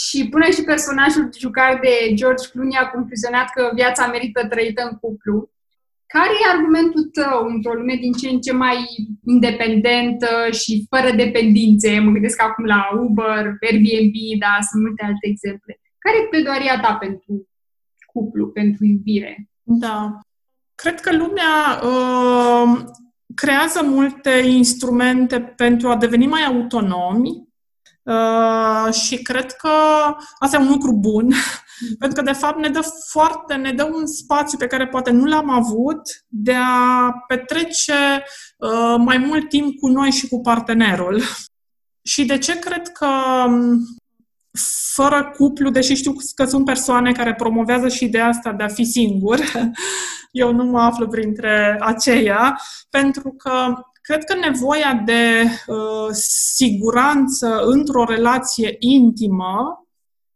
și 0.00 0.28
până 0.28 0.46
și 0.50 0.62
personajul 0.62 1.30
jucat 1.38 1.80
de 1.80 2.14
George 2.14 2.48
Clooney 2.50 2.78
a 2.80 2.90
concluzionat 2.90 3.48
că 3.54 3.70
viața 3.74 4.06
merită 4.06 4.46
trăită 4.46 4.82
în 4.90 4.96
cuplu. 4.96 5.50
Care 6.06 6.32
e 6.32 6.54
argumentul 6.56 7.04
tău 7.04 7.46
într-o 7.46 7.72
lume 7.72 7.94
din 7.94 8.12
ce 8.12 8.28
în 8.28 8.40
ce 8.40 8.52
mai 8.52 8.78
independentă 9.24 10.30
și 10.50 10.86
fără 10.88 11.10
dependințe? 11.16 11.98
Mă 11.98 12.10
gândesc 12.10 12.42
acum 12.42 12.64
la 12.64 12.80
Uber, 13.06 13.42
Airbnb, 13.66 14.14
da, 14.38 14.54
sunt 14.68 14.82
multe 14.82 15.04
alte 15.04 15.26
exemple. 15.32 15.80
Care 15.98 16.16
e 16.16 16.28
pledoaria 16.30 16.80
ta 16.80 16.94
pentru 16.94 17.48
cuplu, 18.12 18.46
pentru 18.48 18.84
iubire? 18.84 19.48
Da. 19.62 20.18
Cred 20.74 21.00
că 21.00 21.16
lumea 21.16 21.54
uh, 21.82 22.84
creează 23.34 23.82
multe 23.84 24.30
instrumente 24.46 25.40
pentru 25.40 25.88
a 25.88 25.96
deveni 25.96 26.26
mai 26.26 26.42
autonomi 26.42 27.53
Uh, 28.04 28.92
și 28.92 29.22
cred 29.22 29.52
că 29.52 29.68
asta 30.38 30.56
e 30.56 30.60
un 30.60 30.68
lucru 30.68 30.92
bun, 30.92 31.32
pentru 31.98 32.22
că 32.22 32.30
de 32.30 32.36
fapt 32.38 32.58
ne 32.58 32.68
dă 32.68 32.80
foarte, 33.08 33.54
ne 33.54 33.72
dă 33.72 33.84
un 33.84 34.06
spațiu 34.06 34.58
pe 34.58 34.66
care 34.66 34.88
poate 34.88 35.10
nu 35.10 35.24
l-am 35.24 35.50
avut 35.50 36.00
de 36.28 36.54
a 36.54 37.12
petrece 37.28 38.24
uh, 38.56 38.94
mai 38.98 39.18
mult 39.18 39.48
timp 39.48 39.78
cu 39.78 39.88
noi 39.88 40.10
și 40.10 40.28
cu 40.28 40.40
partenerul. 40.40 41.22
Și 42.06 42.24
de 42.24 42.38
ce 42.38 42.58
cred 42.58 42.88
că 42.88 43.08
um, 43.46 43.78
fără 44.94 45.32
cuplu, 45.36 45.70
deși 45.70 45.94
știu 45.94 46.14
că 46.34 46.44
sunt 46.44 46.64
persoane 46.64 47.12
care 47.12 47.34
promovează 47.34 47.88
și 47.88 48.04
ideea 48.04 48.26
asta 48.26 48.52
de 48.52 48.62
a 48.62 48.68
fi 48.68 48.84
singur, 48.84 49.38
eu 50.30 50.52
nu 50.52 50.64
mă 50.64 50.80
aflu 50.80 51.08
printre 51.08 51.76
aceia, 51.80 52.60
pentru 52.90 53.34
că 53.38 53.74
Cred 54.06 54.24
că 54.24 54.34
nevoia 54.34 55.02
de 55.04 55.44
uh, 55.66 56.08
siguranță 56.54 57.60
într-o 57.64 58.04
relație 58.04 58.76
intimă 58.78 59.86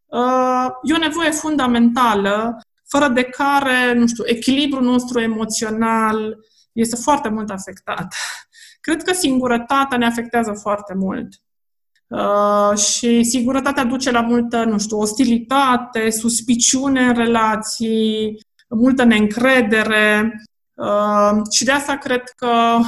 uh, 0.07 0.67
e 0.83 0.95
o 0.95 0.99
nevoie 0.99 1.31
fundamentală, 1.31 2.61
fără 2.87 3.09
de 3.09 3.23
care, 3.23 3.93
nu 3.93 4.07
știu, 4.07 4.25
echilibrul 4.27 4.83
nostru 4.83 5.21
emoțional 5.21 6.37
este 6.73 6.97
foarte 6.97 7.29
mult 7.29 7.51
afectat. 7.51 8.15
Cred 8.81 9.03
că 9.03 9.13
singurătatea 9.13 9.99
ne 9.99 10.07
afectează 10.07 10.53
foarte 10.53 10.95
mult. 10.95 11.29
Uh, 12.07 12.79
și 12.79 13.25
singurătatea 13.25 13.85
duce 13.85 14.11
la 14.11 14.21
multă, 14.21 14.65
nu 14.65 14.79
știu, 14.79 14.99
ostilitate, 14.99 16.11
suspiciune 16.11 17.07
în 17.07 17.15
relații, 17.15 18.39
multă 18.69 19.05
neîncredere. 19.05 20.33
Uh, 20.75 21.43
și 21.51 21.65
de 21.65 21.73
asta 21.73 21.97
cred 21.97 22.23
că 22.37 22.79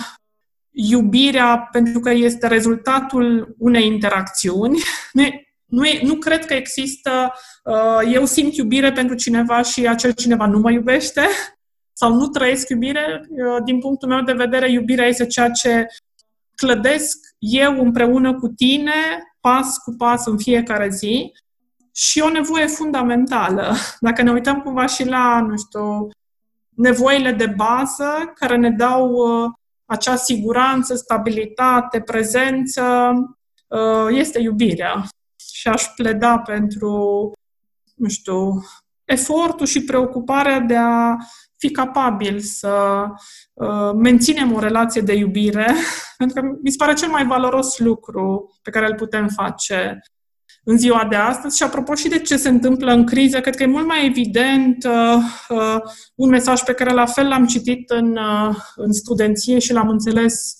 iubirea, 0.88 1.68
pentru 1.72 2.00
că 2.00 2.10
este 2.10 2.46
rezultatul 2.46 3.54
unei 3.58 3.86
interacțiuni. 3.86 4.78
Nu, 5.12 5.22
nu, 5.66 5.84
e, 5.84 6.00
nu 6.02 6.14
cred 6.14 6.46
că 6.46 6.54
există, 6.54 7.32
uh, 7.64 8.12
eu 8.12 8.24
simt 8.24 8.56
iubire 8.56 8.92
pentru 8.92 9.14
cineva 9.14 9.62
și 9.62 9.86
acel 9.86 10.12
cineva 10.12 10.46
nu 10.46 10.58
mă 10.58 10.70
iubește 10.70 11.22
sau 12.00 12.14
nu 12.14 12.26
trăiesc 12.26 12.68
iubire. 12.68 13.28
Uh, 13.28 13.62
din 13.64 13.78
punctul 13.78 14.08
meu 14.08 14.20
de 14.20 14.32
vedere, 14.32 14.70
iubirea 14.70 15.06
este 15.06 15.26
ceea 15.26 15.50
ce 15.50 15.86
clădesc 16.54 17.18
eu 17.38 17.80
împreună 17.80 18.34
cu 18.34 18.48
tine, 18.48 18.92
pas 19.40 19.78
cu 19.78 19.94
pas 19.98 20.26
în 20.26 20.38
fiecare 20.38 20.88
zi 20.88 21.32
și 21.94 22.20
o 22.20 22.28
nevoie 22.28 22.66
fundamentală. 22.66 23.74
Dacă 24.06 24.22
ne 24.22 24.30
uităm 24.30 24.60
cumva 24.60 24.86
și 24.86 25.08
la, 25.08 25.40
nu 25.40 25.56
știu, 25.56 26.08
nevoile 26.76 27.32
de 27.32 27.46
bază 27.46 28.32
care 28.34 28.56
ne 28.56 28.70
dau 28.70 29.10
uh, 29.10 29.50
acea 29.90 30.16
siguranță, 30.16 30.94
stabilitate, 30.94 32.00
prezență, 32.00 33.12
uh, 33.66 34.06
este 34.10 34.40
iubirea. 34.40 35.04
Și 35.54 35.68
aș 35.68 35.84
pleda 35.96 36.38
pentru, 36.38 37.32
nu 37.94 38.08
știu, 38.08 38.62
efortul 39.04 39.66
și 39.66 39.84
preocuparea 39.84 40.60
de 40.60 40.76
a 40.76 41.16
fi 41.56 41.70
capabil 41.70 42.38
să 42.38 43.04
uh, 43.52 43.92
menținem 43.94 44.52
o 44.52 44.58
relație 44.58 45.00
de 45.00 45.14
iubire, 45.14 45.74
pentru 46.18 46.40
că 46.40 46.48
mi 46.62 46.70
se 46.70 46.76
pare 46.76 46.92
cel 46.92 47.08
mai 47.08 47.26
valoros 47.26 47.78
lucru 47.78 48.58
pe 48.62 48.70
care 48.70 48.86
îl 48.86 48.94
putem 48.94 49.28
face 49.28 50.00
în 50.64 50.78
ziua 50.78 51.06
de 51.10 51.16
astăzi 51.16 51.56
și 51.56 51.62
apropo 51.62 51.94
și 51.94 52.08
de 52.08 52.18
ce 52.18 52.36
se 52.36 52.48
întâmplă 52.48 52.92
în 52.92 53.06
criză, 53.06 53.40
cred 53.40 53.56
că 53.56 53.62
e 53.62 53.66
mult 53.66 53.86
mai 53.86 54.06
evident 54.06 54.84
uh, 54.84 55.22
uh, 55.48 55.76
un 56.14 56.28
mesaj 56.28 56.60
pe 56.60 56.72
care 56.72 56.92
la 56.92 57.06
fel 57.06 57.28
l-am 57.28 57.46
citit 57.46 57.90
în, 57.90 58.16
uh, 58.16 58.56
în 58.76 58.92
studenție 58.92 59.58
și 59.58 59.72
l-am 59.72 59.88
înțeles 59.88 60.56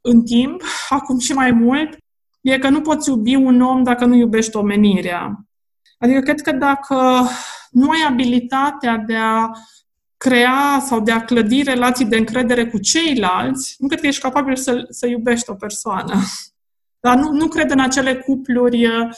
în 0.00 0.22
timp, 0.22 0.62
acum 0.88 1.18
și 1.18 1.32
mai 1.32 1.50
mult, 1.50 1.96
e 2.40 2.58
că 2.58 2.68
nu 2.68 2.80
poți 2.80 3.08
iubi 3.08 3.34
un 3.34 3.60
om 3.60 3.82
dacă 3.82 4.04
nu 4.04 4.14
iubești 4.14 4.56
omenirea. 4.56 5.44
Adică 5.98 6.20
cred 6.20 6.40
că 6.40 6.52
dacă 6.52 7.28
nu 7.70 7.90
ai 7.90 8.04
abilitatea 8.08 8.96
de 8.96 9.16
a 9.16 9.50
crea 10.16 10.82
sau 10.86 11.00
de 11.00 11.12
a 11.12 11.24
clădi 11.24 11.62
relații 11.62 12.04
de 12.04 12.16
încredere 12.16 12.66
cu 12.66 12.78
ceilalți, 12.78 13.76
nu 13.78 13.86
cred 13.86 14.00
că 14.00 14.06
ești 14.06 14.22
capabil 14.22 14.56
să, 14.56 14.86
să 14.88 15.06
iubești 15.06 15.50
o 15.50 15.54
persoană. 15.54 16.14
Dar 17.00 17.16
nu, 17.16 17.32
nu 17.32 17.48
cred 17.48 17.70
în 17.70 17.80
acele 17.80 18.14
cupluri 18.14 18.86
uh, 18.86 19.08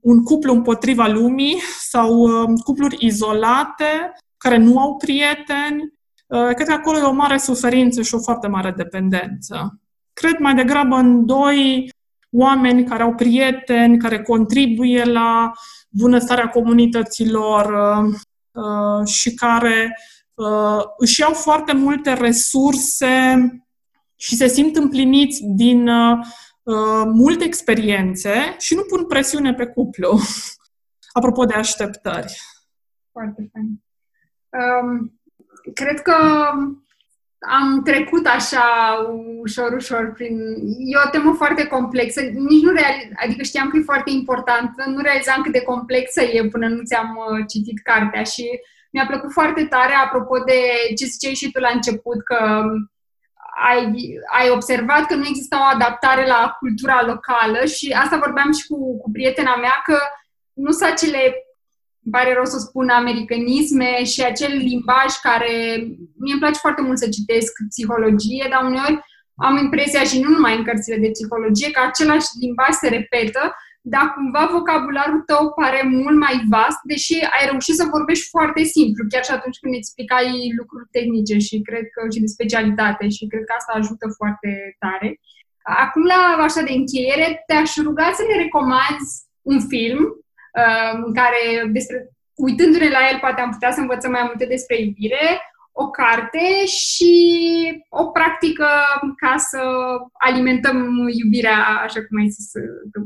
un 0.00 0.22
cuplu 0.22 0.52
împotriva 0.52 1.06
lumii 1.06 1.60
sau 1.78 2.18
uh, 2.18 2.60
cupluri 2.64 2.96
izolate 2.98 4.12
care 4.36 4.56
nu 4.56 4.78
au 4.78 4.96
prieteni. 4.96 5.92
Uh, 6.26 6.54
cred 6.54 6.66
că 6.66 6.72
acolo 6.72 6.98
e 6.98 7.02
o 7.02 7.12
mare 7.12 7.36
suferință 7.38 8.02
și 8.02 8.14
o 8.14 8.18
foarte 8.18 8.46
mare 8.46 8.70
dependență. 8.76 9.80
Cred 10.12 10.38
mai 10.38 10.54
degrabă 10.54 10.96
în 10.96 11.26
doi 11.26 11.88
oameni 12.30 12.84
care 12.84 13.02
au 13.02 13.14
prieteni, 13.14 13.98
care 13.98 14.22
contribuie 14.22 15.04
la 15.04 15.52
bunăstarea 15.88 16.48
comunităților 16.48 17.64
uh, 17.64 18.14
uh, 18.52 19.06
și 19.06 19.34
care 19.34 19.98
uh, 20.34 20.82
își 20.98 21.20
iau 21.20 21.32
foarte 21.32 21.72
multe 21.72 22.12
resurse 22.12 23.48
și 24.16 24.36
se 24.36 24.46
simt 24.46 24.76
împliniți 24.76 25.40
din 25.42 25.90
uh, 26.64 27.04
multe 27.12 27.44
experiențe 27.44 28.56
și 28.58 28.74
nu 28.74 28.82
pun 28.82 29.06
presiune 29.06 29.54
pe 29.54 29.66
cuplu. 29.66 30.18
Apropo 31.18 31.44
de 31.44 31.54
așteptări. 31.54 32.36
Foarte 33.12 33.50
fain. 33.52 33.82
Um, 34.62 35.20
cred 35.74 36.00
că 36.00 36.14
am 37.38 37.82
trecut 37.82 38.26
așa 38.26 38.64
ușor, 39.40 39.72
ușor 39.72 40.12
prin... 40.12 40.38
E 40.78 41.06
o 41.06 41.10
temă 41.10 41.32
foarte 41.32 41.66
complexă. 41.66 42.20
Nici 42.20 42.62
nu 42.62 42.72
realiz... 42.72 43.08
Adică 43.24 43.42
știam 43.42 43.68
că 43.68 43.76
e 43.76 43.82
foarte 43.82 44.10
importantă, 44.10 44.84
nu 44.86 45.00
realizam 45.02 45.42
cât 45.42 45.52
de 45.52 45.62
complexă 45.62 46.22
e 46.22 46.48
până 46.48 46.68
nu 46.68 46.82
ți-am 46.82 47.16
uh, 47.16 47.44
citit 47.48 47.82
cartea 47.82 48.22
și 48.22 48.60
mi-a 48.92 49.06
plăcut 49.06 49.32
foarte 49.32 49.64
tare 49.64 49.92
apropo 49.92 50.38
de 50.38 50.60
ce 50.96 51.04
ziceai 51.04 51.34
și 51.34 51.50
tu 51.50 51.60
la 51.60 51.70
început, 51.74 52.22
că 52.24 52.62
ai, 53.70 54.14
ai 54.38 54.50
observat 54.50 55.06
că 55.06 55.14
nu 55.14 55.26
există 55.26 55.56
o 55.56 55.74
adaptare 55.74 56.26
la 56.26 56.56
cultura 56.58 57.02
locală 57.06 57.64
și 57.64 57.96
asta 58.02 58.22
vorbeam 58.24 58.52
și 58.52 58.66
cu, 58.66 58.98
cu 58.98 59.10
prietena 59.10 59.56
mea, 59.56 59.82
că 59.84 59.98
nu 60.52 60.70
sunt 60.70 60.90
acele 60.90 61.44
îmi 62.04 62.12
pare 62.12 62.34
rău 62.34 62.44
să 62.44 62.58
spun 62.58 62.88
americanisme 62.88 64.04
și 64.04 64.24
acel 64.24 64.52
limbaj 64.56 65.10
care 65.22 65.52
mie 66.22 66.32
îmi 66.32 66.40
place 66.40 66.58
foarte 66.58 66.82
mult 66.82 66.98
să 66.98 67.08
citesc 67.08 67.52
psihologie, 67.68 68.46
dar 68.50 68.62
uneori 68.64 68.98
am 69.36 69.56
impresia 69.56 70.02
și 70.02 70.20
nu 70.20 70.28
numai 70.28 70.56
în 70.56 70.64
cărțile 70.64 70.96
de 70.96 71.10
psihologie 71.10 71.70
că 71.70 71.80
același 71.80 72.28
limbaj 72.40 72.72
se 72.80 72.88
repetă, 72.88 73.54
dar 73.92 74.06
cumva 74.14 74.48
vocabularul 74.56 75.22
tău 75.30 75.42
pare 75.58 75.80
mult 75.82 76.18
mai 76.26 76.36
vast, 76.54 76.80
deși 76.92 77.14
ai 77.36 77.44
reușit 77.50 77.74
să 77.74 77.92
vorbești 77.96 78.28
foarte 78.34 78.62
simplu, 78.62 79.02
chiar 79.12 79.24
și 79.24 79.36
atunci 79.36 79.58
când 79.62 79.74
explicai 79.74 80.28
lucruri 80.58 80.88
tehnice 80.96 81.36
și 81.46 81.66
cred 81.68 81.84
că 81.94 82.00
și 82.12 82.20
de 82.20 82.34
specialitate 82.36 83.04
și 83.16 83.26
cred 83.30 83.44
că 83.44 83.54
asta 83.56 83.72
ajută 83.76 84.06
foarte 84.18 84.50
tare. 84.82 85.08
Acum, 85.86 86.02
la 86.12 86.20
așa 86.46 86.62
de 86.68 86.72
încheiere, 86.72 87.42
te-aș 87.46 87.70
ruga 87.86 88.08
să 88.18 88.22
ne 88.28 88.36
recomanzi 88.42 89.10
un 89.42 89.60
film 89.72 90.02
în 91.06 91.14
care, 91.14 91.42
despre, 91.76 91.98
uitându-ne 92.34 92.88
la 92.88 93.02
el, 93.10 93.18
poate 93.20 93.40
am 93.40 93.50
putea 93.50 93.72
să 93.72 93.80
învățăm 93.80 94.10
mai 94.10 94.24
multe 94.26 94.46
despre 94.46 94.80
iubire, 94.80 95.26
o 95.72 95.90
carte 95.90 96.64
și 96.66 97.14
o 97.88 98.04
practică 98.06 98.68
ca 99.16 99.34
să 99.36 99.60
alimentăm 100.12 101.08
iubirea, 101.22 101.58
așa 101.82 102.00
cum 102.04 102.20
ai 102.20 102.28
zis 102.28 102.50
tu. 102.92 103.00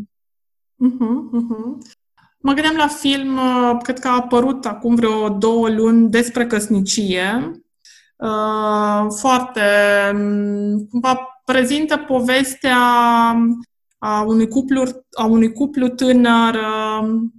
Uh-huh, 0.86 1.30
uh-huh. 1.32 1.96
Mă 2.40 2.52
gândeam 2.52 2.76
la 2.76 2.86
film, 2.86 3.36
uh, 3.36 3.76
cred 3.82 3.98
că 3.98 4.08
a 4.08 4.14
apărut 4.14 4.66
acum 4.66 4.94
vreo 4.94 5.28
două 5.28 5.68
luni 5.68 6.10
despre 6.10 6.46
căsnicie. 6.46 7.50
Uh, 8.16 9.06
foarte, 9.18 9.60
um, 10.12 10.86
cumva, 10.86 11.40
prezintă 11.44 11.96
povestea 11.96 12.78
a 13.98 14.22
unui 14.22 14.48
cuplu, 14.48 14.82
a 15.12 15.24
unui 15.24 15.52
cuplu 15.52 15.88
tânăr 15.88 16.54
um, 16.54 17.32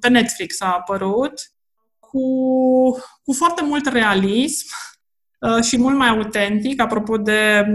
pe 0.00 0.08
Netflix 0.08 0.60
a 0.60 0.66
apărut, 0.66 1.32
cu, 1.98 2.20
cu 3.22 3.32
foarte 3.32 3.64
mult 3.64 3.86
realism 3.86 4.66
uh, 5.38 5.62
și 5.62 5.78
mult 5.78 5.96
mai 5.96 6.08
autentic, 6.08 6.80
apropo 6.80 7.16
de 7.16 7.66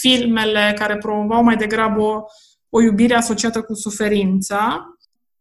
filmele 0.00 0.74
care 0.78 0.96
promovau 0.96 1.42
mai 1.42 1.56
degrabă 1.56 2.00
o, 2.02 2.24
o 2.68 2.80
iubire 2.80 3.14
asociată 3.14 3.62
cu 3.62 3.74
suferința. 3.74 4.92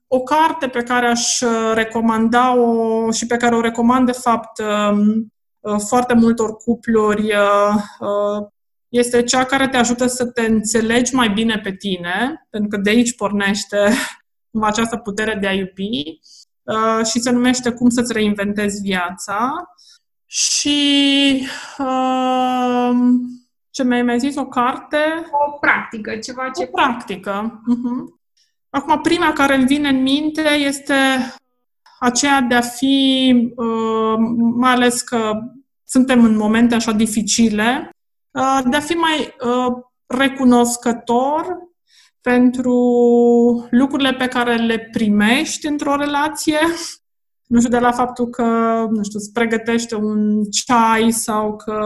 O 0.08 0.20
carte 0.20 0.68
pe 0.68 0.84
care 0.84 1.08
aș 1.08 1.40
recomanda-o 1.74 3.12
și 3.12 3.26
pe 3.26 3.38
care 3.38 3.56
o 3.56 3.62
recomand, 3.62 4.06
de 4.06 4.12
fapt, 4.12 4.60
um, 4.60 5.34
uh, 5.60 5.80
foarte 5.88 6.14
multor 6.14 6.56
cupluri 6.56 7.24
uh, 7.24 8.48
este 8.90 9.24
cea 9.24 9.46
care 9.46 9.68
te 9.68 9.78
ajută 9.78 10.08
să 10.08 10.26
te 10.26 10.42
înțelegi 10.42 11.16
mai 11.16 11.30
bine 11.30 11.60
pe 11.64 11.72
tine, 11.72 12.48
pentru 12.50 12.70
că 12.70 12.78
de 12.78 12.90
aici 12.90 13.16
pornește 13.16 13.78
această 14.62 14.98
putere 14.98 15.38
de 15.42 15.48
a 15.48 15.54
iubi 15.54 16.20
uh, 16.64 17.06
și 17.06 17.20
se 17.20 17.32
numește 17.32 17.72
Cum 17.72 17.90
să-ți 17.90 18.14
reinventezi 18.14 18.82
viața. 18.82 19.52
Și 20.26 21.48
uh, 21.78 22.98
ce 23.78 23.84
mi-ai 23.84 24.02
mai 24.02 24.20
zis? 24.20 24.36
O 24.36 24.46
carte? 24.46 24.98
O 25.32 25.58
practică, 25.60 26.16
ceva 26.16 26.50
ce... 26.50 26.64
O 26.64 26.66
practică. 26.66 27.62
Uh-huh. 27.62 28.20
Acum, 28.70 29.02
prima 29.02 29.34
care 29.34 29.56
îmi 29.56 29.66
vine 29.66 29.90
în 29.90 30.02
minte 30.02 30.50
este 30.50 30.94
aceea 32.00 32.42
de 32.42 32.56
a 32.56 32.62
fi, 32.62 33.32
uh, 33.56 34.16
mai 34.56 34.72
ales 34.72 35.02
că 35.02 35.32
suntem 35.84 36.24
în 36.24 36.38
momente 36.38 36.76
așa 36.76 36.92
dificile, 36.92 37.90
uh, 38.32 38.60
de 38.70 38.76
a 38.76 38.80
fi 38.80 38.94
mai 38.94 39.36
uh, 39.46 39.74
recunoscător 40.06 41.58
pentru 42.22 42.74
lucrurile 43.70 44.14
pe 44.14 44.28
care 44.28 44.56
le 44.56 44.80
primești 44.92 45.68
într-o 45.68 45.96
relație. 45.96 46.60
Nu 47.48 47.60
știu, 47.60 47.72
de 47.72 47.80
la 47.80 47.92
faptul 47.92 48.28
că, 48.28 48.44
nu 48.90 49.04
știu, 49.04 49.20
îți 49.20 49.32
pregătește 49.32 49.96
un 49.96 50.44
ceai 50.44 51.12
sau 51.12 51.56
că 51.56 51.80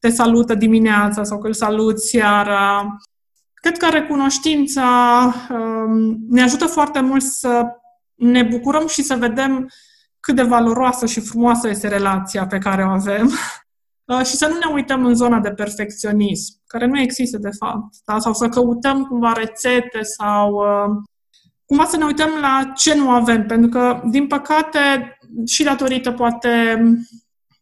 te 0.00 0.08
salută 0.08 0.54
dimineața 0.54 1.24
sau 1.24 1.38
că 1.38 1.46
îl 1.46 1.52
saluți 1.52 2.08
seara. 2.08 2.96
Cred 3.54 3.76
că 3.76 3.88
recunoștința 3.88 4.88
um, 5.50 6.16
ne 6.28 6.42
ajută 6.42 6.66
foarte 6.66 7.00
mult 7.00 7.22
să 7.22 7.66
ne 8.14 8.42
bucurăm 8.42 8.86
și 8.86 9.02
să 9.02 9.14
vedem 9.14 9.70
cât 10.20 10.36
de 10.36 10.42
valoroasă 10.42 11.06
și 11.06 11.20
frumoasă 11.20 11.68
este 11.68 11.88
relația 11.88 12.46
pe 12.46 12.58
care 12.58 12.82
o 12.84 12.88
avem 12.88 13.30
Uh, 14.10 14.24
și 14.24 14.36
să 14.36 14.46
nu 14.46 14.58
ne 14.58 14.74
uităm 14.74 15.04
în 15.04 15.14
zona 15.14 15.38
de 15.38 15.50
perfecționism, 15.50 16.54
care 16.66 16.86
nu 16.86 17.00
există 17.00 17.38
de 17.38 17.50
fapt, 17.58 17.94
da? 18.04 18.18
sau 18.18 18.32
să 18.32 18.48
căutăm 18.48 19.04
cumva 19.04 19.32
rețete 19.32 20.02
sau 20.02 20.52
uh, 20.52 21.02
cumva 21.64 21.84
să 21.84 21.96
ne 21.96 22.04
uităm 22.04 22.30
la 22.40 22.72
ce 22.76 22.94
nu 22.94 23.10
avem, 23.10 23.46
pentru 23.46 23.68
că, 23.68 24.02
din 24.10 24.26
păcate, 24.26 24.80
și 25.46 25.64
datorită 25.64 26.12
poate, 26.12 26.82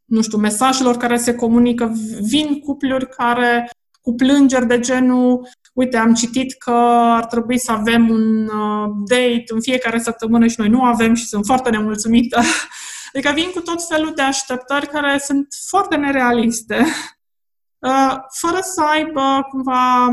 nu 0.09 0.23
știu, 0.23 0.39
mesajelor 0.39 0.97
care 0.97 1.17
se 1.17 1.35
comunică, 1.35 1.93
vin 2.21 2.59
cupluri 2.59 3.09
care 3.09 3.71
cu 4.01 4.15
plângeri 4.15 4.67
de 4.67 4.81
genul 4.81 5.49
uite, 5.79 5.97
am 5.97 6.15
citit 6.15 6.53
că 6.59 6.71
ar 7.17 7.27
trebui 7.27 7.59
să 7.59 7.73
avem 7.73 8.11
un 8.11 8.47
uh, 8.47 8.91
date 9.07 9.45
în 9.47 9.61
fiecare 9.61 9.99
săptămână 9.99 10.47
și 10.47 10.55
noi 10.59 10.69
nu 10.69 10.83
avem 10.83 11.15
și 11.15 11.27
sunt 11.27 11.45
foarte 11.45 11.71
nemulțumită. 11.71 12.41
Adică 13.13 13.33
vin 13.35 13.51
cu 13.51 13.61
tot 13.61 13.87
felul 13.89 14.13
de 14.15 14.23
așteptări 14.23 14.87
care 14.87 15.19
sunt 15.19 15.47
foarte 15.67 15.97
nerealiste, 15.97 16.77
uh, 17.89 18.17
fără 18.31 18.59
să 18.61 18.83
aibă 18.93 19.47
cumva 19.51 20.09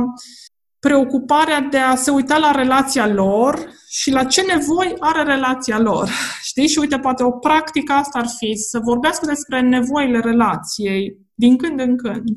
preocuparea 0.88 1.60
de 1.60 1.78
a 1.78 1.96
se 1.96 2.12
uita 2.12 2.38
la 2.38 2.52
relația 2.52 3.08
lor 3.08 3.54
și 3.90 4.12
la 4.12 4.24
ce 4.24 4.42
nevoi 4.42 4.96
are 5.00 5.24
relația 5.24 5.80
lor. 5.80 6.10
Știi? 6.42 6.68
Și 6.68 6.80
uite, 6.80 7.00
poate 7.00 7.24
o 7.24 7.32
practică 7.32 7.94
asta 7.94 8.20
ar 8.20 8.28
fi 8.38 8.56
să 8.56 8.80
vorbească 8.80 9.26
despre 9.26 9.62
nevoile 9.62 10.20
relației 10.20 11.18
din 11.34 11.58
când 11.58 11.80
în 11.80 11.98
când. 11.98 12.36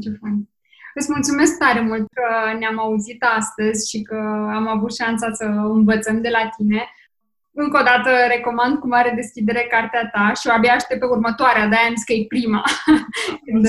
Ce 0.00 0.10
fain. 0.20 0.48
Îți 0.94 1.10
mulțumesc 1.10 1.58
tare 1.58 1.80
mult 1.80 2.06
că 2.12 2.58
ne-am 2.58 2.78
auzit 2.78 3.24
astăzi 3.38 3.90
și 3.90 4.02
că 4.02 4.16
am 4.54 4.68
avut 4.68 4.94
șansa 4.94 5.32
să 5.32 5.44
învățăm 5.78 6.20
de 6.20 6.28
la 6.28 6.48
tine. 6.56 6.88
Încă 7.56 7.78
o 7.80 7.82
dată 7.82 8.10
recomand 8.34 8.78
cu 8.78 8.86
mare 8.86 9.12
deschidere 9.14 9.66
cartea 9.70 10.10
ta 10.12 10.32
și 10.40 10.46
o 10.48 10.52
abia 10.52 10.72
aștept 10.74 11.00
pe 11.00 11.06
următoarea, 11.06 11.68
de-aia 11.68 11.86
am 11.88 11.94
zis 11.94 12.04
că 12.04 12.12
e 12.12 12.32
prima 12.34 12.62
când 13.44 13.68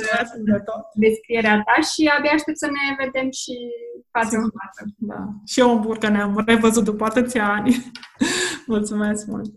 descrierea 0.94 1.62
ta 1.66 1.82
și 1.82 2.12
abia 2.18 2.32
aștept 2.34 2.58
să 2.58 2.70
ne 2.78 3.04
vedem 3.04 3.28
și 3.42 3.56
față 4.12 4.36
în 4.36 4.50
față. 4.60 4.82
Da. 4.98 5.22
Și 5.46 5.60
eu 5.60 5.68
mă 5.74 5.80
bucur 5.80 5.98
că 5.98 6.08
ne-am 6.10 6.44
revăzut 6.46 6.84
după 6.84 7.04
atâția 7.06 7.46
ani. 7.50 7.92
Mulțumesc 8.74 9.28
mult! 9.28 9.54